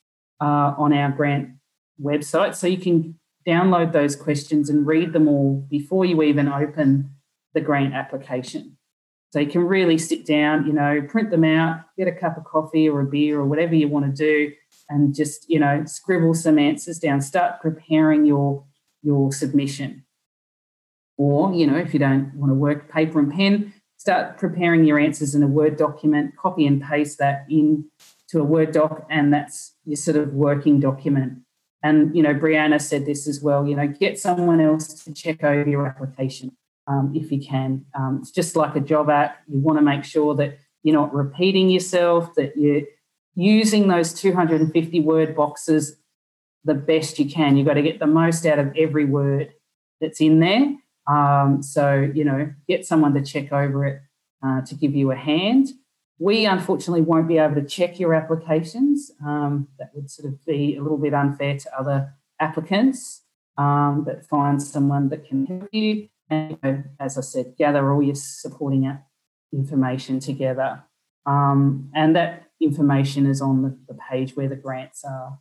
uh, 0.41 0.74
on 0.78 0.93
our 0.93 1.11
grant 1.11 1.51
website, 2.01 2.55
so 2.55 2.66
you 2.66 2.78
can 2.78 3.18
download 3.47 3.93
those 3.93 4.16
questions 4.16 4.70
and 4.70 4.87
read 4.87 5.12
them 5.12 5.28
all 5.28 5.66
before 5.68 6.05
you 6.05 6.22
even 6.22 6.49
open 6.49 7.11
the 7.53 7.61
grant 7.61 7.95
application. 7.95 8.76
So 9.32 9.41
you 9.41 9.49
can 9.49 9.64
really 9.64 9.99
sit 9.99 10.24
down, 10.24 10.66
you 10.66 10.72
know, 10.72 11.03
print 11.09 11.30
them 11.30 11.43
out, 11.43 11.80
get 11.99 12.07
a 12.07 12.12
cup 12.12 12.37
of 12.37 12.45
coffee 12.45 12.89
or 12.89 13.01
a 13.01 13.05
beer 13.05 13.41
or 13.41 13.45
whatever 13.45 13.74
you 13.74 13.89
want 13.89 14.07
to 14.07 14.12
do, 14.12 14.53
and 14.89 15.14
just 15.14 15.49
you 15.49 15.59
know 15.59 15.85
scribble 15.87 16.35
some 16.35 16.59
answers 16.59 16.99
down. 16.99 17.20
Start 17.20 17.61
preparing 17.61 18.24
your 18.24 18.64
your 19.03 19.32
submission. 19.32 20.04
Or, 21.17 21.53
you 21.53 21.67
know, 21.67 21.77
if 21.77 21.93
you 21.93 22.01
don't 22.01 22.35
want 22.35 22.51
to 22.51 22.55
work 22.55 22.91
paper 22.91 23.19
and 23.19 23.33
pen, 23.33 23.73
start 23.97 24.37
preparing 24.37 24.85
your 24.85 24.99
answers 24.99 25.35
in 25.35 25.43
a 25.43 25.47
Word 25.47 25.77
document, 25.77 26.37
copy 26.37 26.67
and 26.67 26.83
paste 26.83 27.19
that 27.19 27.47
in 27.49 27.85
to 28.29 28.41
a 28.41 28.45
Word 28.45 28.73
doc, 28.73 29.07
and 29.11 29.33
that's 29.33 29.75
your 29.85 29.97
sort 29.97 30.17
of 30.17 30.35
working 30.35 30.81
document. 30.81 31.39
And, 31.83 32.17
you 32.17 32.23
know, 32.23 32.35
Brianna 32.35 32.81
said 32.81 33.07
this 33.07 33.29
as 33.29 33.43
well, 33.43 33.67
you 33.67 33.77
know, 33.77 33.87
get 33.87 34.19
someone 34.19 34.61
else 34.61 35.05
to 35.05 35.12
check 35.12 35.45
over 35.45 35.69
your 35.69 35.87
application 35.87 36.57
um, 36.87 37.12
if 37.15 37.31
you 37.31 37.41
can. 37.41 37.85
Um, 37.95 38.19
it's 38.23 38.31
just 38.31 38.57
like 38.57 38.75
a 38.75 38.81
job 38.81 39.11
app. 39.11 39.39
You 39.47 39.61
want 39.61 39.79
to 39.79 39.85
make 39.85 40.05
sure 40.05 40.35
that 40.37 40.59
you're 40.83 40.95
not 40.95 41.15
repeating 41.15 41.69
yourself, 41.69 42.35
that 42.35 42.57
you're 42.57 42.83
using 43.35 43.89
those 43.89 44.15
250 44.15 45.01
word 45.01 45.35
boxes 45.37 45.97
the 46.65 46.75
best 46.75 47.19
you 47.19 47.29
can. 47.29 47.57
You've 47.57 47.67
got 47.67 47.75
to 47.75 47.83
get 47.83 47.99
the 47.99 48.07
most 48.07 48.47
out 48.47 48.59
of 48.59 48.75
every 48.77 49.05
word 49.05 49.53
that's 50.01 50.21
in 50.21 50.41
there. 50.41 50.75
Um, 51.07 51.63
so, 51.63 52.11
you 52.15 52.25
know, 52.25 52.53
get 52.69 52.87
someone 52.87 53.15
to 53.15 53.23
check 53.23 53.53
over 53.53 53.85
it 53.87 54.03
uh, 54.45 54.63
to 54.63 54.75
give 54.75 54.95
you 54.95 55.11
a 55.11 55.17
hand. 55.17 55.69
We 56.19 56.47
unfortunately 56.47 57.03
won't 57.03 57.29
be 57.29 57.39
able 57.39 57.57
to 57.57 57.67
check 57.67 57.99
your 57.99 58.15
applications. 58.15 59.11
Um, 59.25 59.69
that 59.79 59.91
would 59.95 60.11
sort 60.11 60.33
of 60.33 60.45
be 60.45 60.77
a 60.77 60.83
little 60.83 60.99
bit 60.99 61.13
unfair 61.13 61.59
to 61.59 61.79
other 61.79 62.15
applicants, 62.41 63.23
um, 63.59 64.05
but 64.05 64.25
find 64.27 64.63
someone 64.63 65.09
that 65.09 65.27
can 65.27 65.47
help 65.47 65.69
you. 65.73 66.09
And, 66.31 66.51
you 66.53 66.59
know, 66.63 66.85
as 67.01 67.19
I 67.19 67.21
said, 67.21 67.55
gather 67.59 67.93
all 67.93 68.03
your 68.03 68.15
supporting 68.15 68.99
information 69.53 70.21
together. 70.21 70.85
Um, 71.27 71.91
and 71.95 72.15
that 72.17 72.45
information 72.61 73.27
is 73.27 73.41
on 73.41 73.63
the, 73.63 73.79
the, 73.89 73.99
page 74.11 74.37
where 74.37 74.49
the 74.49 74.57
grants 74.57 75.05
are. 75.05 75.39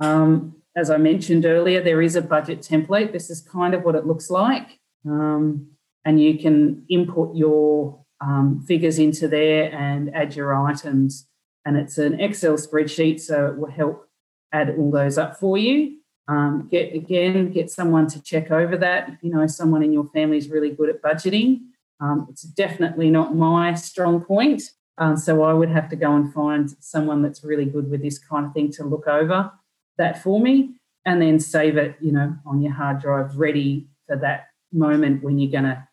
Um, 0.00 0.56
as 0.78 0.90
I 0.90 0.96
mentioned 0.96 1.44
earlier, 1.44 1.82
there 1.82 2.00
is 2.00 2.14
a 2.14 2.22
budget 2.22 2.60
template. 2.60 3.12
This 3.12 3.30
is 3.30 3.40
kind 3.40 3.74
of 3.74 3.82
what 3.82 3.96
it 3.96 4.06
looks 4.06 4.30
like. 4.30 4.78
Um, 5.04 5.72
and 6.04 6.22
you 6.22 6.38
can 6.38 6.84
input 6.88 7.34
your 7.34 8.04
um, 8.20 8.64
figures 8.66 8.98
into 9.00 9.26
there 9.26 9.72
and 9.74 10.14
add 10.14 10.36
your 10.36 10.54
items. 10.54 11.26
And 11.64 11.76
it's 11.76 11.98
an 11.98 12.20
Excel 12.20 12.54
spreadsheet, 12.54 13.20
so 13.20 13.46
it 13.46 13.58
will 13.58 13.70
help 13.70 14.08
add 14.52 14.74
all 14.78 14.92
those 14.92 15.18
up 15.18 15.36
for 15.36 15.58
you. 15.58 15.98
Um, 16.28 16.68
get 16.70 16.94
again, 16.94 17.50
get 17.50 17.70
someone 17.70 18.06
to 18.08 18.22
check 18.22 18.50
over 18.52 18.76
that. 18.76 19.18
You 19.20 19.30
know 19.30 19.46
someone 19.48 19.82
in 19.82 19.92
your 19.92 20.08
family 20.14 20.36
is 20.36 20.48
really 20.48 20.70
good 20.70 20.90
at 20.90 21.02
budgeting, 21.02 21.60
um, 22.00 22.26
it's 22.30 22.42
definitely 22.42 23.10
not 23.10 23.34
my 23.34 23.74
strong 23.74 24.20
point. 24.20 24.62
Um, 24.98 25.16
so 25.16 25.42
I 25.42 25.52
would 25.52 25.70
have 25.70 25.88
to 25.90 25.96
go 25.96 26.14
and 26.14 26.32
find 26.32 26.70
someone 26.80 27.22
that's 27.22 27.42
really 27.42 27.64
good 27.64 27.90
with 27.90 28.02
this 28.02 28.18
kind 28.18 28.46
of 28.46 28.52
thing 28.52 28.70
to 28.72 28.84
look 28.84 29.06
over 29.06 29.52
that 29.98 30.22
for 30.22 30.40
me 30.40 30.74
and 31.04 31.20
then 31.20 31.38
save 31.38 31.76
it, 31.76 31.96
you 32.00 32.12
know, 32.12 32.34
on 32.46 32.62
your 32.62 32.72
hard 32.72 33.00
drive 33.00 33.36
ready 33.36 33.86
for 34.06 34.16
that 34.16 34.48
moment 34.72 35.22
when 35.22 35.38
you're 35.38 35.50
going 35.50 35.64
to 35.64 35.86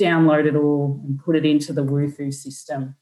download 0.00 0.46
it 0.46 0.56
all 0.56 1.00
and 1.04 1.18
put 1.22 1.36
it 1.36 1.44
into 1.44 1.72
the 1.72 1.84
Wufoo 1.84 2.32
system. 2.32 2.96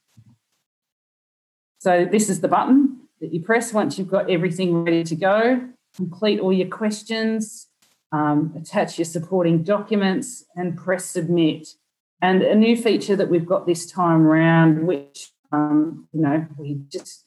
So 1.78 2.04
this 2.10 2.28
is 2.28 2.40
the 2.40 2.48
button 2.48 3.00
that 3.20 3.32
you 3.32 3.40
press 3.40 3.72
once 3.72 3.98
you've 3.98 4.08
got 4.08 4.30
everything 4.30 4.84
ready 4.84 5.04
to 5.04 5.16
go. 5.16 5.68
Complete 5.96 6.40
all 6.40 6.52
your 6.52 6.68
questions, 6.68 7.68
um, 8.10 8.52
attach 8.56 8.98
your 8.98 9.04
supporting 9.04 9.62
documents 9.62 10.44
and 10.56 10.76
press 10.76 11.04
submit. 11.04 11.68
And 12.22 12.42
a 12.42 12.54
new 12.54 12.76
feature 12.76 13.16
that 13.16 13.28
we've 13.28 13.46
got 13.46 13.66
this 13.66 13.86
time 13.90 14.26
around, 14.26 14.86
which 14.86 15.30
um, 15.52 16.08
you 16.12 16.22
know 16.22 16.46
we 16.56 16.80
just 16.88 17.26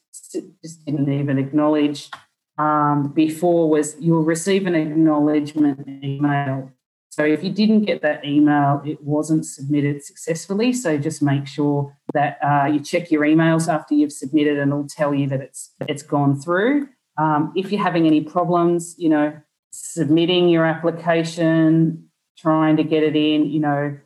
just 0.62 0.84
didn't 0.84 1.10
even 1.10 1.38
acknowledge 1.38 2.10
um, 2.58 3.12
before, 3.14 3.70
was 3.70 3.96
you'll 4.00 4.24
receive 4.24 4.66
an 4.66 4.74
acknowledgement 4.74 5.86
email. 6.02 6.70
So 7.10 7.24
if 7.24 7.42
you 7.42 7.50
didn't 7.50 7.84
get 7.84 8.02
that 8.02 8.24
email, 8.24 8.82
it 8.84 9.02
wasn't 9.02 9.44
submitted 9.44 10.04
successfully. 10.04 10.72
So 10.72 10.98
just 10.98 11.22
make 11.22 11.46
sure 11.46 11.96
that 12.14 12.38
uh, 12.44 12.66
you 12.66 12.80
check 12.80 13.10
your 13.10 13.22
emails 13.22 13.72
after 13.72 13.94
you've 13.94 14.12
submitted, 14.12 14.58
and 14.58 14.70
it'll 14.70 14.86
tell 14.88 15.14
you 15.14 15.28
that 15.28 15.40
it's 15.40 15.74
it's 15.88 16.02
gone 16.02 16.40
through. 16.40 16.88
Um, 17.16 17.52
if 17.56 17.72
you're 17.72 17.82
having 17.82 18.06
any 18.06 18.20
problems, 18.20 18.94
you 18.98 19.08
know, 19.08 19.36
submitting 19.70 20.48
your 20.48 20.64
application, 20.64 22.08
trying 22.38 22.76
to 22.76 22.84
get 22.84 23.02
it 23.02 23.16
in, 23.16 23.50
you 23.50 23.60
know, 23.60 23.98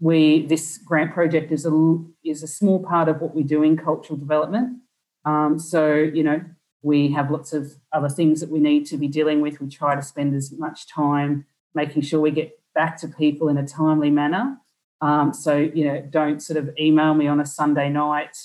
we 0.00 0.46
this 0.46 0.78
grant 0.78 1.12
project 1.12 1.52
is 1.52 1.66
a 1.66 2.04
is 2.24 2.42
a 2.42 2.48
small 2.48 2.82
part 2.82 3.08
of 3.08 3.20
what 3.20 3.34
we 3.34 3.42
do 3.42 3.62
in 3.62 3.76
cultural 3.76 4.18
development. 4.18 4.78
Um, 5.24 5.58
so 5.58 5.94
you 5.94 6.22
know, 6.22 6.42
we 6.82 7.12
have 7.12 7.30
lots 7.30 7.52
of 7.52 7.74
other 7.92 8.08
things 8.08 8.40
that 8.40 8.50
we 8.50 8.60
need 8.60 8.86
to 8.86 8.96
be 8.96 9.08
dealing 9.08 9.40
with. 9.40 9.60
We 9.60 9.68
try 9.68 9.94
to 9.94 10.02
spend 10.02 10.34
as 10.34 10.52
much 10.52 10.88
time 10.88 11.46
making 11.74 12.02
sure 12.02 12.20
we 12.20 12.30
get 12.30 12.58
back 12.74 12.96
to 12.98 13.08
people 13.08 13.48
in 13.48 13.58
a 13.58 13.66
timely 13.66 14.10
manner. 14.10 14.58
Um, 15.02 15.32
so, 15.32 15.56
you 15.56 15.84
know, 15.84 16.00
don't 16.08 16.40
sort 16.40 16.58
of 16.58 16.70
email 16.78 17.14
me 17.14 17.26
on 17.26 17.40
a 17.40 17.46
Sunday 17.46 17.88
night 17.88 18.36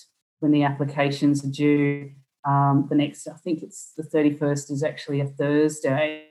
when 0.46 0.52
the 0.52 0.64
applications 0.64 1.44
are 1.44 1.50
due. 1.50 2.12
Um, 2.48 2.86
the 2.88 2.96
next, 2.96 3.28
I 3.28 3.34
think 3.34 3.64
it's 3.64 3.94
the 3.98 4.04
31st, 4.04 4.70
is 4.70 4.84
actually 4.84 5.20
a 5.20 5.26
Thursday 5.26 6.28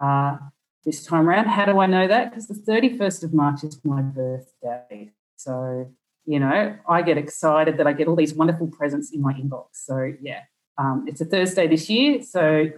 uh, 0.00 0.38
this 0.86 1.04
time 1.04 1.28
around. 1.28 1.48
How 1.48 1.66
do 1.66 1.78
I 1.78 1.84
know 1.84 2.08
that? 2.08 2.30
Because 2.30 2.48
the 2.48 2.54
31st 2.54 3.24
of 3.24 3.34
March 3.34 3.62
is 3.64 3.78
my 3.84 4.00
birthday. 4.00 5.12
So, 5.36 5.92
you 6.24 6.40
know, 6.40 6.78
I 6.88 7.02
get 7.02 7.18
excited 7.18 7.76
that 7.76 7.86
I 7.86 7.92
get 7.92 8.08
all 8.08 8.16
these 8.16 8.32
wonderful 8.32 8.68
presents 8.68 9.12
in 9.12 9.20
my 9.20 9.34
inbox. 9.34 9.66
So, 9.74 10.14
yeah, 10.22 10.44
um, 10.78 11.04
it's 11.06 11.20
a 11.20 11.26
Thursday 11.26 11.68
this 11.68 11.90
year. 11.90 12.22
So, 12.22 12.70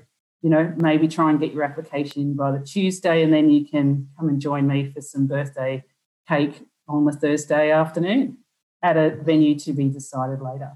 you 0.43 0.51
know, 0.51 0.75
maybe 0.77 1.07
try 1.07 1.31
and 1.31 1.39
get 1.39 1.53
your 1.53 1.63
application 1.63 2.35
by 2.35 2.51
the 2.51 2.65
Tuesday, 2.67 3.23
and 3.23 3.33
then 3.33 3.49
you 3.49 3.65
can 3.65 4.09
come 4.19 4.29
and 4.29 4.41
join 4.41 4.67
me 4.67 4.91
for 4.91 5.03
some 5.03 5.29
birthday 5.29 5.85
cake 6.27 6.67
on 6.89 7.05
the 7.05 7.13
Thursday 7.13 7.71
afternoon 7.71 8.39
at 8.83 8.97
a 8.97 9.11
venue 9.11 9.59
to 9.61 9.73
be 9.73 9.89
decided 9.89 10.41
later. 10.41 10.73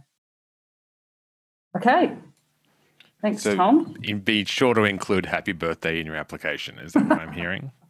Okay. 1.77 2.15
Thanks, 3.23 3.43
so 3.43 3.57
Tom. 3.57 3.97
Be 4.25 4.45
sure 4.45 4.75
to 4.75 4.83
include 4.83 5.27
happy 5.27 5.53
birthday 5.53 5.99
in 5.99 6.07
your 6.07 6.17
application. 6.17 6.79
Is 6.79 6.93
that 6.93 7.09
what 7.09 7.21
I'm 7.21 7.33
hearing? 7.33 7.73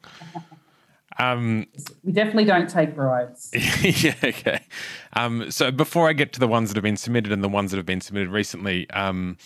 Um, 1.19 1.67
we 2.03 2.12
definitely 2.12 2.45
don't 2.45 2.69
take 2.69 2.95
bribes. 2.95 3.51
yeah, 4.05 4.15
okay. 4.23 4.61
Um, 5.12 5.51
so 5.51 5.71
before 5.71 6.09
I 6.09 6.12
get 6.12 6.33
to 6.33 6.41
the 6.41 6.49
ones 6.49 6.71
that 6.71 6.77
have 6.77 6.83
been 6.83 6.97
submitted 6.97 7.31
and 7.31 7.43
the 7.43 7.49
ones 7.49 7.71
that 7.71 7.77
have 7.77 7.87
been 7.87 8.01
submitted 8.01 8.31
recently, 8.31 8.91
um, 8.91 9.37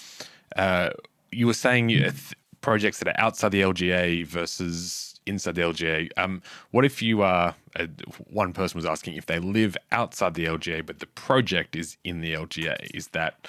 uh, 0.56 0.90
you 1.30 1.46
were 1.46 1.54
saying 1.54 1.88
th- 1.88 2.34
projects 2.60 3.00
that 3.00 3.08
are 3.08 3.20
outside 3.20 3.52
the 3.52 3.60
LGA 3.60 4.26
versus 4.26 5.07
inside 5.28 5.54
the 5.54 5.62
LGA. 5.62 6.10
Um, 6.16 6.42
what 6.70 6.84
if 6.84 7.02
you 7.02 7.22
are 7.22 7.54
uh, 7.76 7.86
one 8.30 8.52
person 8.52 8.78
was 8.78 8.86
asking 8.86 9.14
if 9.14 9.26
they 9.26 9.38
live 9.38 9.76
outside 9.92 10.34
the 10.34 10.46
LGA, 10.46 10.84
but 10.84 10.98
the 10.98 11.06
project 11.06 11.76
is 11.76 11.96
in 12.04 12.20
the 12.20 12.32
LGA? 12.32 12.90
Is 12.94 13.08
that 13.08 13.46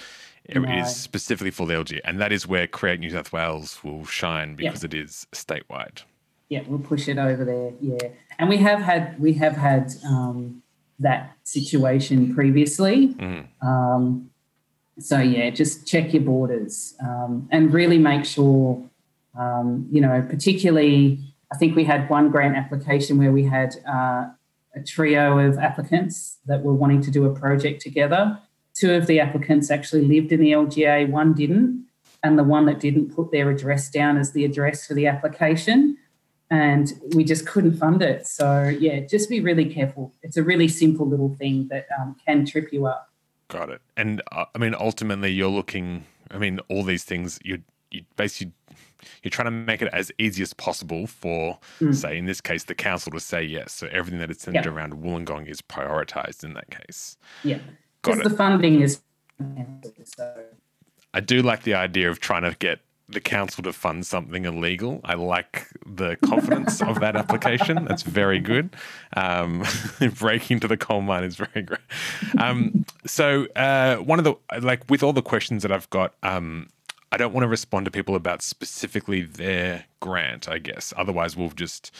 no. 0.55 0.63
it 0.63 0.79
is 0.79 0.95
specifically 0.95 1.51
for 1.51 1.67
the 1.67 1.73
LGA, 1.73 2.01
and 2.03 2.19
that 2.19 2.31
is 2.31 2.47
where 2.47 2.67
Create 2.67 2.99
New 2.99 3.09
South 3.09 3.31
Wales 3.31 3.79
will 3.83 4.05
shine 4.05 4.55
because 4.55 4.83
it 4.83 4.93
is 4.93 5.27
statewide. 5.31 6.03
Yeah, 6.49 6.63
we'll 6.67 6.79
push 6.79 7.07
it 7.07 7.17
over 7.17 7.45
there. 7.45 7.73
Yeah, 7.79 8.09
and 8.39 8.49
we 8.49 8.57
have 8.57 8.81
had 8.81 9.19
we 9.19 9.33
have 9.33 9.55
had 9.55 9.93
um, 10.05 10.63
that 10.99 11.35
situation 11.43 12.33
previously. 12.33 13.09
Mm. 13.09 13.47
Um, 13.61 14.29
so 14.97 15.19
yeah, 15.19 15.49
just 15.49 15.87
check 15.87 16.13
your 16.13 16.23
borders 16.23 16.95
um, 17.01 17.47
and 17.51 17.71
really 17.73 17.97
make 17.97 18.25
sure, 18.25 18.83
um, 19.37 19.87
you 19.91 20.01
know, 20.01 20.25
particularly. 20.27 21.19
I 21.51 21.57
think 21.57 21.75
we 21.75 21.83
had 21.83 22.09
one 22.09 22.29
grant 22.29 22.55
application 22.55 23.17
where 23.17 23.31
we 23.31 23.43
had 23.43 23.75
uh, 23.87 24.27
a 24.75 24.83
trio 24.85 25.39
of 25.39 25.57
applicants 25.57 26.37
that 26.45 26.63
were 26.63 26.73
wanting 26.73 27.01
to 27.01 27.11
do 27.11 27.25
a 27.25 27.33
project 27.33 27.81
together. 27.81 28.39
Two 28.73 28.93
of 28.93 29.07
the 29.07 29.19
applicants 29.19 29.71
actually 29.71 30.05
lived 30.05 30.31
in 30.31 30.39
the 30.39 30.51
LGA, 30.51 31.09
one 31.09 31.33
didn't, 31.33 31.85
and 32.23 32.37
the 32.37 32.43
one 32.43 32.65
that 32.65 32.79
didn't 32.79 33.15
put 33.15 33.31
their 33.31 33.49
address 33.49 33.89
down 33.89 34.17
as 34.17 34.31
the 34.31 34.45
address 34.45 34.85
for 34.85 34.93
the 34.93 35.07
application. 35.07 35.97
And 36.51 36.91
we 37.13 37.23
just 37.23 37.45
couldn't 37.45 37.77
fund 37.77 38.01
it. 38.01 38.25
So, 38.25 38.63
yeah, 38.67 39.01
just 39.01 39.29
be 39.29 39.39
really 39.39 39.65
careful. 39.65 40.13
It's 40.23 40.37
a 40.37 40.43
really 40.43 40.67
simple 40.67 41.07
little 41.07 41.35
thing 41.35 41.67
that 41.69 41.87
um, 41.99 42.15
can 42.25 42.45
trip 42.45 42.71
you 42.71 42.87
up. 42.87 43.09
Got 43.49 43.69
it. 43.69 43.81
And 43.97 44.21
uh, 44.31 44.45
I 44.53 44.57
mean, 44.57 44.75
ultimately, 44.79 45.31
you're 45.31 45.49
looking. 45.49 46.05
I 46.31 46.37
mean, 46.37 46.59
all 46.69 46.83
these 46.83 47.03
things. 47.03 47.39
You 47.43 47.61
you 47.91 48.03
basically 48.15 48.53
you're 49.23 49.31
trying 49.31 49.45
to 49.45 49.51
make 49.51 49.81
it 49.81 49.89
as 49.93 50.11
easy 50.17 50.41
as 50.41 50.53
possible 50.53 51.07
for, 51.07 51.59
mm. 51.79 51.95
say, 51.95 52.17
in 52.17 52.25
this 52.25 52.41
case, 52.41 52.63
the 52.65 52.75
council 52.75 53.11
to 53.11 53.19
say 53.19 53.43
yes. 53.43 53.73
So 53.73 53.87
everything 53.91 54.19
that 54.19 54.31
is 54.31 54.39
centered 54.39 54.65
yeah. 54.65 54.71
around 54.71 54.93
Wollongong 54.93 55.47
is 55.47 55.61
prioritized 55.61 56.43
in 56.43 56.53
that 56.53 56.69
case. 56.69 57.17
Yeah, 57.43 57.59
because 58.01 58.19
the 58.19 58.29
funding 58.29 58.81
is. 58.81 59.01
So. 60.03 60.43
I 61.13 61.21
do 61.21 61.41
like 61.41 61.63
the 61.63 61.73
idea 61.73 62.09
of 62.09 62.19
trying 62.19 62.43
to 62.43 62.55
get 62.59 62.81
the 63.09 63.19
council 63.19 63.63
to 63.63 63.73
fund 63.73 64.05
something 64.05 64.45
illegal. 64.45 65.01
I 65.03 65.15
like 65.15 65.67
the 65.85 66.15
confidence 66.25 66.81
of 66.81 66.99
that 66.99 67.15
application. 67.15 67.85
That's 67.85 68.03
very 68.03 68.39
good. 68.39 68.75
Um, 69.15 69.63
breaking 70.19 70.59
to 70.61 70.67
the 70.67 70.77
coal 70.77 71.01
mine 71.01 71.23
is 71.23 71.35
very 71.35 71.63
great. 71.63 71.79
Um, 72.37 72.85
so 73.05 73.47
uh, 73.55 73.97
one 73.97 74.19
of 74.19 74.25
the 74.25 74.35
like 74.61 74.83
with 74.89 75.03
all 75.03 75.13
the 75.13 75.21
questions 75.21 75.63
that 75.63 75.71
I've 75.71 75.89
got. 75.89 76.13
Um, 76.23 76.67
I 77.11 77.17
don't 77.17 77.33
want 77.33 77.43
to 77.43 77.47
respond 77.47 77.85
to 77.85 77.91
people 77.91 78.15
about 78.15 78.41
specifically 78.41 79.21
their 79.21 79.85
grant, 79.99 80.47
I 80.47 80.59
guess. 80.59 80.93
Otherwise, 80.95 81.35
we'll 81.35 81.49
just 81.49 81.91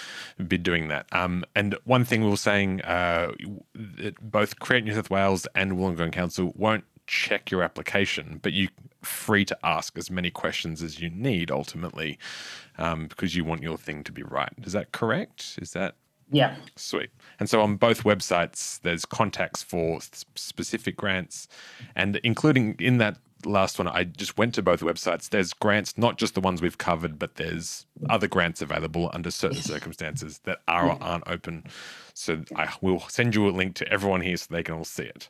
be 0.47 0.57
doing 0.57 0.87
that. 0.89 1.07
Um, 1.11 1.43
and 1.55 1.75
one 1.83 2.05
thing 2.05 2.23
we 2.23 2.29
were 2.29 2.37
saying, 2.37 2.81
uh, 2.81 3.31
that 3.73 4.31
both 4.31 4.59
Create 4.59 4.83
New 4.83 4.93
South 4.93 5.09
Wales 5.09 5.47
and 5.55 5.73
Wollongong 5.73 6.11
Council 6.11 6.53
won't 6.55 6.83
check 7.07 7.49
your 7.49 7.63
application, 7.63 8.39
but 8.43 8.53
you're 8.53 8.69
free 9.01 9.45
to 9.45 9.57
ask 9.63 9.97
as 9.97 10.11
many 10.11 10.29
questions 10.29 10.83
as 10.83 10.99
you 10.99 11.09
need 11.09 11.49
ultimately, 11.49 12.19
um, 12.77 13.07
because 13.07 13.35
you 13.35 13.43
want 13.43 13.63
your 13.63 13.77
thing 13.77 14.03
to 14.03 14.11
be 14.11 14.21
right. 14.21 14.53
Is 14.63 14.73
that 14.73 14.91
correct? 14.91 15.57
Is 15.61 15.71
that 15.71 15.95
yeah. 16.31 16.55
Sweet. 16.75 17.09
And 17.39 17.49
so 17.49 17.61
on 17.61 17.75
both 17.77 18.03
websites, 18.03 18.79
there's 18.81 19.03
contacts 19.03 19.63
for 19.63 19.99
specific 20.35 20.95
grants, 20.95 21.47
and 21.95 22.17
including 22.23 22.75
in 22.77 22.99
that 22.99 23.17
last 23.45 23.77
one, 23.77 23.87
I 23.87 24.03
just 24.03 24.37
went 24.37 24.53
to 24.55 24.61
both 24.61 24.81
websites. 24.81 25.29
There's 25.29 25.53
grants, 25.53 25.97
not 25.97 26.17
just 26.17 26.33
the 26.33 26.41
ones 26.41 26.61
we've 26.61 26.77
covered, 26.77 27.17
but 27.17 27.35
there's 27.35 27.85
other 28.09 28.27
grants 28.27 28.61
available 28.61 29.09
under 29.13 29.31
certain 29.31 29.61
circumstances 29.61 30.39
that 30.43 30.59
are 30.67 30.87
or 30.87 30.97
aren't 31.01 31.27
open. 31.27 31.65
So 32.13 32.43
I 32.55 32.73
will 32.81 33.01
send 33.07 33.35
you 33.35 33.47
a 33.47 33.51
link 33.51 33.75
to 33.75 33.87
everyone 33.91 34.21
here 34.21 34.37
so 34.37 34.47
they 34.49 34.63
can 34.63 34.75
all 34.75 34.85
see 34.85 35.03
it. 35.03 35.29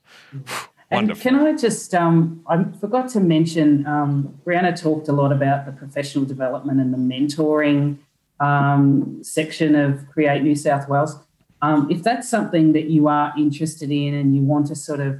Wonderful. 0.91 1.29
And 1.29 1.39
can 1.39 1.47
I 1.47 1.55
just, 1.55 1.93
um, 1.93 2.43
I 2.47 2.63
forgot 2.79 3.09
to 3.09 3.19
mention, 3.19 3.85
um, 3.85 4.39
Brianna 4.45 4.79
talked 4.79 5.07
a 5.07 5.13
lot 5.13 5.31
about 5.31 5.65
the 5.65 5.71
professional 5.71 6.25
development 6.25 6.79
and 6.79 6.91
the 6.91 6.97
mentoring 6.97 7.97
um, 8.39 9.23
section 9.23 9.75
of 9.75 10.07
Create 10.09 10.41
New 10.41 10.55
South 10.55 10.89
Wales. 10.89 11.15
Um, 11.61 11.91
if 11.91 12.01
that's 12.03 12.27
something 12.29 12.73
that 12.73 12.85
you 12.85 13.07
are 13.07 13.33
interested 13.37 13.91
in 13.91 14.13
and 14.13 14.35
you 14.35 14.41
want 14.41 14.67
to 14.67 14.75
sort 14.75 15.01
of 15.01 15.19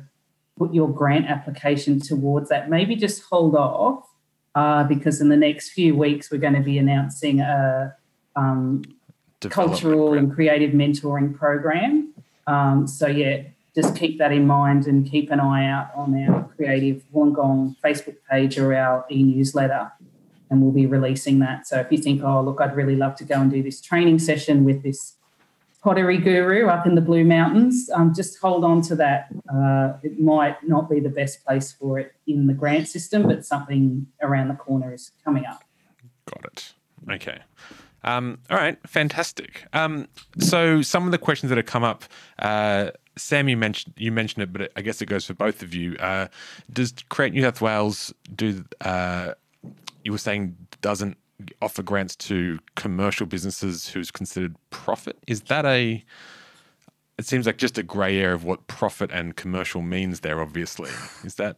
put 0.60 0.74
your 0.74 0.90
grant 0.90 1.26
application 1.26 2.00
towards 2.00 2.50
that, 2.50 2.70
maybe 2.70 2.96
just 2.96 3.24
hold 3.24 3.56
off 3.56 4.06
uh, 4.54 4.84
because 4.84 5.22
in 5.22 5.30
the 5.30 5.38
next 5.38 5.70
few 5.70 5.96
weeks 5.96 6.30
we're 6.30 6.38
going 6.38 6.54
to 6.54 6.62
be 6.62 6.78
announcing 6.78 7.40
a, 7.40 7.96
um, 8.36 8.84
cultural 9.50 10.14
and 10.14 10.34
creative 10.34 10.72
mentoring 10.72 11.34
program. 11.36 12.14
Um, 12.46 12.86
so 12.88 13.08
yeah, 13.08 13.44
just 13.74 13.96
keep 13.96 14.18
that 14.18 14.34
in 14.34 14.46
mind 14.46 14.86
and 14.86 15.10
keep 15.10 15.32
an 15.32 15.40
eye 15.40 15.66
out 15.66 15.92
on 15.96 16.14
our 16.24 16.44
creative 16.58 17.04
Wollongong 17.16 17.78
Facebook 17.84 18.18
page 18.30 18.60
or 18.60 18.76
our 18.76 19.06
e-newsletter 19.10 19.92
and 20.50 20.62
we'll 20.62 20.72
be 20.72 20.86
releasing 20.86 21.40
that. 21.40 21.68
So 21.68 21.80
if 21.80 21.92
you 21.92 21.98
think, 21.98 22.24
oh, 22.24 22.42
look, 22.42 22.60
I'd 22.60 22.76
really 22.76 22.96
love 22.96 23.16
to 23.18 23.24
go 23.24 23.36
and 23.36 23.52
do 23.52 23.64
this 23.64 23.80
training 23.80 24.20
session 24.20 24.66
with 24.66 24.84
this 24.84 25.14
pottery 25.82 26.18
guru 26.18 26.68
up 26.68 26.86
in 26.86 26.96
the 26.96 27.02
Blue 27.02 27.24
Mountains, 27.24 27.90
um, 27.94 28.14
just 28.14 28.40
hold 28.40 28.64
on 28.64 28.82
to 28.84 28.96
that. 28.96 29.30
Uh, 29.54 29.94
it 30.04 30.20
might 30.20 30.58
not 30.68 30.90
be 30.90 31.00
the 31.00 31.10
best 31.10 31.46
place 31.46 31.72
for 31.72 32.00
it 32.00 32.14
in 32.28 32.48
the 32.48 32.54
grant 32.54 32.88
system, 32.88 33.24
but 33.28 33.46
something 33.46 34.08
around 34.22 34.50
the 34.50 34.56
corner 34.56 34.94
is 34.94 35.12
coming 35.24 35.46
up. 35.46 35.64
Got 36.26 36.46
it. 36.46 36.74
Okay. 37.12 37.40
Um, 38.04 38.40
all 38.50 38.58
right, 38.58 38.78
fantastic. 38.88 39.66
Um, 39.74 40.08
so 40.38 40.82
some 40.82 41.06
of 41.06 41.12
the 41.12 41.18
questions 41.18 41.50
that 41.50 41.58
have 41.58 41.66
come 41.66 41.84
up, 41.84 42.04
uh, 42.40 42.92
Sam, 43.18 43.50
you 43.50 43.58
mentioned 43.58 43.94
you 43.98 44.12
mentioned 44.12 44.44
it, 44.44 44.54
but 44.54 44.72
I 44.78 44.82
guess 44.82 45.02
it 45.02 45.08
goes 45.08 45.26
for 45.26 45.34
both 45.34 45.62
of 45.62 45.74
you. 45.74 45.98
Uh, 45.98 46.28
does 46.72 46.94
Create 47.10 47.34
New 47.34 47.42
South 47.42 47.60
Wales 47.62 48.14
do 48.34 48.64
uh, 48.82 49.34
you 50.04 50.14
were 50.14 50.18
saying 50.18 50.56
doesn't 50.82 51.18
offer 51.62 51.84
grants 51.84 52.16
to 52.16 52.60
commercial 52.76 53.26
businesses 53.26 53.90
who's 53.90 54.12
considered 54.12 54.56
profit. 54.70 55.18
Is 55.28 55.42
that 55.44 55.66
a 55.66 56.04
it 57.18 57.26
seems 57.26 57.46
like 57.46 57.58
just 57.58 57.78
a 57.78 57.84
grey 57.84 58.18
area 58.18 58.34
of 58.34 58.46
what 58.46 58.68
profit 58.68 59.12
and 59.12 59.36
commercial 59.36 59.82
means 59.82 60.22
there, 60.22 60.42
obviously. 60.42 60.90
Is 61.26 61.36
that 61.36 61.58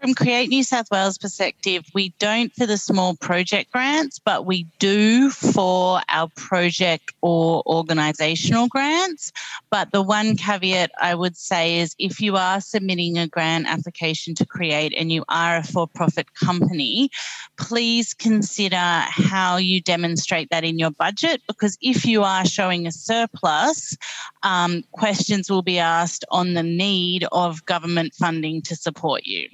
from 0.00 0.14
Create 0.14 0.48
New 0.48 0.62
South 0.62 0.90
Wales 0.90 1.18
perspective, 1.18 1.84
we 1.94 2.14
don't 2.18 2.52
for 2.54 2.66
the 2.66 2.78
small 2.78 3.16
project 3.16 3.72
grants, 3.72 4.18
but 4.18 4.46
we 4.46 4.66
do 4.78 5.30
for 5.30 6.00
our 6.08 6.28
project 6.36 7.12
or 7.20 7.62
organisational 7.64 8.68
grants. 8.68 9.32
But 9.70 9.92
the 9.92 10.02
one 10.02 10.36
caveat 10.36 10.90
I 11.00 11.14
would 11.14 11.36
say 11.36 11.80
is 11.80 11.94
if 11.98 12.20
you 12.20 12.36
are 12.36 12.60
submitting 12.60 13.18
a 13.18 13.28
grant 13.28 13.66
application 13.66 14.34
to 14.36 14.46
create 14.46 14.94
and 14.96 15.10
you 15.10 15.24
are 15.28 15.56
a 15.56 15.62
for 15.62 15.86
profit 15.86 16.34
company, 16.34 17.10
please 17.56 18.14
consider 18.14 18.76
how 18.76 19.56
you 19.56 19.80
demonstrate 19.80 20.50
that 20.50 20.64
in 20.64 20.78
your 20.78 20.90
budget 20.90 21.42
because 21.48 21.76
if 21.80 22.04
you 22.04 22.22
are 22.22 22.44
showing 22.44 22.86
a 22.86 22.92
surplus, 22.92 23.96
um, 24.42 24.84
questions 24.92 25.50
will 25.50 25.62
be 25.62 25.78
asked 25.78 26.24
on 26.30 26.54
the 26.54 26.62
need 26.62 27.26
of 27.32 27.64
government 27.66 28.14
funding 28.14 28.62
to 28.62 28.76
support 28.76 29.22
you. 29.24 29.48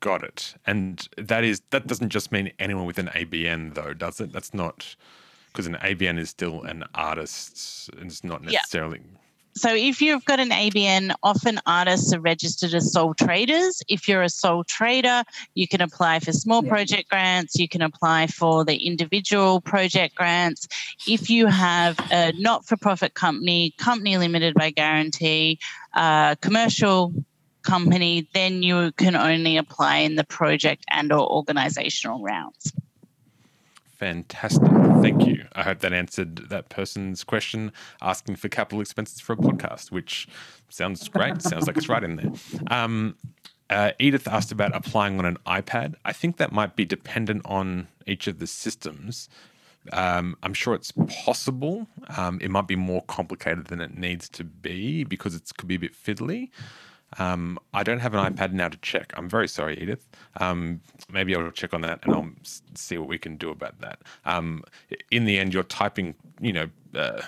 Got 0.00 0.22
it. 0.22 0.54
And 0.66 1.06
that 1.16 1.44
is 1.44 1.62
that 1.70 1.86
doesn't 1.86 2.08
just 2.08 2.32
mean 2.32 2.52
anyone 2.58 2.86
with 2.86 2.98
an 2.98 3.08
ABN 3.08 3.74
though, 3.74 3.92
does 3.92 4.20
it? 4.20 4.32
That's 4.32 4.54
not 4.54 4.96
because 5.48 5.66
an 5.66 5.76
ABN 5.82 6.18
is 6.18 6.30
still 6.30 6.62
an 6.62 6.84
artist. 6.94 7.90
and 7.98 8.10
It's 8.10 8.24
not 8.24 8.42
necessarily. 8.42 8.98
Yeah. 8.98 9.18
So 9.56 9.74
if 9.74 10.00
you've 10.00 10.24
got 10.24 10.38
an 10.38 10.50
ABN, 10.50 11.12
often 11.22 11.58
artists 11.66 12.14
are 12.14 12.20
registered 12.20 12.72
as 12.72 12.92
sole 12.92 13.14
traders. 13.14 13.82
If 13.88 14.08
you're 14.08 14.22
a 14.22 14.28
sole 14.28 14.62
trader, 14.64 15.24
you 15.54 15.66
can 15.66 15.80
apply 15.80 16.20
for 16.20 16.32
small 16.32 16.62
project 16.62 17.10
grants. 17.10 17.56
You 17.56 17.68
can 17.68 17.82
apply 17.82 18.28
for 18.28 18.64
the 18.64 18.76
individual 18.76 19.60
project 19.60 20.14
grants. 20.14 20.68
If 21.06 21.28
you 21.28 21.46
have 21.46 21.98
a 22.12 22.32
not-for-profit 22.38 23.14
company, 23.14 23.74
company 23.76 24.16
limited 24.16 24.54
by 24.54 24.70
guarantee, 24.70 25.58
uh, 25.94 26.36
commercial 26.36 27.12
company, 27.62 28.28
then 28.34 28.62
you 28.62 28.92
can 28.92 29.16
only 29.16 29.56
apply 29.56 29.98
in 29.98 30.16
the 30.16 30.24
project 30.24 30.84
and 30.90 31.12
or 31.12 31.28
organizational 31.30 32.22
rounds. 32.22 32.72
Fantastic. 34.00 34.70
Thank 35.02 35.26
you. 35.26 35.44
I 35.52 35.62
hope 35.62 35.80
that 35.80 35.92
answered 35.92 36.48
that 36.48 36.70
person's 36.70 37.22
question 37.22 37.70
asking 38.00 38.36
for 38.36 38.48
capital 38.48 38.80
expenses 38.80 39.20
for 39.20 39.34
a 39.34 39.36
podcast, 39.36 39.90
which 39.90 40.26
sounds 40.70 41.06
great. 41.08 41.42
sounds 41.42 41.66
like 41.66 41.76
it's 41.76 41.88
right 41.88 42.02
in 42.02 42.16
there. 42.16 42.30
Um, 42.70 43.16
uh, 43.68 43.92
Edith 43.98 44.26
asked 44.26 44.52
about 44.52 44.74
applying 44.74 45.18
on 45.18 45.26
an 45.26 45.36
iPad. 45.46 45.96
I 46.04 46.12
think 46.12 46.38
that 46.38 46.50
might 46.50 46.76
be 46.76 46.86
dependent 46.86 47.42
on 47.44 47.88
each 48.06 48.26
of 48.26 48.38
the 48.38 48.46
systems. 48.46 49.28
Um, 49.92 50.36
I'm 50.42 50.54
sure 50.54 50.74
it's 50.74 50.92
possible. 51.08 51.86
Um, 52.16 52.38
it 52.42 52.50
might 52.50 52.66
be 52.66 52.76
more 52.76 53.02
complicated 53.02 53.66
than 53.66 53.80
it 53.80 53.96
needs 53.96 54.28
to 54.30 54.44
be 54.44 55.04
because 55.04 55.34
it 55.34 55.50
could 55.56 55.68
be 55.68 55.76
a 55.76 55.78
bit 55.78 55.94
fiddly. 55.94 56.50
Um, 57.18 57.58
I 57.74 57.82
don't 57.82 57.98
have 57.98 58.14
an 58.14 58.34
iPad 58.34 58.52
now 58.52 58.68
to 58.68 58.76
check. 58.78 59.12
I'm 59.16 59.28
very 59.28 59.48
sorry, 59.48 59.80
Edith. 59.80 60.08
Um, 60.38 60.80
maybe 61.12 61.34
I'll 61.34 61.50
check 61.50 61.74
on 61.74 61.80
that 61.82 62.00
and 62.04 62.14
I'll 62.14 62.30
see 62.74 62.98
what 62.98 63.08
we 63.08 63.18
can 63.18 63.36
do 63.36 63.50
about 63.50 63.80
that. 63.80 64.00
Um, 64.24 64.62
in 65.10 65.24
the 65.24 65.38
end, 65.38 65.52
you're 65.52 65.62
typing, 65.64 66.14
you 66.40 66.52
know, 66.52 66.68
uh, 66.94 67.22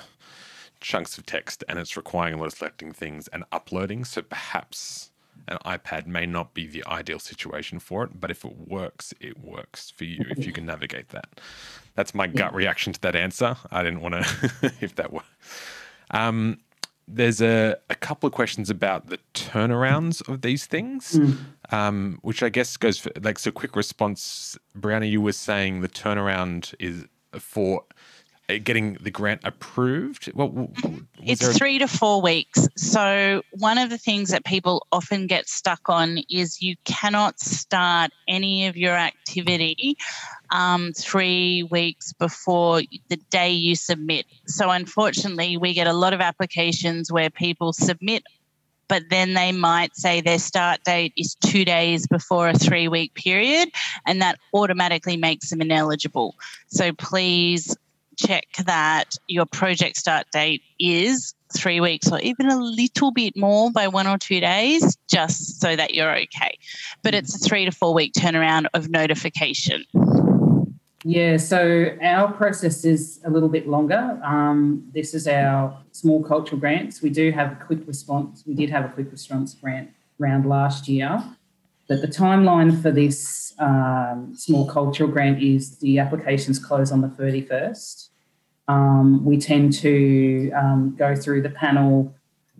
chunks 0.80 1.16
of 1.18 1.26
text 1.26 1.64
and 1.68 1.78
it's 1.78 1.96
requiring 1.96 2.34
a 2.34 2.36
lot 2.36 2.46
of 2.46 2.52
selecting 2.54 2.92
things 2.92 3.28
and 3.28 3.44
uploading. 3.52 4.04
So 4.04 4.22
perhaps 4.22 5.10
an 5.48 5.58
iPad 5.64 6.06
may 6.06 6.26
not 6.26 6.54
be 6.54 6.66
the 6.66 6.84
ideal 6.86 7.18
situation 7.18 7.78
for 7.78 8.04
it, 8.04 8.20
but 8.20 8.30
if 8.30 8.44
it 8.44 8.56
works, 8.68 9.12
it 9.20 9.40
works 9.40 9.90
for 9.90 10.04
you 10.04 10.24
if 10.30 10.46
you 10.46 10.52
can 10.52 10.66
navigate 10.66 11.08
that. 11.08 11.26
That's 11.94 12.14
my 12.14 12.26
gut 12.26 12.54
reaction 12.54 12.92
to 12.92 13.00
that 13.00 13.16
answer. 13.16 13.56
I 13.70 13.82
didn't 13.82 14.00
want 14.00 14.14
to, 14.14 14.72
if 14.80 14.94
that 14.96 15.12
were. 15.12 15.22
Um, 16.10 16.58
there's 17.08 17.40
a, 17.42 17.76
a 17.90 17.94
couple 17.94 18.26
of 18.26 18.32
questions 18.32 18.70
about 18.70 19.08
the 19.08 19.18
turnarounds 19.34 20.26
of 20.28 20.42
these 20.42 20.66
things, 20.66 21.12
mm. 21.12 21.36
um, 21.70 22.18
which 22.22 22.42
I 22.42 22.48
guess 22.48 22.76
goes 22.76 22.98
for 22.98 23.10
like 23.20 23.38
so. 23.38 23.50
Quick 23.50 23.76
response, 23.76 24.58
Brianna, 24.78 25.10
you 25.10 25.20
were 25.20 25.32
saying 25.32 25.80
the 25.80 25.88
turnaround 25.88 26.74
is 26.78 27.04
for 27.38 27.84
getting 28.58 28.94
the 29.00 29.10
grant 29.10 29.40
approved? 29.44 30.32
Well, 30.34 30.70
it's 31.22 31.42
a- 31.42 31.52
three 31.52 31.78
to 31.78 31.88
four 31.88 32.20
weeks. 32.22 32.68
So, 32.76 33.42
one 33.52 33.78
of 33.78 33.90
the 33.90 33.98
things 33.98 34.30
that 34.30 34.44
people 34.44 34.86
often 34.92 35.26
get 35.26 35.48
stuck 35.48 35.88
on 35.88 36.18
is 36.30 36.62
you 36.62 36.76
cannot 36.84 37.40
start 37.40 38.10
any 38.28 38.66
of 38.66 38.76
your 38.76 38.94
activity 38.94 39.96
um, 40.50 40.92
three 40.96 41.62
weeks 41.64 42.12
before 42.12 42.82
the 43.08 43.16
day 43.30 43.50
you 43.50 43.74
submit. 43.74 44.26
So, 44.46 44.70
unfortunately, 44.70 45.56
we 45.56 45.74
get 45.74 45.86
a 45.86 45.92
lot 45.92 46.12
of 46.12 46.20
applications 46.20 47.12
where 47.12 47.30
people 47.30 47.72
submit 47.72 48.24
but 48.92 49.04
then 49.08 49.32
they 49.32 49.52
might 49.52 49.96
say 49.96 50.20
their 50.20 50.38
start 50.38 50.84
date 50.84 51.14
is 51.16 51.34
two 51.36 51.64
days 51.64 52.06
before 52.06 52.50
a 52.50 52.58
three 52.58 52.88
week 52.88 53.14
period, 53.14 53.70
and 54.06 54.20
that 54.20 54.38
automatically 54.52 55.16
makes 55.16 55.48
them 55.48 55.62
ineligible. 55.62 56.34
So 56.66 56.92
please 56.92 57.74
check 58.26 58.46
that 58.64 59.14
your 59.28 59.46
project 59.46 59.96
start 59.96 60.26
date 60.32 60.62
is 60.78 61.34
three 61.54 61.80
weeks 61.80 62.10
or 62.10 62.18
even 62.20 62.48
a 62.48 62.56
little 62.56 63.12
bit 63.12 63.36
more 63.36 63.70
by 63.70 63.88
one 63.88 64.06
or 64.06 64.18
two 64.18 64.40
days, 64.40 64.96
just 65.10 65.60
so 65.60 65.76
that 65.76 65.94
you're 65.94 66.12
okay. 66.12 66.58
But 67.02 67.14
it's 67.14 67.34
a 67.34 67.38
three 67.38 67.64
to 67.64 67.72
four 67.72 67.94
week 67.94 68.12
turnaround 68.14 68.66
of 68.74 68.88
notification. 68.88 69.84
Yeah, 71.04 71.36
so 71.36 71.96
our 72.00 72.32
process 72.32 72.84
is 72.84 73.20
a 73.24 73.30
little 73.30 73.48
bit 73.48 73.66
longer. 73.66 74.20
Um, 74.22 74.88
this 74.94 75.14
is 75.14 75.26
our 75.26 75.76
small 75.90 76.22
cultural 76.22 76.60
grants. 76.60 77.02
We 77.02 77.10
do 77.10 77.32
have 77.32 77.52
a 77.52 77.56
quick 77.56 77.80
response. 77.86 78.44
We 78.46 78.54
did 78.54 78.70
have 78.70 78.84
a 78.84 78.88
quick 78.88 79.10
response 79.10 79.54
grant 79.54 79.90
round 80.18 80.46
last 80.46 80.88
year. 80.88 81.22
But 81.88 82.02
the 82.02 82.06
timeline 82.06 82.80
for 82.80 82.92
this 82.92 83.52
um, 83.58 84.32
small 84.36 84.68
cultural 84.68 85.10
grant 85.10 85.42
is 85.42 85.78
the 85.78 85.98
applications 85.98 86.58
close 86.58 86.92
on 86.92 87.00
the 87.00 87.08
31st. 87.08 88.08
Um, 88.72 89.22
we 89.22 89.36
tend 89.36 89.74
to 89.74 90.50
um, 90.52 90.94
go 90.96 91.14
through 91.14 91.42
the 91.42 91.50
panel 91.50 92.14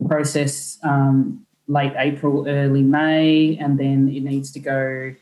process 0.06 0.78
um, 0.82 1.46
late 1.68 1.94
April, 1.96 2.46
early 2.46 2.82
May, 2.82 3.56
and 3.58 3.78
then 3.78 4.10
it 4.10 4.22
needs 4.22 4.52
to 4.52 4.60
go 4.60 5.14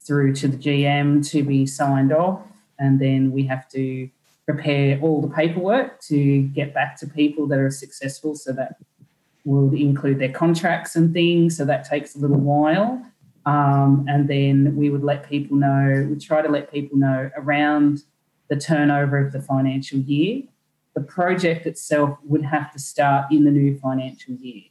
through 0.00 0.34
to 0.34 0.48
the 0.48 0.58
GM 0.58 1.26
to 1.30 1.42
be 1.42 1.64
signed 1.64 2.12
off. 2.12 2.42
And 2.78 3.00
then 3.00 3.32
we 3.32 3.44
have 3.44 3.68
to 3.70 4.10
prepare 4.44 5.00
all 5.00 5.22
the 5.22 5.28
paperwork 5.28 6.02
to 6.02 6.42
get 6.48 6.74
back 6.74 6.98
to 7.00 7.06
people 7.06 7.46
that 7.46 7.58
are 7.58 7.70
successful. 7.70 8.34
So 8.34 8.52
that 8.52 8.76
will 9.46 9.72
include 9.72 10.18
their 10.18 10.32
contracts 10.32 10.94
and 10.94 11.14
things. 11.14 11.56
So 11.56 11.64
that 11.64 11.88
takes 11.88 12.14
a 12.14 12.18
little 12.18 12.40
while. 12.40 13.02
Um, 13.46 14.04
and 14.08 14.28
then 14.28 14.76
we 14.76 14.90
would 14.90 15.04
let 15.04 15.26
people 15.26 15.56
know, 15.56 16.06
we 16.10 16.18
try 16.18 16.42
to 16.42 16.50
let 16.50 16.70
people 16.70 16.98
know 16.98 17.30
around 17.34 18.02
the 18.48 18.56
turnover 18.56 19.18
of 19.18 19.32
the 19.32 19.40
financial 19.40 19.98
year. 19.98 20.42
The 20.94 21.00
project 21.00 21.66
itself 21.66 22.18
would 22.24 22.44
have 22.44 22.72
to 22.72 22.78
start 22.78 23.32
in 23.32 23.44
the 23.44 23.50
new 23.50 23.78
financial 23.78 24.34
year. 24.34 24.62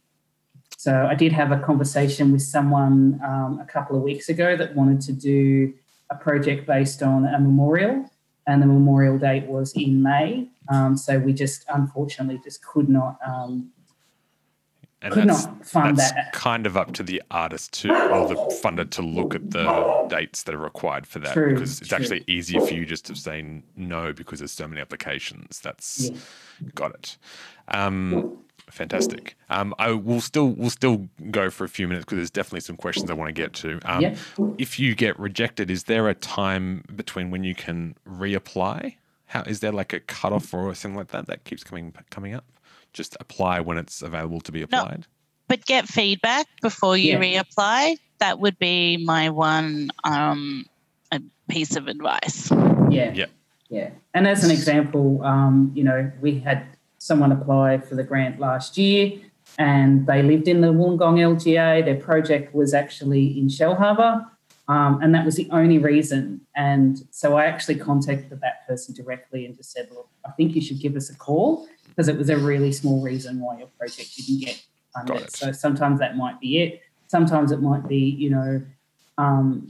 So 0.76 1.06
I 1.06 1.14
did 1.14 1.32
have 1.32 1.52
a 1.52 1.58
conversation 1.58 2.32
with 2.32 2.42
someone 2.42 3.20
um, 3.24 3.58
a 3.60 3.64
couple 3.64 3.96
of 3.96 4.02
weeks 4.02 4.28
ago 4.28 4.56
that 4.56 4.74
wanted 4.74 5.00
to 5.02 5.12
do 5.12 5.72
a 6.10 6.14
project 6.14 6.66
based 6.66 7.02
on 7.02 7.26
a 7.26 7.38
memorial, 7.38 8.10
and 8.46 8.60
the 8.60 8.66
memorial 8.66 9.18
date 9.18 9.46
was 9.46 9.72
in 9.74 10.02
May. 10.02 10.48
Um, 10.68 10.96
so 10.96 11.18
we 11.18 11.32
just 11.32 11.64
unfortunately 11.72 12.40
just 12.44 12.64
could 12.64 12.88
not 12.88 13.18
um, 13.26 13.70
And 15.04 15.12
could 15.12 15.28
that's, 15.28 15.44
not 15.46 15.66
fund 15.66 15.96
that. 15.98 16.32
kind 16.32 16.66
of 16.66 16.76
up 16.76 16.92
to 16.94 17.02
the 17.02 17.22
artist 17.30 17.72
to 17.82 17.90
or 17.90 18.26
the 18.26 18.34
funder 18.62 18.88
to 18.90 19.02
look 19.02 19.34
at 19.34 19.50
the 19.50 20.06
dates 20.08 20.42
that 20.44 20.54
are 20.54 20.58
required 20.58 21.06
for 21.06 21.18
that 21.20 21.34
True, 21.34 21.52
because 21.52 21.78
it's 21.80 21.88
true. 21.90 21.98
actually 21.98 22.24
easier 22.26 22.60
for 22.60 22.72
you 22.74 22.84
just 22.86 23.04
to 23.06 23.14
say 23.14 23.62
no 23.76 24.12
because 24.12 24.40
there's 24.40 24.50
so 24.52 24.66
many 24.66 24.80
applications. 24.80 25.60
That's 25.60 26.10
Yeah. 26.10 26.16
got 26.74 26.94
it. 26.94 27.18
Um, 27.68 28.38
fantastic. 28.70 29.36
Um, 29.50 29.74
I 29.78 29.90
will 29.92 30.20
still 30.20 30.48
we'll 30.48 30.70
still 30.70 31.06
go 31.30 31.50
for 31.50 31.64
a 31.64 31.68
few 31.68 31.86
minutes 31.86 32.04
because 32.06 32.16
there's 32.16 32.30
definitely 32.30 32.60
some 32.60 32.76
questions 32.76 33.10
I 33.10 33.14
want 33.14 33.28
to 33.28 33.32
get 33.32 33.52
to. 33.54 33.78
Um. 33.84 34.14
If 34.58 34.78
you 34.78 34.94
get 34.94 35.18
rejected, 35.20 35.70
is 35.70 35.84
there 35.84 36.08
a 36.08 36.14
time 36.14 36.82
between 36.96 37.30
when 37.30 37.44
you 37.44 37.54
can 37.54 37.94
reapply? 38.08 38.96
How 39.26 39.42
is 39.42 39.60
there 39.60 39.72
like 39.72 39.92
a 39.92 40.00
cutoff 40.00 40.54
or 40.54 40.74
something 40.74 40.96
like 40.96 41.08
that 41.08 41.26
that 41.26 41.44
keeps 41.44 41.62
coming 41.64 41.92
coming 42.10 42.34
up? 42.34 42.44
Just 42.94 43.16
apply 43.20 43.60
when 43.60 43.76
it's 43.76 44.00
available 44.00 44.40
to 44.40 44.52
be 44.52 44.62
applied. 44.62 45.06
But 45.48 45.66
get 45.66 45.86
feedback 45.86 46.46
before 46.62 46.96
you 46.96 47.18
Yeah. 47.18 47.42
reapply. 47.42 47.98
That 48.20 48.38
would 48.38 48.58
be 48.58 48.96
my 48.96 49.28
one 49.28 49.90
um, 50.04 50.64
a 51.12 51.20
piece 51.48 51.76
of 51.76 51.88
advice. 51.88 52.50
Yeah. 52.90 53.12
Yeah. 53.12 53.26
Yeah. 53.68 53.90
And 54.14 54.26
as 54.26 54.44
an 54.44 54.50
example, 54.50 55.22
um, 55.24 55.72
you 55.74 55.84
know, 55.84 56.10
we 56.22 56.38
had 56.38 56.64
someone 56.98 57.32
apply 57.32 57.78
for 57.78 57.96
the 57.96 58.04
grant 58.04 58.38
last 58.38 58.78
year 58.78 59.12
and 59.58 60.06
they 60.06 60.22
lived 60.22 60.48
in 60.48 60.60
the 60.60 60.68
Wollongong 60.68 61.18
LGA. 61.18 61.84
Their 61.84 61.96
project 61.96 62.54
was 62.54 62.72
actually 62.72 63.38
in 63.38 63.48
Shellharbour. 63.48 64.24
Um, 64.68 65.00
and 65.02 65.14
that 65.14 65.26
was 65.26 65.34
the 65.34 65.48
only 65.50 65.76
reason. 65.76 66.40
And 66.56 67.04
so 67.10 67.36
I 67.36 67.44
actually 67.44 67.74
contacted 67.74 68.40
that 68.40 68.66
person 68.66 68.94
directly 68.94 69.44
and 69.44 69.54
just 69.54 69.72
said, 69.72 69.88
look, 69.92 70.08
I 70.24 70.30
think 70.30 70.54
you 70.54 70.62
should 70.62 70.80
give 70.80 70.96
us 70.96 71.10
a 71.10 71.16
call 71.16 71.68
because 71.94 72.08
it 72.08 72.16
was 72.16 72.30
a 72.30 72.36
really 72.36 72.72
small 72.72 73.02
reason 73.02 73.40
why 73.40 73.58
your 73.58 73.68
project 73.78 74.16
didn't 74.16 74.40
get 74.40 74.64
funded. 74.94 75.30
So 75.34 75.52
sometimes 75.52 76.00
that 76.00 76.16
might 76.16 76.40
be 76.40 76.62
it. 76.62 76.82
Sometimes 77.06 77.52
it 77.52 77.60
might 77.60 77.86
be, 77.86 77.98
you 77.98 78.30
know, 78.30 78.62
um, 79.18 79.68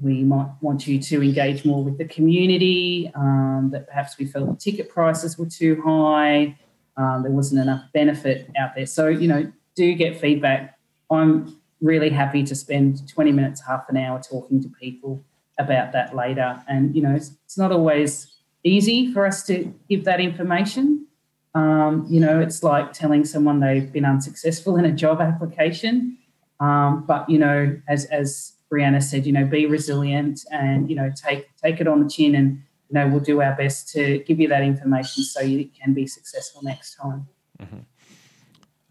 we 0.00 0.24
might 0.24 0.50
want 0.60 0.86
you 0.86 0.98
to 0.98 1.22
engage 1.22 1.64
more 1.64 1.82
with 1.82 1.98
the 1.98 2.04
community, 2.04 3.10
um, 3.14 3.70
that 3.72 3.86
perhaps 3.86 4.18
we 4.18 4.26
felt 4.26 4.48
the 4.48 4.56
ticket 4.56 4.88
prices 4.88 5.38
were 5.38 5.46
too 5.46 5.80
high, 5.84 6.56
um, 6.96 7.22
there 7.22 7.32
wasn't 7.32 7.60
enough 7.60 7.84
benefit 7.92 8.50
out 8.58 8.74
there. 8.74 8.86
So, 8.86 9.08
you 9.08 9.28
know, 9.28 9.50
do 9.74 9.94
get 9.94 10.20
feedback. 10.20 10.78
I'm 11.10 11.58
really 11.80 12.10
happy 12.10 12.42
to 12.44 12.54
spend 12.54 13.08
20 13.08 13.32
minutes, 13.32 13.62
half 13.66 13.88
an 13.88 13.96
hour 13.96 14.20
talking 14.20 14.62
to 14.62 14.68
people 14.68 15.24
about 15.58 15.92
that 15.92 16.14
later. 16.14 16.62
And, 16.68 16.94
you 16.94 17.02
know, 17.02 17.14
it's, 17.14 17.32
it's 17.44 17.58
not 17.58 17.72
always 17.72 18.34
easy 18.64 19.12
for 19.12 19.26
us 19.26 19.44
to 19.46 19.72
give 19.88 20.04
that 20.04 20.20
information. 20.20 21.06
Um, 21.54 22.06
you 22.08 22.20
know, 22.20 22.40
it's 22.40 22.62
like 22.62 22.92
telling 22.92 23.24
someone 23.24 23.60
they've 23.60 23.92
been 23.92 24.04
unsuccessful 24.04 24.76
in 24.76 24.84
a 24.84 24.92
job 24.92 25.20
application. 25.20 26.16
Um, 26.60 27.04
but 27.06 27.28
you 27.28 27.38
know, 27.38 27.80
as 27.88 28.04
as 28.06 28.52
Brianna 28.72 29.02
said, 29.02 29.26
you 29.26 29.32
know, 29.32 29.44
be 29.44 29.66
resilient 29.66 30.40
and 30.52 30.88
you 30.88 30.94
know 30.96 31.10
take 31.16 31.48
take 31.56 31.80
it 31.80 31.88
on 31.88 32.02
the 32.04 32.08
chin, 32.08 32.34
and 32.34 32.62
you 32.88 32.94
know 32.94 33.08
we'll 33.08 33.18
do 33.20 33.40
our 33.42 33.54
best 33.56 33.88
to 33.94 34.18
give 34.20 34.38
you 34.38 34.46
that 34.48 34.62
information 34.62 35.24
so 35.24 35.40
you 35.40 35.68
can 35.82 35.92
be 35.94 36.06
successful 36.06 36.62
next 36.62 36.94
time. 36.96 37.26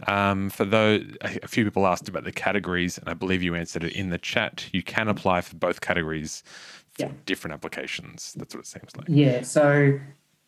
Um, 0.08 0.50
for 0.50 0.64
those, 0.66 1.04
a 1.22 1.40
a 1.44 1.48
few 1.48 1.64
people 1.66 1.86
asked 1.86 2.08
about 2.10 2.24
the 2.24 2.32
categories, 2.32 2.98
and 2.98 3.10
I 3.10 3.14
believe 3.14 3.44
you 3.44 3.56
answered 3.56 3.84
it 3.84 3.94
in 3.94 4.10
the 4.10 4.18
chat. 4.18 4.66
You 4.72 4.82
can 4.84 5.08
apply 5.10 5.42
for 5.42 5.56
both 5.58 5.82
categories 5.82 6.44
for 6.94 7.04
Yeah. 7.04 7.12
different 7.26 7.54
applications. 7.54 8.34
That's 8.38 8.56
what 8.56 8.62
it 8.62 8.68
seems 8.68 8.96
like. 8.98 9.08
Yeah, 9.10 9.42
so 9.44 10.00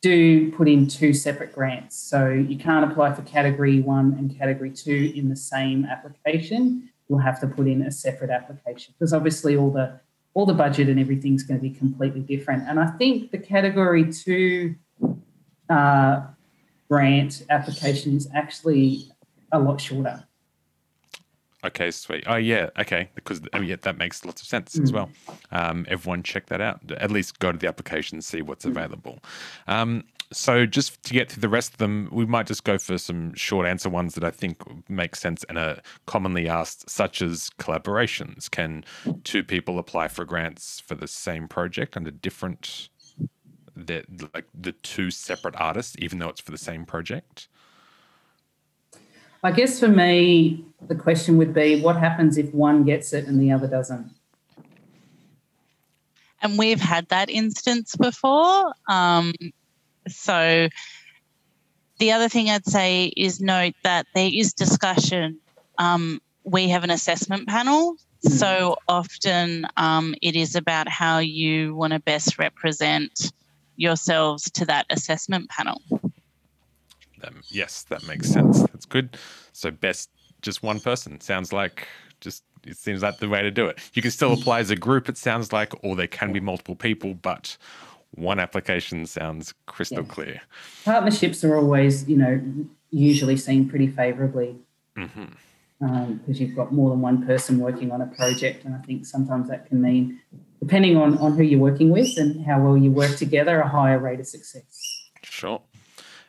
do 0.01 0.51
put 0.53 0.67
in 0.67 0.87
two 0.87 1.13
separate 1.13 1.53
grants. 1.53 1.95
So 1.95 2.29
you 2.29 2.57
can't 2.57 2.91
apply 2.91 3.13
for 3.13 3.21
category 3.21 3.81
one 3.81 4.13
and 4.17 4.35
category 4.37 4.71
two 4.71 5.13
in 5.15 5.29
the 5.29 5.35
same 5.35 5.85
application. 5.85 6.89
You'll 7.07 7.19
have 7.19 7.39
to 7.41 7.47
put 7.47 7.67
in 7.67 7.83
a 7.83 7.91
separate 7.91 8.29
application 8.29 8.93
because 8.97 9.13
obviously 9.13 9.55
all 9.55 9.71
the 9.71 9.99
all 10.33 10.45
the 10.45 10.53
budget 10.53 10.87
and 10.87 10.99
everything's 10.99 11.43
going 11.43 11.59
to 11.59 11.61
be 11.61 11.69
completely 11.69 12.21
different. 12.21 12.63
And 12.67 12.79
I 12.79 12.87
think 12.87 13.31
the 13.31 13.37
category 13.37 14.11
two 14.11 14.75
uh, 15.69 16.21
grant 16.89 17.45
application 17.49 18.15
is 18.15 18.29
actually 18.33 19.11
a 19.51 19.59
lot 19.59 19.81
shorter. 19.81 20.25
Okay, 21.63 21.91
sweet. 21.91 22.23
Oh 22.25 22.37
yeah, 22.37 22.69
okay. 22.79 23.09
Because 23.13 23.39
oh, 23.53 23.61
yeah, 23.61 23.75
that 23.81 23.97
makes 23.97 24.25
lots 24.25 24.41
of 24.41 24.47
sense 24.47 24.77
as 24.79 24.91
Mm. 24.91 24.95
well. 24.95 25.09
Um, 25.51 25.85
everyone 25.89 26.23
check 26.23 26.47
that 26.47 26.59
out. 26.59 26.79
At 26.97 27.11
least 27.11 27.37
go 27.39 27.51
to 27.51 27.57
the 27.57 27.67
application 27.67 28.15
and 28.15 28.23
see 28.23 28.41
what's 28.41 28.65
available. 28.65 29.19
Um, 29.67 30.05
so 30.33 30.65
just 30.65 31.03
to 31.03 31.13
get 31.13 31.29
through 31.31 31.41
the 31.41 31.49
rest 31.49 31.73
of 31.73 31.77
them, 31.77 32.09
we 32.11 32.25
might 32.25 32.47
just 32.47 32.63
go 32.63 32.77
for 32.79 32.97
some 32.97 33.33
short 33.35 33.67
answer 33.67 33.89
ones 33.89 34.15
that 34.15 34.23
I 34.23 34.31
think 34.31 34.63
make 34.89 35.15
sense 35.15 35.43
and 35.49 35.57
are 35.59 35.81
commonly 36.07 36.47
asked, 36.49 36.89
such 36.89 37.21
as 37.21 37.51
collaborations. 37.59 38.49
Can 38.49 38.83
two 39.23 39.43
people 39.43 39.77
apply 39.77 40.07
for 40.07 40.25
grants 40.25 40.79
for 40.79 40.95
the 40.95 41.07
same 41.07 41.47
project 41.47 41.95
under 41.97 42.11
different, 42.11 42.89
the, 43.75 44.03
like 44.33 44.45
the 44.53 44.71
two 44.71 45.11
separate 45.11 45.55
artists, 45.57 45.95
even 45.99 46.17
though 46.19 46.29
it's 46.29 46.41
for 46.41 46.51
the 46.51 46.57
same 46.57 46.85
project? 46.85 47.49
I 49.43 49.51
guess 49.51 49.79
for 49.79 49.87
me, 49.87 50.63
the 50.87 50.95
question 50.95 51.37
would 51.37 51.53
be 51.53 51.81
what 51.81 51.97
happens 51.97 52.37
if 52.37 52.53
one 52.53 52.83
gets 52.83 53.13
it 53.13 53.25
and 53.25 53.41
the 53.41 53.51
other 53.51 53.67
doesn't? 53.67 54.11
And 56.41 56.57
we've 56.57 56.81
had 56.81 57.07
that 57.09 57.29
instance 57.29 57.95
before. 57.95 58.73
Um, 58.87 59.33
so 60.07 60.67
the 61.99 62.11
other 62.11 62.29
thing 62.29 62.49
I'd 62.49 62.65
say 62.65 63.13
is 63.15 63.41
note 63.41 63.73
that 63.83 64.07
there 64.15 64.29
is 64.33 64.53
discussion. 64.53 65.39
Um, 65.77 66.19
we 66.43 66.69
have 66.69 66.83
an 66.83 66.89
assessment 66.89 67.47
panel. 67.47 67.95
So 68.23 68.77
often 68.87 69.67
um, 69.77 70.15
it 70.21 70.35
is 70.35 70.55
about 70.55 70.87
how 70.87 71.19
you 71.19 71.75
want 71.75 71.93
to 71.93 71.99
best 71.99 72.37
represent 72.37 73.31
yourselves 73.75 74.49
to 74.51 74.65
that 74.65 74.85
assessment 74.89 75.49
panel. 75.49 75.81
Um, 77.23 77.43
yes, 77.49 77.83
that 77.83 78.03
makes 78.03 78.29
sense. 78.29 78.67
That's 78.73 78.85
good. 78.85 79.17
So 79.53 79.71
best 79.71 80.09
just 80.41 80.63
one 80.63 80.79
person 80.79 81.21
sounds 81.21 81.53
like 81.53 81.87
just 82.19 82.43
it 82.65 82.77
seems 82.77 83.01
like 83.01 83.19
the 83.19 83.29
way 83.29 83.41
to 83.41 83.51
do 83.51 83.65
it. 83.67 83.79
You 83.93 84.01
can 84.01 84.11
still 84.11 84.33
apply 84.33 84.59
as 84.59 84.69
a 84.69 84.75
group. 84.75 85.09
It 85.09 85.17
sounds 85.17 85.51
like, 85.51 85.73
or 85.83 85.95
there 85.95 86.07
can 86.07 86.31
be 86.31 86.39
multiple 86.39 86.75
people, 86.75 87.15
but 87.15 87.57
one 88.11 88.39
application 88.39 89.05
sounds 89.05 89.53
crystal 89.65 90.03
Yeah. 90.03 90.09
clear. 90.09 90.41
Partnerships 90.85 91.43
are 91.43 91.55
always, 91.55 92.07
you 92.07 92.17
know, 92.17 92.41
usually 92.91 93.37
seen 93.37 93.69
pretty 93.69 93.87
favourably 93.87 94.57
hmm 94.95 95.25
because 95.79 96.39
you've 96.39 96.55
got 96.55 96.71
more 96.71 96.91
than 96.91 97.01
one 97.01 97.25
person 97.25 97.57
working 97.57 97.91
on 97.91 98.01
a 98.01 98.07
project. 98.07 98.65
And 98.65 98.75
I 98.75 98.77
think 98.79 99.05
sometimes 99.05 99.49
that 99.49 99.65
can 99.65 99.81
mean, 99.81 100.19
depending 100.59 100.95
on, 100.95 101.17
on 101.17 101.35
who 101.35 101.41
you're 101.43 101.59
working 101.59 101.89
with 101.89 102.17
and 102.17 102.45
how 102.45 102.61
well 102.61 102.77
you 102.77 102.91
work 102.91 103.17
together, 103.17 103.59
a 103.59 103.67
higher 103.67 103.97
rate 103.97 104.19
of 104.19 104.27
success. 104.27 105.09
Sure. 105.23 105.61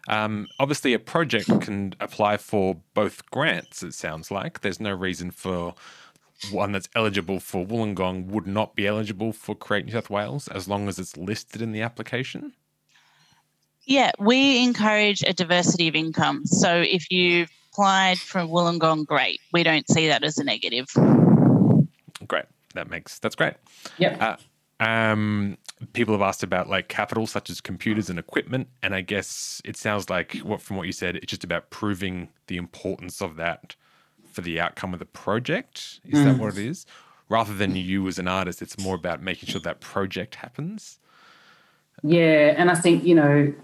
Um, 0.09 0.49
obviously, 0.59 0.95
a 0.95 0.99
project 0.99 1.49
can 1.61 1.95
apply 2.01 2.37
for 2.37 2.77
both 2.95 3.25
grants. 3.31 3.83
It 3.83 3.95
sounds 3.95 4.31
like 4.31 4.61
there's 4.61 4.81
no 4.81 4.93
reason 4.93 5.31
for 5.31 5.75
one 6.51 6.73
that's 6.73 6.89
eligible 6.97 7.39
for 7.39 7.65
Wollongong 7.65 8.27
would 8.27 8.47
not 8.47 8.75
be 8.75 8.87
eligible 8.87 9.33
for 9.33 9.55
Create 9.55 9.87
New 9.87 9.93
South 9.93 10.11
Wales 10.11 10.49
as 10.49 10.67
long 10.67 10.89
as 10.89 10.99
it's 10.99 11.17
listed 11.17 11.63
in 11.63 11.73
the 11.73 11.83
application. 11.83 12.53
Yeah, 13.85 14.13
we 14.19 14.63
encourage 14.63 15.23
a 15.23 15.33
diversity 15.33 15.89
of 15.89 15.95
income. 15.95 16.47
So 16.47 16.81
if 16.81 17.11
you've 17.11 17.51
applied 17.73 18.19
for 18.19 18.41
Wollongong, 18.41 19.07
great. 19.07 19.41
We 19.53 19.63
don't 19.63 19.89
see 19.89 20.09
that 20.09 20.23
as 20.25 20.39
a 20.39 20.45
negative. 20.45 20.87
Great. 22.27 22.45
That 22.75 22.89
makes 22.89 23.19
that's 23.19 23.35
great. 23.35 23.55
Yep. 23.99 24.23
Uh, 24.23 24.37
um, 24.83 25.59
people 25.93 26.15
have 26.15 26.23
asked 26.23 26.43
about 26.43 26.69
like 26.69 26.89
capital 26.89 27.27
such 27.27 27.51
as 27.51 27.61
computers 27.61 28.09
and 28.11 28.19
equipment, 28.19 28.69
and 28.83 28.95
I 28.95 29.01
guess 29.01 29.61
it 29.65 29.77
sounds 29.77 30.09
like 30.11 30.37
what 30.39 30.61
from 30.61 30.77
what 30.77 30.87
you 30.87 30.93
said, 30.93 31.17
it's 31.17 31.27
just 31.27 31.45
about 31.45 31.71
proving 31.71 32.29
the 32.47 32.57
importance 32.57 33.21
of 33.21 33.37
that 33.37 33.77
for 34.33 34.41
the 34.41 34.61
outcome 34.61 34.93
of 34.93 34.99
the 34.99 35.07
project. 35.07 36.01
Is 36.05 36.25
that 36.25 36.37
Mm. 36.37 36.39
what 36.39 36.57
it 36.57 36.65
is? 36.65 36.87
Rather 37.29 37.55
than 37.55 37.77
you 37.77 38.07
as 38.09 38.19
an 38.19 38.29
artist, 38.29 38.63
it's 38.63 38.79
more 38.79 38.95
about 38.95 39.23
making 39.23 39.49
sure 39.49 39.61
that 39.61 39.81
project 39.81 40.37
happens. 40.37 40.99
Yeah, 42.03 42.55
and 42.57 42.71
I 42.71 42.75
think 42.75 43.05
you 43.05 43.15
know, 43.15 43.55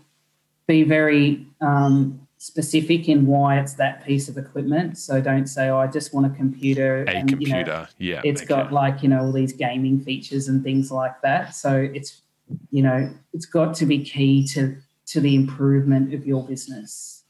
be 0.67 0.83
very 0.85 1.47
um, 1.61 2.28
specific 2.39 3.09
in 3.09 3.27
why 3.27 3.59
it's 3.59 3.75
that 3.75 4.05
piece 4.05 4.29
of 4.29 4.39
equipment. 4.39 4.97
So 4.97 5.21
don't 5.21 5.47
say, 5.47 5.69
"Oh, 5.69 5.79
I 5.79 5.89
just 5.89 6.15
want 6.15 6.27
a 6.27 6.31
computer." 6.31 7.05
A 7.05 7.11
and, 7.11 7.31
you 7.31 7.37
know, 7.37 7.53
computer, 7.53 7.89
yeah, 7.99 8.23
it's 8.25 8.43
okay. 8.43 8.49
got 8.49 8.73
like 8.73 9.03
you 9.03 9.09
know 9.09 9.21
all 9.21 9.33
these 9.33 9.53
gaming 9.53 10.01
features 10.01 10.49
and 10.49 10.63
things 10.63 10.91
like 10.91 11.21
that. 11.23 11.55
So 11.55 11.77
it's 11.93 12.23
you 12.71 12.83
know 12.83 13.13
it's 13.33 13.47
got 13.47 13.75
to 13.77 13.87
be 13.87 14.03
key 14.03 14.47
to 14.49 14.77
to 15.07 15.21
the 15.21 15.35
improvement 15.35 16.15
of 16.15 16.27
your 16.27 16.45
business. 16.45 17.25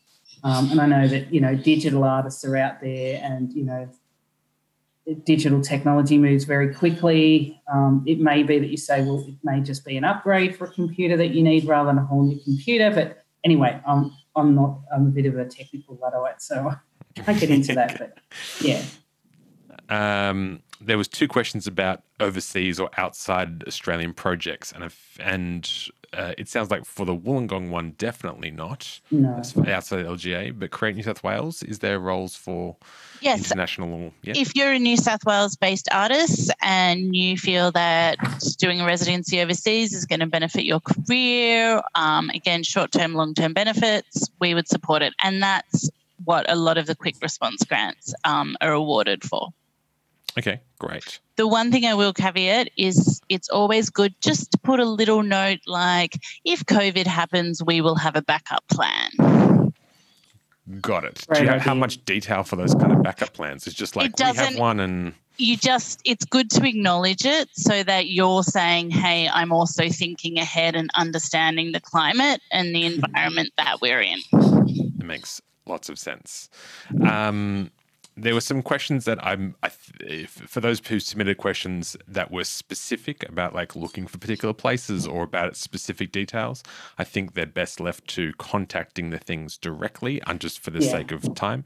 Um, 0.44 0.70
and 0.70 0.80
I 0.80 0.86
know 0.86 1.08
that 1.08 1.32
you 1.32 1.40
know 1.40 1.56
digital 1.56 2.04
artists 2.04 2.44
are 2.44 2.56
out 2.56 2.80
there, 2.80 3.20
and 3.22 3.52
you 3.52 3.64
know 3.64 3.88
digital 5.24 5.62
technology 5.62 6.18
moves 6.18 6.44
very 6.44 6.74
quickly. 6.74 7.60
Um, 7.72 8.04
it 8.06 8.20
may 8.20 8.42
be 8.42 8.58
that 8.58 8.68
you 8.68 8.76
say, 8.76 9.02
well, 9.02 9.24
it 9.26 9.34
may 9.42 9.60
just 9.60 9.84
be 9.84 9.96
an 9.96 10.04
upgrade 10.04 10.56
for 10.56 10.66
a 10.66 10.70
computer 10.70 11.16
that 11.16 11.28
you 11.28 11.42
need 11.42 11.64
rather 11.64 11.88
than 11.88 11.98
a 11.98 12.04
whole 12.04 12.24
new 12.24 12.38
computer. 12.44 12.90
But 12.90 13.24
anyway, 13.44 13.80
I'm 13.86 14.12
I'm 14.36 14.54
not 14.54 14.80
I'm 14.94 15.06
a 15.06 15.10
bit 15.10 15.26
of 15.26 15.36
a 15.38 15.44
technical 15.44 15.98
luddite, 16.00 16.40
so 16.42 16.72
can't 17.14 17.40
get 17.40 17.50
into 17.50 17.74
that, 17.74 17.98
but 17.98 18.18
yeah. 18.60 18.82
Um, 19.88 20.62
there 20.80 20.98
was 20.98 21.08
two 21.08 21.26
questions 21.28 21.66
about 21.66 22.02
overseas 22.20 22.78
or 22.78 22.90
outside 22.96 23.64
Australian 23.66 24.12
projects, 24.14 24.70
and 24.72 24.84
if, 24.84 25.16
and 25.20 25.68
uh, 26.12 26.32
it 26.38 26.48
sounds 26.48 26.70
like 26.70 26.84
for 26.84 27.04
the 27.04 27.14
Wollongong 27.16 27.68
one, 27.70 27.92
definitely 27.98 28.50
not. 28.50 29.00
No. 29.10 29.34
That's 29.36 29.56
outside 29.56 30.06
LGA, 30.06 30.58
but 30.58 30.70
Create 30.70 30.96
New 30.96 31.02
South 31.02 31.22
Wales, 31.22 31.62
is 31.62 31.80
there 31.80 31.98
roles 31.98 32.34
for 32.34 32.76
Yes. 33.20 33.46
international? 33.50 34.12
Yeah. 34.22 34.34
If 34.36 34.54
you're 34.54 34.72
a 34.72 34.78
New 34.78 34.96
South 34.96 35.24
Wales 35.26 35.56
based 35.56 35.88
artist 35.92 36.50
and 36.62 37.14
you 37.14 37.36
feel 37.36 37.72
that 37.72 38.16
doing 38.58 38.80
a 38.80 38.86
residency 38.86 39.40
overseas 39.40 39.92
is 39.92 40.06
going 40.06 40.20
to 40.20 40.26
benefit 40.26 40.64
your 40.64 40.80
career, 40.80 41.82
um, 41.94 42.30
again, 42.30 42.62
short 42.62 42.92
term, 42.92 43.14
long 43.14 43.34
term 43.34 43.52
benefits, 43.52 44.30
we 44.40 44.54
would 44.54 44.68
support 44.68 45.02
it. 45.02 45.12
And 45.22 45.42
that's 45.42 45.90
what 46.24 46.50
a 46.50 46.56
lot 46.56 46.78
of 46.78 46.86
the 46.86 46.94
quick 46.94 47.16
response 47.20 47.64
grants 47.64 48.14
um, 48.24 48.56
are 48.60 48.72
awarded 48.72 49.24
for. 49.24 49.48
Okay, 50.36 50.60
great. 50.78 51.20
The 51.36 51.46
one 51.46 51.72
thing 51.72 51.84
I 51.84 51.94
will 51.94 52.12
caveat 52.12 52.70
is 52.76 53.20
it's 53.28 53.48
always 53.48 53.90
good 53.90 54.14
just 54.20 54.52
to 54.52 54.58
put 54.58 54.80
a 54.80 54.84
little 54.84 55.22
note 55.22 55.60
like, 55.66 56.18
if 56.44 56.64
COVID 56.64 57.06
happens, 57.06 57.62
we 57.62 57.80
will 57.80 57.96
have 57.96 58.16
a 58.16 58.22
backup 58.22 58.66
plan. 58.68 59.72
Got 60.80 61.04
it. 61.04 61.24
Great 61.28 61.38
Do 61.38 61.44
you 61.44 61.50
have 61.50 61.62
how 61.62 61.74
much 61.74 62.04
detail 62.04 62.42
for 62.42 62.56
those 62.56 62.74
kind 62.74 62.92
of 62.92 63.02
backup 63.02 63.32
plans? 63.32 63.66
It's 63.66 63.74
just 63.74 63.96
like 63.96 64.16
we 64.18 64.24
have 64.24 64.36
doesn't- 64.36 64.58
one 64.58 64.80
and 64.80 65.14
you 65.40 65.56
just 65.56 66.00
it's 66.04 66.24
good 66.24 66.50
to 66.50 66.66
acknowledge 66.66 67.24
it 67.24 67.48
so 67.52 67.84
that 67.84 68.08
you're 68.08 68.42
saying 68.42 68.90
hey 68.90 69.28
i'm 69.32 69.52
also 69.52 69.88
thinking 69.88 70.36
ahead 70.36 70.74
and 70.74 70.90
understanding 70.96 71.70
the 71.70 71.78
climate 71.78 72.40
and 72.50 72.74
the 72.74 72.84
environment 72.84 73.48
that 73.56 73.80
we're 73.80 74.00
in 74.00 74.18
it 74.32 75.04
makes 75.04 75.40
lots 75.68 75.88
of 75.88 75.98
sense. 75.98 76.48
Um, 77.02 77.70
there 78.20 78.34
were 78.34 78.40
some 78.40 78.62
questions 78.62 79.04
that 79.04 79.24
I'm, 79.24 79.54
I 79.62 79.68
for 80.26 80.60
those 80.60 80.80
who 80.86 81.00
submitted 81.00 81.38
questions 81.38 81.96
that 82.06 82.30
were 82.30 82.44
specific 82.44 83.28
about 83.28 83.54
like 83.54 83.76
looking 83.76 84.06
for 84.06 84.18
particular 84.18 84.52
places 84.54 85.06
or 85.06 85.22
about 85.24 85.56
specific 85.56 86.12
details. 86.12 86.62
I 86.98 87.04
think 87.04 87.34
they're 87.34 87.46
best 87.46 87.80
left 87.80 88.06
to 88.08 88.32
contacting 88.38 89.10
the 89.10 89.18
things 89.18 89.56
directly, 89.56 90.20
and 90.26 90.40
just 90.40 90.58
for 90.60 90.70
the 90.70 90.80
Yeah. 90.84 90.90
sake 90.90 91.12
of 91.12 91.34
time. 91.34 91.64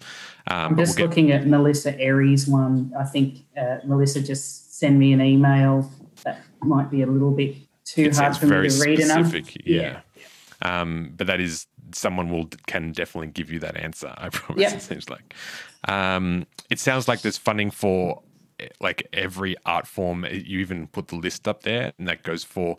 Um, 0.49 0.73
I'm 0.73 0.77
just 0.77 0.99
we'll 0.99 1.09
get, 1.09 1.11
looking 1.11 1.33
at 1.33 1.47
Melissa 1.47 1.99
Aries 2.01 2.47
one. 2.47 2.93
I 2.99 3.05
think 3.05 3.39
uh, 3.57 3.79
Melissa 3.85 4.21
just 4.23 4.79
sent 4.79 4.97
me 4.97 5.13
an 5.13 5.21
email 5.21 5.91
that 6.25 6.43
might 6.61 6.91
be 6.91 7.03
a 7.03 7.07
little 7.07 7.31
bit 7.33 7.57
too 7.85 8.11
hard 8.11 8.37
for 8.37 8.47
me 8.47 8.69
to 8.69 8.81
read 8.81 9.01
enough. 9.01 9.27
specific. 9.29 9.67
Yeah. 9.67 10.01
Um, 10.63 11.15
but 11.17 11.27
that 11.27 11.41
is 11.41 11.67
someone 11.95 12.31
will 12.31 12.49
can 12.67 12.93
definitely 12.93 13.29
give 13.29 13.51
you 13.51 13.59
that 13.61 13.77
answer. 13.77 14.15
I 14.17 14.29
promise. 14.31 14.63
Yep. 14.63 14.73
It 14.75 14.83
seems 14.83 15.11
like. 15.11 15.35
Um, 15.89 16.47
it 16.71 16.79
sounds 16.79 17.09
like 17.09 17.23
there's 17.23 17.39
funding 17.39 17.71
for 17.71 18.23
like 18.81 19.09
every 19.13 19.57
art 19.67 19.87
form. 19.87 20.25
You 20.25 20.61
even 20.61 20.87
put 20.87 21.09
the 21.09 21.17
list 21.17 21.49
up 21.49 21.63
there, 21.63 21.93
and 21.99 22.09
that 22.09 22.23
goes 22.23 22.45
for. 22.45 22.77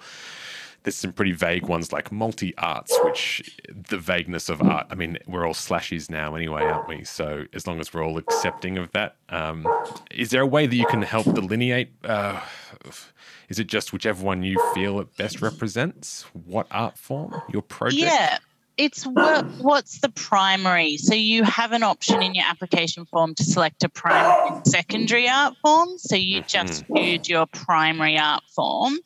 There's 0.84 0.96
some 0.96 1.14
pretty 1.14 1.32
vague 1.32 1.66
ones 1.66 1.94
like 1.94 2.12
multi 2.12 2.54
arts, 2.58 2.94
which 3.06 3.58
the 3.70 3.98
vagueness 3.98 4.50
of 4.50 4.62
art. 4.62 4.88
I 4.90 4.96
mean, 4.96 5.18
we're 5.28 5.48
all 5.48 5.54
slashies 5.54 6.10
now 6.10 6.36
anyway, 6.36 6.64
aren't 6.64 6.90
we? 6.90 7.06
So 7.06 7.46
as 7.54 7.66
long 7.66 7.80
as 7.80 7.94
we're 7.94 8.06
all 8.06 8.18
accepting 8.18 8.78
of 8.78 8.92
that, 8.92 9.16
um, 9.30 9.66
is 10.12 10.32
there 10.32 10.42
a 10.42 10.46
way 10.46 10.68
that 10.68 10.76
you 10.76 10.86
can 10.88 11.02
help 11.02 11.24
delineate? 11.34 11.94
Uh, 12.04 12.42
is 13.48 13.60
it 13.60 13.68
just 13.68 13.94
whichever 13.94 14.26
one 14.26 14.44
you 14.44 14.58
feel 14.74 15.00
it 15.00 15.16
best 15.16 15.42
represents? 15.42 16.24
What 16.34 16.68
art 16.70 16.98
form? 16.98 17.42
Your 17.50 17.62
project? 17.62 18.02
yeah 18.02 18.40
it's 18.78 19.04
what 19.04 19.46
what's 19.60 20.00
the 20.00 20.10
primary? 20.10 20.98
So 20.98 21.14
you 21.14 21.44
have 21.44 21.72
an 21.72 21.84
option 21.84 22.22
in 22.22 22.34
your 22.34 22.46
application 22.48 23.06
form 23.06 23.36
to 23.36 23.44
select 23.44 23.84
a 23.84 23.90
primary 23.90 24.50
and 24.50 24.68
secondary 24.68 25.30
art 25.30 25.56
form. 25.62 25.98
So 25.98 26.16
you 26.16 26.42
just 26.42 26.86
viewed 26.90 27.28
your 27.28 27.46
primary 27.46 28.18
art 28.18 28.44
form. 28.56 28.98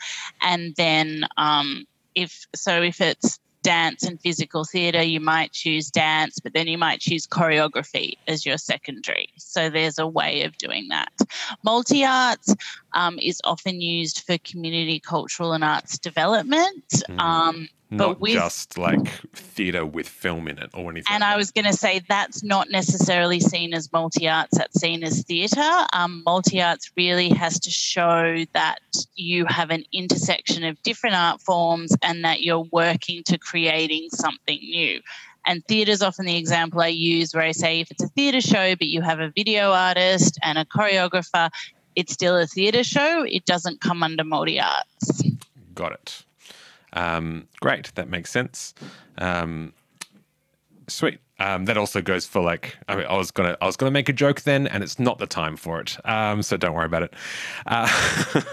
And 0.41 0.73
then 0.77 1.25
um, 1.37 1.85
if 2.15 2.45
so 2.55 2.81
if 2.81 3.01
it's 3.01 3.39
dance 3.63 4.03
and 4.03 4.21
physical 4.21 4.63
theatre 4.63 5.01
you 5.01 5.19
might 5.19 5.51
choose 5.51 5.89
dance 5.89 6.39
but 6.39 6.53
then 6.53 6.67
you 6.67 6.77
might 6.77 7.01
choose 7.01 7.27
choreography 7.27 8.13
as 8.25 8.45
your 8.45 8.57
secondary. 8.57 9.27
So 9.37 9.69
there's 9.69 9.99
a 9.99 10.07
way 10.07 10.43
of 10.43 10.57
doing 10.57 10.87
that. 10.89 11.11
Multi 11.65 12.05
arts 12.05 12.55
um, 12.97 13.17
is 13.21 13.39
often 13.43 13.79
used 13.79 14.23
for 14.25 14.37
community 14.39 14.99
cultural 14.99 15.53
and 15.53 15.63
arts 15.63 15.97
development 15.99 16.83
Mm. 17.09 17.19
um, 17.19 17.69
Not 17.89 18.19
with- 18.19 18.33
just 18.33 18.77
like 18.77 19.07
theatre 19.33 19.85
with 19.85 20.07
film 20.09 20.47
in 20.47 20.57
it 20.57 20.69
or 20.73 20.91
anything. 20.91 21.13
and 21.13 21.21
like 21.21 21.33
I 21.33 21.37
was 21.37 21.51
going 21.51 21.65
to 21.65 21.73
say 21.85 22.01
that's 22.09 22.43
not 22.43 22.69
necessarily 22.69 23.39
seen 23.39 23.73
as 23.73 23.91
multi 23.93 24.27
arts, 24.27 24.57
that's 24.57 24.79
seen 24.79 25.03
as 25.03 25.23
theatre. 25.23 25.73
Um, 25.93 26.21
multi 26.25 26.61
arts 26.61 26.91
really 26.97 27.29
has 27.29 27.59
to 27.61 27.71
show 27.71 28.43
that 28.53 28.79
you 29.15 29.45
have 29.45 29.69
an 29.69 29.83
intersection 29.93 30.63
of 30.65 30.81
different 30.83 31.15
art 31.15 31.39
forms 31.41 31.91
and 32.01 32.25
that 32.25 32.41
you're 32.41 32.67
working 32.71 33.23
to 33.29 33.37
creating 33.37 34.09
something 34.11 34.59
new. 34.59 34.99
And 35.45 35.63
theatre 35.69 35.91
is 35.93 36.01
often 36.01 36.25
the 36.25 36.35
example 36.35 36.81
I 36.81 36.87
use 36.87 37.33
where 37.33 37.43
I 37.45 37.53
say 37.53 37.79
if 37.79 37.89
it's 37.89 38.03
a 38.03 38.09
theatre 38.09 38.41
show, 38.41 38.75
but 38.75 38.87
you 38.87 39.01
have 39.01 39.21
a 39.21 39.29
video 39.29 39.71
artist 39.71 40.37
and 40.43 40.57
a 40.57 40.65
choreographer, 40.65 41.49
it's 41.97 42.13
still 42.13 42.37
a 42.37 42.45
theatre 42.45 42.83
show. 42.83 43.25
It 43.27 43.45
doesn't 43.45 43.81
come 43.81 44.03
under 44.03 44.23
multi 44.23 44.59
arts. 44.59 45.23
Got 45.73 45.93
it. 45.93 46.23
Um, 46.93 47.47
great, 47.59 47.91
that 47.95 48.07
makes 48.07 48.29
sense. 48.29 48.75
Um, 49.17 49.73
sweet. 50.87 51.19
Um, 51.39 51.65
that 51.65 51.77
also 51.77 52.01
goes 52.01 52.25
for 52.25 52.41
like 52.41 52.77
I 52.87 52.95
mean, 52.95 53.05
I 53.05 53.15
was 53.15 53.31
gonna 53.31 53.57
I 53.61 53.65
was 53.65 53.77
gonna 53.77 53.91
make 53.91 54.09
a 54.09 54.13
joke 54.13 54.41
then, 54.41 54.67
and 54.67 54.83
it's 54.83 54.99
not 54.99 55.19
the 55.19 55.27
time 55.27 55.55
for 55.55 55.79
it. 55.79 55.97
Um, 56.05 56.41
so 56.41 56.57
don't 56.57 56.73
worry 56.73 56.85
about 56.85 57.03
it. 57.03 57.13
Uh, 57.65 57.87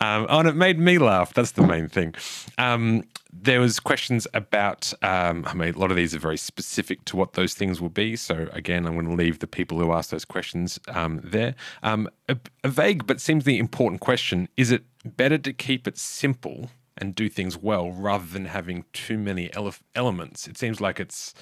um, 0.00 0.26
oh, 0.28 0.40
and 0.40 0.48
it 0.48 0.56
made 0.56 0.78
me 0.78 0.98
laugh. 0.98 1.34
That's 1.34 1.52
the 1.52 1.66
main 1.66 1.88
thing. 1.88 2.14
Um, 2.56 3.04
there 3.32 3.60
was 3.60 3.80
questions 3.80 4.26
about. 4.34 4.92
Um, 5.02 5.44
I 5.46 5.54
mean, 5.54 5.74
a 5.74 5.78
lot 5.78 5.90
of 5.90 5.96
these 5.96 6.14
are 6.14 6.18
very 6.18 6.38
specific 6.38 7.04
to 7.06 7.16
what 7.16 7.34
those 7.34 7.54
things 7.54 7.80
will 7.80 7.90
be. 7.90 8.16
So 8.16 8.48
again, 8.52 8.86
I'm 8.86 8.94
going 8.94 9.06
to 9.06 9.14
leave 9.14 9.40
the 9.40 9.46
people 9.46 9.78
who 9.78 9.92
ask 9.92 10.10
those 10.10 10.24
questions 10.24 10.80
um, 10.88 11.20
there. 11.22 11.54
A, 11.82 12.36
a 12.64 12.68
vague 12.68 13.06
but 13.06 13.20
the 13.20 13.58
important 13.58 14.00
question: 14.00 14.48
Is 14.56 14.70
it 14.70 14.84
better 15.04 15.38
to 15.38 15.52
keep 15.52 15.86
it 15.86 15.98
simple? 15.98 16.70
And 16.98 17.14
do 17.14 17.28
things 17.28 17.56
well 17.56 17.90
rather 17.90 18.26
than 18.26 18.44
having 18.46 18.84
too 18.92 19.16
many 19.18 19.52
ele- 19.54 19.74
elements. 19.94 20.46
It 20.48 20.58
seems 20.58 20.80
like 20.80 21.00
it's 21.00 21.32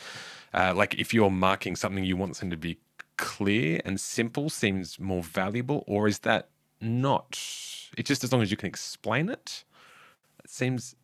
uh, 0.54 0.72
like 0.74 0.94
if 0.94 1.12
you're 1.12 1.30
marking 1.30 1.74
something 1.76 2.04
you 2.04 2.16
want 2.16 2.36
something 2.36 2.50
to 2.50 2.56
be 2.56 2.78
clear 3.16 3.80
and 3.84 3.98
simple 4.00 4.48
seems 4.50 5.00
more 5.00 5.22
valuable, 5.22 5.82
or 5.86 6.06
is 6.06 6.20
that 6.20 6.48
not? 6.80 7.30
It's 7.96 8.08
just 8.08 8.22
as 8.24 8.32
long 8.32 8.42
as 8.42 8.50
you 8.50 8.56
can 8.56 8.68
explain 8.68 9.28
it. 9.28 9.64
It 10.44 10.50
seems. 10.50 10.94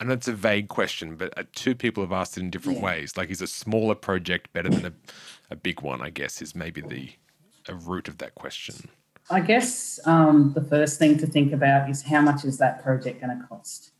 I 0.00 0.04
know 0.04 0.12
it's 0.12 0.28
a 0.28 0.32
vague 0.32 0.68
question, 0.68 1.16
but 1.16 1.36
uh, 1.36 1.42
two 1.54 1.74
people 1.74 2.04
have 2.04 2.12
asked 2.12 2.36
it 2.36 2.40
in 2.42 2.50
different 2.50 2.78
Yeah. 2.78 2.84
ways. 2.84 3.16
Like, 3.16 3.30
is 3.30 3.42
a 3.42 3.48
smaller 3.48 3.96
project 3.96 4.52
better 4.52 4.68
than 4.68 4.86
a, 4.86 4.92
a 5.50 5.56
big 5.56 5.80
one? 5.80 6.00
I 6.00 6.10
guess 6.10 6.40
is 6.40 6.54
maybe 6.54 6.80
the 6.80 7.10
a 7.68 7.74
root 7.74 8.06
of 8.06 8.18
that 8.18 8.34
question. 8.36 8.88
I 9.30 9.40
guess 9.40 10.00
um, 10.04 10.52
the 10.54 10.62
first 10.62 10.98
thing 10.98 11.18
to 11.18 11.26
think 11.26 11.52
about 11.52 11.90
is 11.90 12.02
how 12.02 12.20
much 12.20 12.44
is 12.44 12.58
that 12.58 12.82
project 12.82 13.20
going 13.20 13.38
to 13.38 13.46
cost? 13.46 13.92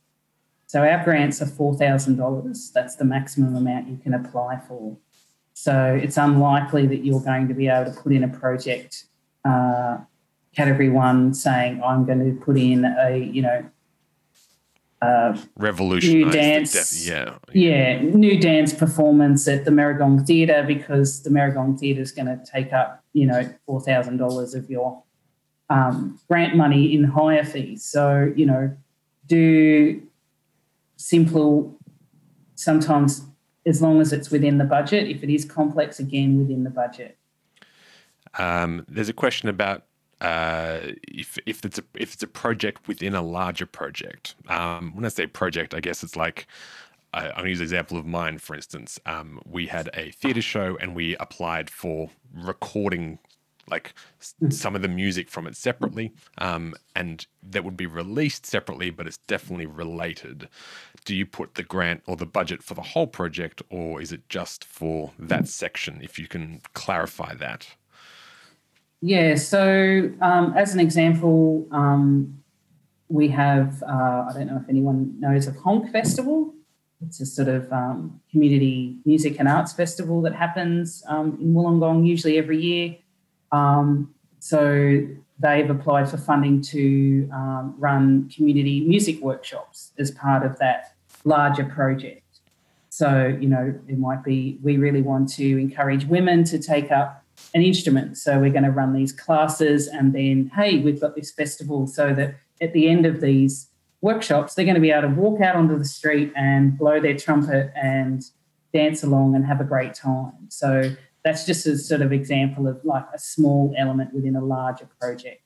So 0.67 0.83
our 0.83 1.03
grants 1.03 1.41
are 1.43 1.47
$4,000. 1.47 2.73
That's 2.73 2.97
the 2.97 3.05
maximum 3.05 3.57
amount 3.57 3.89
you 3.89 3.97
can 3.97 4.15
apply 4.15 4.61
for. 4.69 4.97
So 5.55 5.99
it's 6.01 6.17
unlikely 6.17 6.87
that 6.87 7.05
you're 7.05 7.21
going 7.21 7.49
to 7.49 7.55
be 7.55 7.69
able 7.69 7.93
to 7.93 8.01
put 8.01 8.13
in 8.13 8.23
a 8.23 8.29
project 8.29 9.05
uh, 9.45 9.99
category 10.55 10.89
one 10.89 11.35
saying, 11.35 11.83
I'm 11.83 12.05
going 12.05 12.19
to 12.21 12.41
put 12.45 12.57
in 12.59 12.85
a, 12.85 13.17
you 13.19 13.43
know, 13.43 13.71
uh, 15.01 15.39
Revolutionize 15.57 16.33
the 16.33 16.39
dance. 16.39 16.73
def- 16.73 17.09
yeah, 17.09 17.39
yeah, 17.53 18.01
new 18.03 18.39
dance 18.41 18.75
performance 18.75 19.47
at 19.47 19.65
the 19.65 19.71
Merrigong 19.71 20.27
Theatre 20.27 20.65
because 20.67 21.23
the 21.23 21.31
Merrigong 21.31 21.79
Theatre 21.79 22.01
is 22.01 22.11
going 22.11 22.27
to 22.27 22.45
take 22.45 22.73
up, 22.73 23.05
you 23.13 23.25
know, 23.25 23.49
four 23.65 23.81
thousand 23.81 24.17
dollars 24.17 24.55
of 24.55 24.69
your 24.69 25.01
um, 25.71 26.19
grant 26.29 26.57
money 26.57 26.95
in 26.95 27.05
higher 27.05 27.45
fees. 27.45 27.85
So, 27.85 28.33
you 28.35 28.47
know, 28.47 28.77
do 29.27 30.03
simple. 30.97 31.75
Sometimes, 32.55 33.23
as 33.67 33.83
long 33.83 34.01
as 34.01 34.13
it's 34.13 34.31
within 34.31 34.59
the 34.59 34.65
budget. 34.65 35.09
If 35.09 35.23
it 35.23 35.31
is 35.31 35.45
complex, 35.45 36.01
again 36.01 36.39
within 36.39 36.65
the 36.65 36.71
budget. 36.71 37.17
Um, 38.39 38.85
there's 38.89 39.09
a 39.09 39.13
question 39.13 39.49
about 39.49 39.85
uh, 40.21 40.81
if 41.07 41.39
if 41.47 41.65
it's 41.65 41.79
a 41.79 41.85
if 41.95 42.15
it's 42.15 42.23
a 42.23 42.27
project 42.27 42.89
within 42.89 43.15
a 43.15 43.23
larger 43.23 43.67
project. 43.67 44.35
Um, 44.49 44.93
when 44.95 45.05
I 45.05 45.09
say 45.09 45.27
project, 45.27 45.75
I 45.75 45.81
guess 45.81 46.03
it's 46.03 46.17
like 46.17 46.47
I, 47.13 47.29
I'm 47.29 47.35
going 47.35 47.45
to 47.45 47.51
use 47.51 47.61
an 47.61 47.65
example 47.65 47.99
of 47.99 48.07
mine. 48.07 48.39
For 48.39 48.55
instance, 48.55 48.99
um, 49.07 49.41
we 49.49 49.67
had 49.67 49.91
a 49.95 50.11
theatre 50.11 50.43
show 50.43 50.77
and 50.81 50.95
we 50.95 51.17
applied 51.17 51.71
for 51.71 52.11
recording 52.35 53.19
like 53.71 53.95
some 54.51 54.75
of 54.75 54.83
the 54.83 54.89
music 54.89 55.29
from 55.29 55.47
it 55.47 55.57
separately, 55.57 56.13
um, 56.39 56.75
and 56.95 57.27
that 57.43 57.65
would 57.65 57.77
be 57.77 57.87
released 57.87 58.47
separately, 58.47 58.91
but 58.91 59.07
it's 59.07 59.19
definitely 59.19 59.67
related. 59.67 60.49
Do 61.05 61.15
you 61.15 61.27
put 61.27 61.55
the 61.55 61.63
grant 61.63 62.03
or 62.07 62.17
the 62.17 62.27
budget 62.27 62.63
for 62.63 62.75
the 62.75 62.83
whole 62.83 63.07
project, 63.07 63.63
or 63.71 64.01
is 64.01 64.13
it 64.13 64.29
just 64.29 64.65
for 64.65 65.13
that 65.19 65.49
section? 65.49 66.01
If 66.03 66.19
you 66.19 66.27
can 66.27 66.61
clarify 66.75 67.35
that. 67.35 67.69
Yeah. 69.01 69.37
So, 69.37 70.11
um, 70.21 70.55
as 70.57 70.75
an 70.75 70.81
example, 70.81 71.67
um, 71.71 72.43
we 73.09 73.29
have 73.29 73.83
uh, 73.83 74.27
I 74.29 74.33
don't 74.35 74.47
know 74.47 74.61
if 74.63 74.69
anyone 74.69 75.19
knows 75.19 75.47
of 75.47 75.57
Honk 75.57 75.91
Festival. 75.91 76.55
It's 77.01 77.21
a 77.21 77.27
sort 77.27 77.49
of 77.49 77.73
um, 77.73 78.21
community 78.31 78.97
music 79.05 79.37
and 79.39 79.49
arts 79.49 79.73
festival 79.73 80.21
that 80.23 80.35
happens 80.35 81.05
um, 81.07 81.39
in 81.41 81.55
Wollongong 81.55 82.07
usually 82.07 82.39
every 82.39 82.61
year. 82.61 82.97
Um, 83.53 84.15
so 84.41 85.07
they've 85.39 85.71
applied 85.71 86.11
for 86.11 86.17
funding 86.17 86.61
to 86.63 87.29
um, 87.33 87.75
run 87.79 88.29
community 88.29 88.81
music 88.81 89.21
workshops 89.21 89.93
as 89.99 90.11
part 90.11 90.45
of 90.45 90.59
that 90.59 90.95
larger 91.25 91.65
project. 91.65 92.23
So, 92.89 93.37
you 93.41 93.49
know, 93.49 93.75
it 93.87 93.99
might 93.99 94.25
be 94.25 94.59
we 94.63 94.77
really 94.77 95.03
want 95.03 95.29
to 95.35 95.59
encourage 95.59 96.05
women 96.07 96.45
to 96.45 96.59
take 96.59 96.91
up 96.91 97.25
an 97.55 97.63
instrument. 97.63 98.19
So 98.19 98.41
we're 98.41 98.51
going 98.51 98.65
to 98.65 98.71
run 98.71 98.93
these 98.93 99.13
classes 99.13 99.87
and 99.87 100.13
then, 100.13 100.51
hey, 100.55 100.79
we've 100.79 101.01
got 101.01 101.15
this 101.15 101.31
festival 101.31 101.87
so 101.87 102.13
that 102.15 102.35
at 102.61 102.73
the 102.73 102.89
end 102.89 103.07
of 103.07 103.21
these 103.21 103.69
workshops, 104.01 104.55
they're 104.55 104.65
going 104.65 104.75
to 104.75 104.81
be 104.81 104.91
able 104.91 105.09
to 105.09 105.15
walk 105.15 105.41
out 105.41 105.55
onto 105.55 105.79
the 105.79 105.85
street 105.85 106.33
and 106.35 106.77
blow 106.77 107.01
their 107.01 107.17
trumpet 107.17 107.71
and 107.77 108.25
dance 108.73 109.03
along 109.03 109.35
and 109.35 109.47
have 109.47 109.61
a 109.61 109.65
great 109.65 109.95
time. 109.95 110.49
So 110.49 110.95
that's 111.29 111.45
just 111.45 111.67
a 111.67 111.77
sort 111.77 112.01
of 112.01 112.11
example 112.11 112.67
of 112.67 112.83
like 112.85 113.05
a 113.15 113.19
small 113.19 113.75
element 113.77 114.15
within 114.15 114.35
a 114.35 114.45
larger 114.45 114.89
project. 114.99 115.43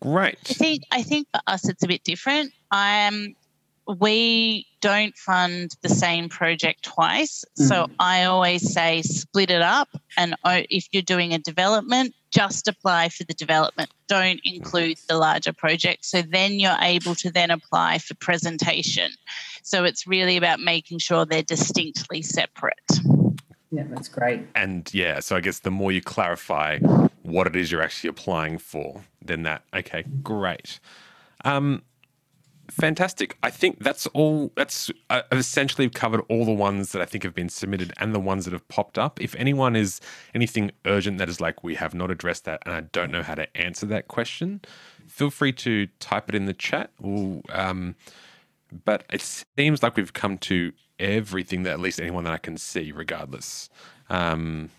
Great. 0.00 0.38
I 0.48 0.54
think 0.54 0.82
I 0.92 1.02
think 1.02 1.26
for 1.34 1.40
us 1.46 1.68
it's 1.68 1.82
a 1.82 1.88
bit 1.88 2.04
different. 2.04 2.52
Um, 2.70 3.34
we 3.98 4.66
don't 4.80 5.16
fund 5.16 5.76
the 5.82 5.88
same 5.88 6.28
project 6.28 6.84
twice. 6.84 7.44
Mm. 7.58 7.68
So 7.68 7.86
I 7.98 8.24
always 8.24 8.72
say 8.72 9.02
split 9.02 9.50
it 9.50 9.62
up. 9.62 9.88
And 10.16 10.36
if 10.44 10.86
you're 10.92 11.02
doing 11.02 11.34
a 11.34 11.38
development, 11.38 12.14
just 12.30 12.68
apply 12.68 13.08
for 13.08 13.24
the 13.24 13.34
development. 13.34 13.90
Don't 14.06 14.40
include 14.44 14.98
the 15.08 15.18
larger 15.18 15.52
project. 15.52 16.04
So 16.04 16.22
then 16.22 16.60
you're 16.60 16.76
able 16.80 17.16
to 17.16 17.30
then 17.30 17.50
apply 17.50 17.98
for 17.98 18.14
presentation. 18.14 19.10
So 19.64 19.84
it's 19.84 20.06
really 20.06 20.36
about 20.36 20.60
making 20.60 21.00
sure 21.00 21.26
they're 21.26 21.42
distinctly 21.42 22.22
separate. 22.22 22.76
Yeah, 23.70 23.84
that's 23.88 24.08
great. 24.08 24.48
And 24.54 24.92
yeah, 24.92 25.20
so 25.20 25.36
I 25.36 25.40
guess 25.40 25.60
the 25.60 25.70
more 25.70 25.92
you 25.92 26.02
clarify 26.02 26.78
what 27.22 27.46
it 27.46 27.54
is 27.54 27.70
you're 27.70 27.82
actually 27.82 28.10
applying 28.10 28.58
for, 28.58 29.02
then 29.22 29.44
that, 29.44 29.62
okay, 29.74 30.04
great. 30.22 30.80
Um, 31.44 31.82
fantastic. 32.70 33.36
I 33.42 33.50
think 33.50 33.78
that's 33.82 34.06
all. 34.08 34.52
That's 34.56 34.90
uh, 35.08 35.22
I've 35.30 35.38
essentially 35.38 35.88
covered 35.88 36.22
all 36.28 36.44
the 36.44 36.52
ones 36.52 36.92
that 36.92 37.02
I 37.02 37.04
think 37.04 37.22
have 37.24 37.34
been 37.34 37.48
submitted 37.48 37.92
and 37.98 38.14
the 38.14 38.20
ones 38.20 38.44
that 38.44 38.52
have 38.52 38.66
popped 38.68 38.98
up. 38.98 39.20
If 39.20 39.34
anyone 39.36 39.76
is 39.76 40.00
anything 40.34 40.72
urgent 40.84 41.18
that 41.18 41.28
is 41.28 41.40
like 41.40 41.62
we 41.62 41.76
have 41.76 41.94
not 41.94 42.10
addressed 42.10 42.44
that 42.46 42.62
and 42.66 42.74
I 42.74 42.80
don't 42.80 43.10
know 43.10 43.22
how 43.22 43.34
to 43.34 43.56
answer 43.56 43.86
that 43.86 44.08
question, 44.08 44.60
feel 45.06 45.30
free 45.30 45.52
to 45.52 45.86
type 45.98 46.28
it 46.28 46.34
in 46.34 46.46
the 46.46 46.54
chat. 46.54 46.90
We'll, 47.00 47.42
um, 47.50 47.94
but 48.84 49.04
it 49.12 49.20
seems 49.20 49.82
like 49.82 49.96
we've 49.96 50.12
come 50.12 50.38
to 50.38 50.72
everything 51.00 51.64
that 51.64 51.72
at 51.72 51.80
least 51.80 52.00
anyone 52.00 52.24
that 52.24 52.32
I 52.32 52.38
can 52.38 52.56
see, 52.56 52.92
regardless. 52.92 53.70
Um, 54.08 54.70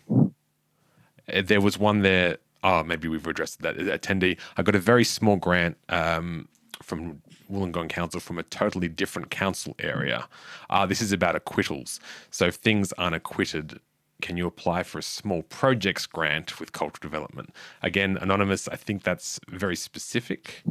there 1.27 1.59
was 1.59 1.77
one 1.77 2.01
there. 2.01 2.37
Oh, 2.63 2.83
maybe 2.83 3.07
we've 3.07 3.25
addressed 3.25 3.61
that 3.63 3.75
attendee. 3.75 4.37
I 4.55 4.61
got 4.61 4.75
a 4.75 4.79
very 4.79 5.03
small 5.03 5.35
grant 5.35 5.77
um, 5.89 6.47
from 6.81 7.21
Wollongong 7.51 7.89
Council 7.89 8.19
from 8.19 8.37
a 8.37 8.43
totally 8.43 8.87
different 8.87 9.31
council 9.31 9.75
area. 9.79 10.27
Uh, 10.69 10.85
this 10.85 11.01
is 11.01 11.11
about 11.11 11.35
acquittals. 11.35 11.99
So 12.29 12.45
if 12.45 12.55
things 12.55 12.93
aren't 12.93 13.15
acquitted, 13.15 13.79
can 14.21 14.37
you 14.37 14.45
apply 14.45 14.83
for 14.83 14.99
a 14.99 15.03
small 15.03 15.41
projects 15.41 16.05
grant 16.05 16.59
with 16.59 16.71
cultural 16.71 17.01
development? 17.01 17.53
Again, 17.81 18.17
anonymous, 18.21 18.67
I 18.67 18.75
think 18.75 19.03
that's 19.03 19.39
very 19.49 19.75
specific 19.75 20.63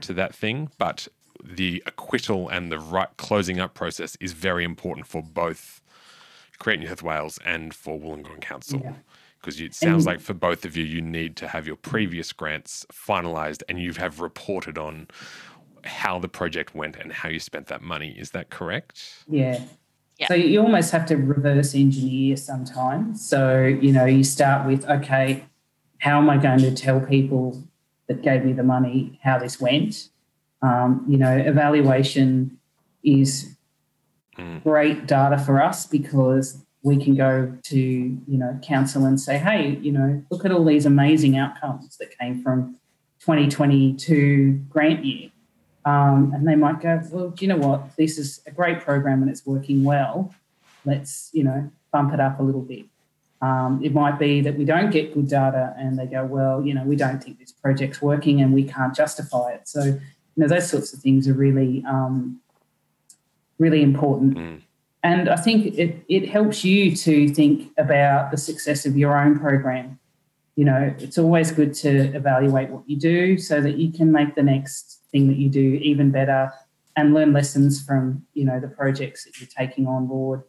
to 0.00 0.14
that 0.14 0.34
thing, 0.34 0.70
but 0.78 1.08
the 1.44 1.82
acquittal 1.86 2.48
and 2.48 2.72
the 2.72 2.78
right 2.78 3.14
closing 3.16 3.60
up 3.60 3.74
process 3.74 4.16
is 4.16 4.32
very 4.32 4.64
important 4.64 5.06
for 5.06 5.22
both 5.22 5.82
Create 6.58 6.80
New 6.80 6.88
South 6.88 7.02
Wales 7.02 7.38
and 7.44 7.74
for 7.74 7.98
Wollongong 7.98 8.40
Council. 8.40 8.80
Yeah 8.82 8.94
because 9.44 9.60
it 9.60 9.74
sounds 9.74 10.06
like 10.06 10.20
for 10.20 10.32
both 10.32 10.64
of 10.64 10.74
you, 10.74 10.84
you 10.84 11.02
need 11.02 11.36
to 11.36 11.46
have 11.46 11.66
your 11.66 11.76
previous 11.76 12.32
grants 12.32 12.86
finalized 12.90 13.62
and 13.68 13.78
you 13.78 13.92
have 13.92 14.20
reported 14.20 14.78
on 14.78 15.06
how 15.84 16.18
the 16.18 16.28
project 16.28 16.74
went 16.74 16.96
and 16.96 17.12
how 17.12 17.28
you 17.28 17.38
spent 17.38 17.66
that 17.66 17.82
money. 17.82 18.14
Is 18.18 18.30
that 18.30 18.48
correct? 18.48 19.24
Yeah. 19.28 19.60
yeah. 20.18 20.28
So 20.28 20.34
you 20.34 20.60
almost 20.60 20.92
have 20.92 21.04
to 21.06 21.16
reverse 21.16 21.74
engineer 21.74 22.36
sometimes. 22.36 23.26
So, 23.26 23.64
you 23.64 23.92
know, 23.92 24.06
you 24.06 24.24
start 24.24 24.66
with, 24.66 24.88
okay, 24.88 25.44
how 25.98 26.18
am 26.18 26.30
I 26.30 26.38
going 26.38 26.60
to 26.60 26.74
tell 26.74 27.00
people 27.00 27.62
that 28.06 28.22
gave 28.22 28.44
me 28.44 28.54
the 28.54 28.62
money 28.62 29.20
how 29.22 29.38
this 29.38 29.60
went? 29.60 30.08
Um, 30.64 31.04
you 31.06 31.18
know, 31.18 31.36
evaluation 31.36 32.58
is 33.02 33.54
mm. 34.38 34.62
great 34.62 35.06
data 35.06 35.36
for 35.38 35.62
us 35.62 35.86
because 35.86 36.64
we 36.82 37.02
can 37.02 37.14
go 37.14 37.52
to, 37.64 37.78
you 37.78 38.38
know, 38.38 38.58
council 38.62 39.04
and 39.04 39.20
say, 39.20 39.36
hey, 39.36 39.76
you 39.82 39.92
know, 39.92 40.22
look 40.30 40.44
at 40.44 40.52
all 40.52 40.64
these 40.64 40.86
amazing 40.86 41.36
outcomes 41.36 41.98
that 41.98 42.16
came 42.18 42.42
from 42.42 42.76
2022 43.20 44.64
grant 44.70 45.04
year. 45.04 45.30
Um, 45.84 46.32
and 46.34 46.48
they 46.48 46.56
might 46.56 46.80
go, 46.80 47.02
well, 47.10 47.30
do 47.30 47.44
you 47.44 47.48
know 47.48 47.58
what? 47.58 47.94
This 47.96 48.16
is 48.16 48.40
a 48.46 48.50
great 48.50 48.80
program 48.80 49.20
and 49.20 49.30
it's 49.30 49.44
working 49.44 49.84
well. 49.84 50.34
Let's, 50.86 51.28
you 51.34 51.44
know, 51.44 51.70
bump 51.92 52.14
it 52.14 52.20
up 52.20 52.40
a 52.40 52.42
little 52.42 52.62
bit. 52.62 52.86
Um, 53.42 53.80
it 53.84 53.92
might 53.92 54.18
be 54.18 54.40
that 54.40 54.56
we 54.56 54.64
don't 54.64 54.90
get 54.90 55.12
good 55.12 55.28
data 55.28 55.74
and 55.78 55.98
they 55.98 56.06
go, 56.06 56.24
well, 56.24 56.64
you 56.64 56.72
know, 56.72 56.84
we 56.84 56.96
don't 56.96 57.22
think 57.22 57.38
this 57.38 57.52
project's 57.52 58.00
working 58.00 58.40
and 58.40 58.54
we 58.54 58.64
can't 58.64 58.94
justify 58.94 59.52
it. 59.52 59.68
So, 59.68 60.00
you 60.36 60.42
know, 60.42 60.48
those 60.48 60.68
sorts 60.68 60.92
of 60.92 61.00
things 61.00 61.28
are 61.28 61.34
really, 61.34 61.84
um, 61.88 62.40
really 63.58 63.82
important. 63.82 64.36
Mm. 64.36 64.62
And 65.02 65.28
I 65.28 65.36
think 65.36 65.78
it, 65.78 66.04
it 66.08 66.28
helps 66.28 66.64
you 66.64 66.96
to 66.96 67.28
think 67.28 67.70
about 67.78 68.30
the 68.30 68.36
success 68.36 68.86
of 68.86 68.96
your 68.96 69.18
own 69.18 69.38
program. 69.38 69.98
You 70.56 70.64
know, 70.64 70.94
it's 70.98 71.18
always 71.18 71.50
good 71.50 71.74
to 71.74 72.14
evaluate 72.16 72.70
what 72.70 72.88
you 72.88 72.96
do 72.96 73.38
so 73.38 73.60
that 73.60 73.76
you 73.76 73.92
can 73.92 74.12
make 74.12 74.34
the 74.34 74.42
next 74.42 75.00
thing 75.12 75.28
that 75.28 75.36
you 75.36 75.50
do 75.50 75.78
even 75.82 76.10
better 76.10 76.52
and 76.96 77.14
learn 77.14 77.32
lessons 77.32 77.84
from 77.84 78.24
you 78.34 78.44
know 78.44 78.60
the 78.60 78.68
projects 78.68 79.24
that 79.24 79.40
you're 79.40 79.48
taking 79.48 79.86
on 79.86 80.06
board 80.06 80.42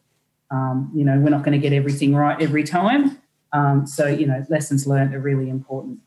um, 0.52 0.92
you 0.94 1.04
know 1.04 1.18
we're 1.20 1.30
not 1.30 1.44
going 1.44 1.60
to 1.60 1.70
get 1.70 1.74
everything 1.74 2.16
right 2.16 2.42
every 2.42 2.64
time 2.64 3.20
um, 3.54 3.86
so 3.86 4.08
you 4.08 4.26
know 4.26 4.44
lessons 4.50 4.88
learned 4.88 5.14
are 5.14 5.20
really 5.20 5.50
important 5.50 6.00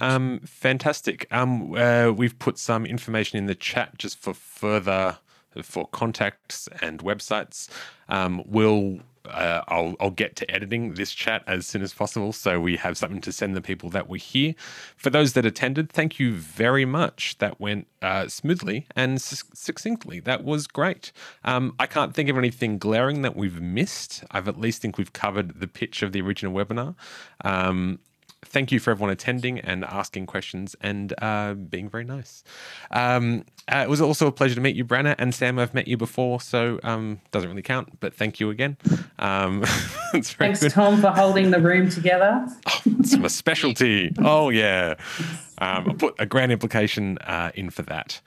um, 0.00 0.40
fantastic 0.40 1.26
um, 1.30 1.74
uh, 1.74 2.10
we've 2.10 2.38
put 2.38 2.58
some 2.58 2.84
information 2.86 3.38
in 3.38 3.46
the 3.46 3.54
chat 3.54 3.96
just 3.98 4.18
for 4.18 4.34
further 4.34 5.18
for 5.62 5.86
contacts 5.88 6.68
and 6.80 7.00
websites 7.00 7.68
um, 8.08 8.42
we'll 8.46 9.00
uh, 9.26 9.62
I'll, 9.68 9.94
I'll 10.00 10.10
get 10.10 10.36
to 10.36 10.50
editing 10.50 10.94
this 10.94 11.12
chat 11.12 11.42
as 11.46 11.66
soon 11.66 11.82
as 11.82 11.92
possible 11.92 12.32
so 12.32 12.60
we 12.60 12.76
have 12.76 12.96
something 12.96 13.20
to 13.22 13.32
send 13.32 13.54
the 13.54 13.60
people 13.60 13.90
that 13.90 14.08
were 14.08 14.16
here. 14.16 14.54
For 14.96 15.10
those 15.10 15.34
that 15.34 15.44
attended, 15.44 15.90
thank 15.90 16.18
you 16.18 16.32
very 16.34 16.84
much. 16.84 17.38
That 17.38 17.60
went 17.60 17.86
uh, 18.02 18.28
smoothly 18.28 18.86
and 18.96 19.20
succinctly. 19.20 20.20
That 20.20 20.44
was 20.44 20.66
great. 20.66 21.12
Um, 21.44 21.74
I 21.78 21.86
can't 21.86 22.14
think 22.14 22.28
of 22.28 22.38
anything 22.38 22.78
glaring 22.78 23.22
that 23.22 23.36
we've 23.36 23.60
missed. 23.60 24.24
I've 24.30 24.48
at 24.48 24.58
least 24.58 24.82
think 24.82 24.98
we've 24.98 25.12
covered 25.12 25.60
the 25.60 25.68
pitch 25.68 26.02
of 26.02 26.12
the 26.12 26.20
original 26.20 26.52
webinar. 26.52 26.94
Um, 27.44 28.00
thank 28.44 28.72
you 28.72 28.80
for 28.80 28.90
everyone 28.90 29.10
attending 29.10 29.58
and 29.60 29.84
asking 29.84 30.26
questions 30.26 30.74
and 30.80 31.12
uh, 31.22 31.54
being 31.54 31.88
very 31.88 32.04
nice. 32.04 32.42
Um, 32.90 33.44
uh, 33.68 33.78
it 33.78 33.88
was 33.88 34.00
also 34.00 34.26
a 34.26 34.32
pleasure 34.32 34.54
to 34.54 34.60
meet 34.60 34.76
you, 34.76 34.84
Brenna 34.84 35.14
and 35.18 35.34
Sam. 35.34 35.58
I've 35.58 35.74
met 35.74 35.86
you 35.86 35.96
before, 35.96 36.40
so 36.40 36.80
um, 36.82 37.20
doesn't 37.30 37.48
really 37.48 37.62
count. 37.62 38.00
But 38.00 38.14
thank 38.14 38.40
you 38.40 38.50
again. 38.50 38.76
Um, 39.18 39.62
Thanks, 40.12 40.34
good. 40.60 40.72
Tom, 40.72 41.00
for 41.00 41.10
holding 41.10 41.50
the 41.50 41.60
room 41.60 41.88
together. 41.88 42.46
Oh, 42.66 42.80
it's 42.98 43.16
my 43.16 43.28
specialty. 43.28 44.12
oh 44.18 44.48
yeah. 44.50 44.94
Um, 45.58 45.88
I'll 45.88 45.94
put 45.94 46.14
a 46.18 46.26
grand 46.26 46.52
implication 46.52 47.18
uh, 47.18 47.50
in 47.54 47.70
for 47.70 47.82
that. 47.82 48.20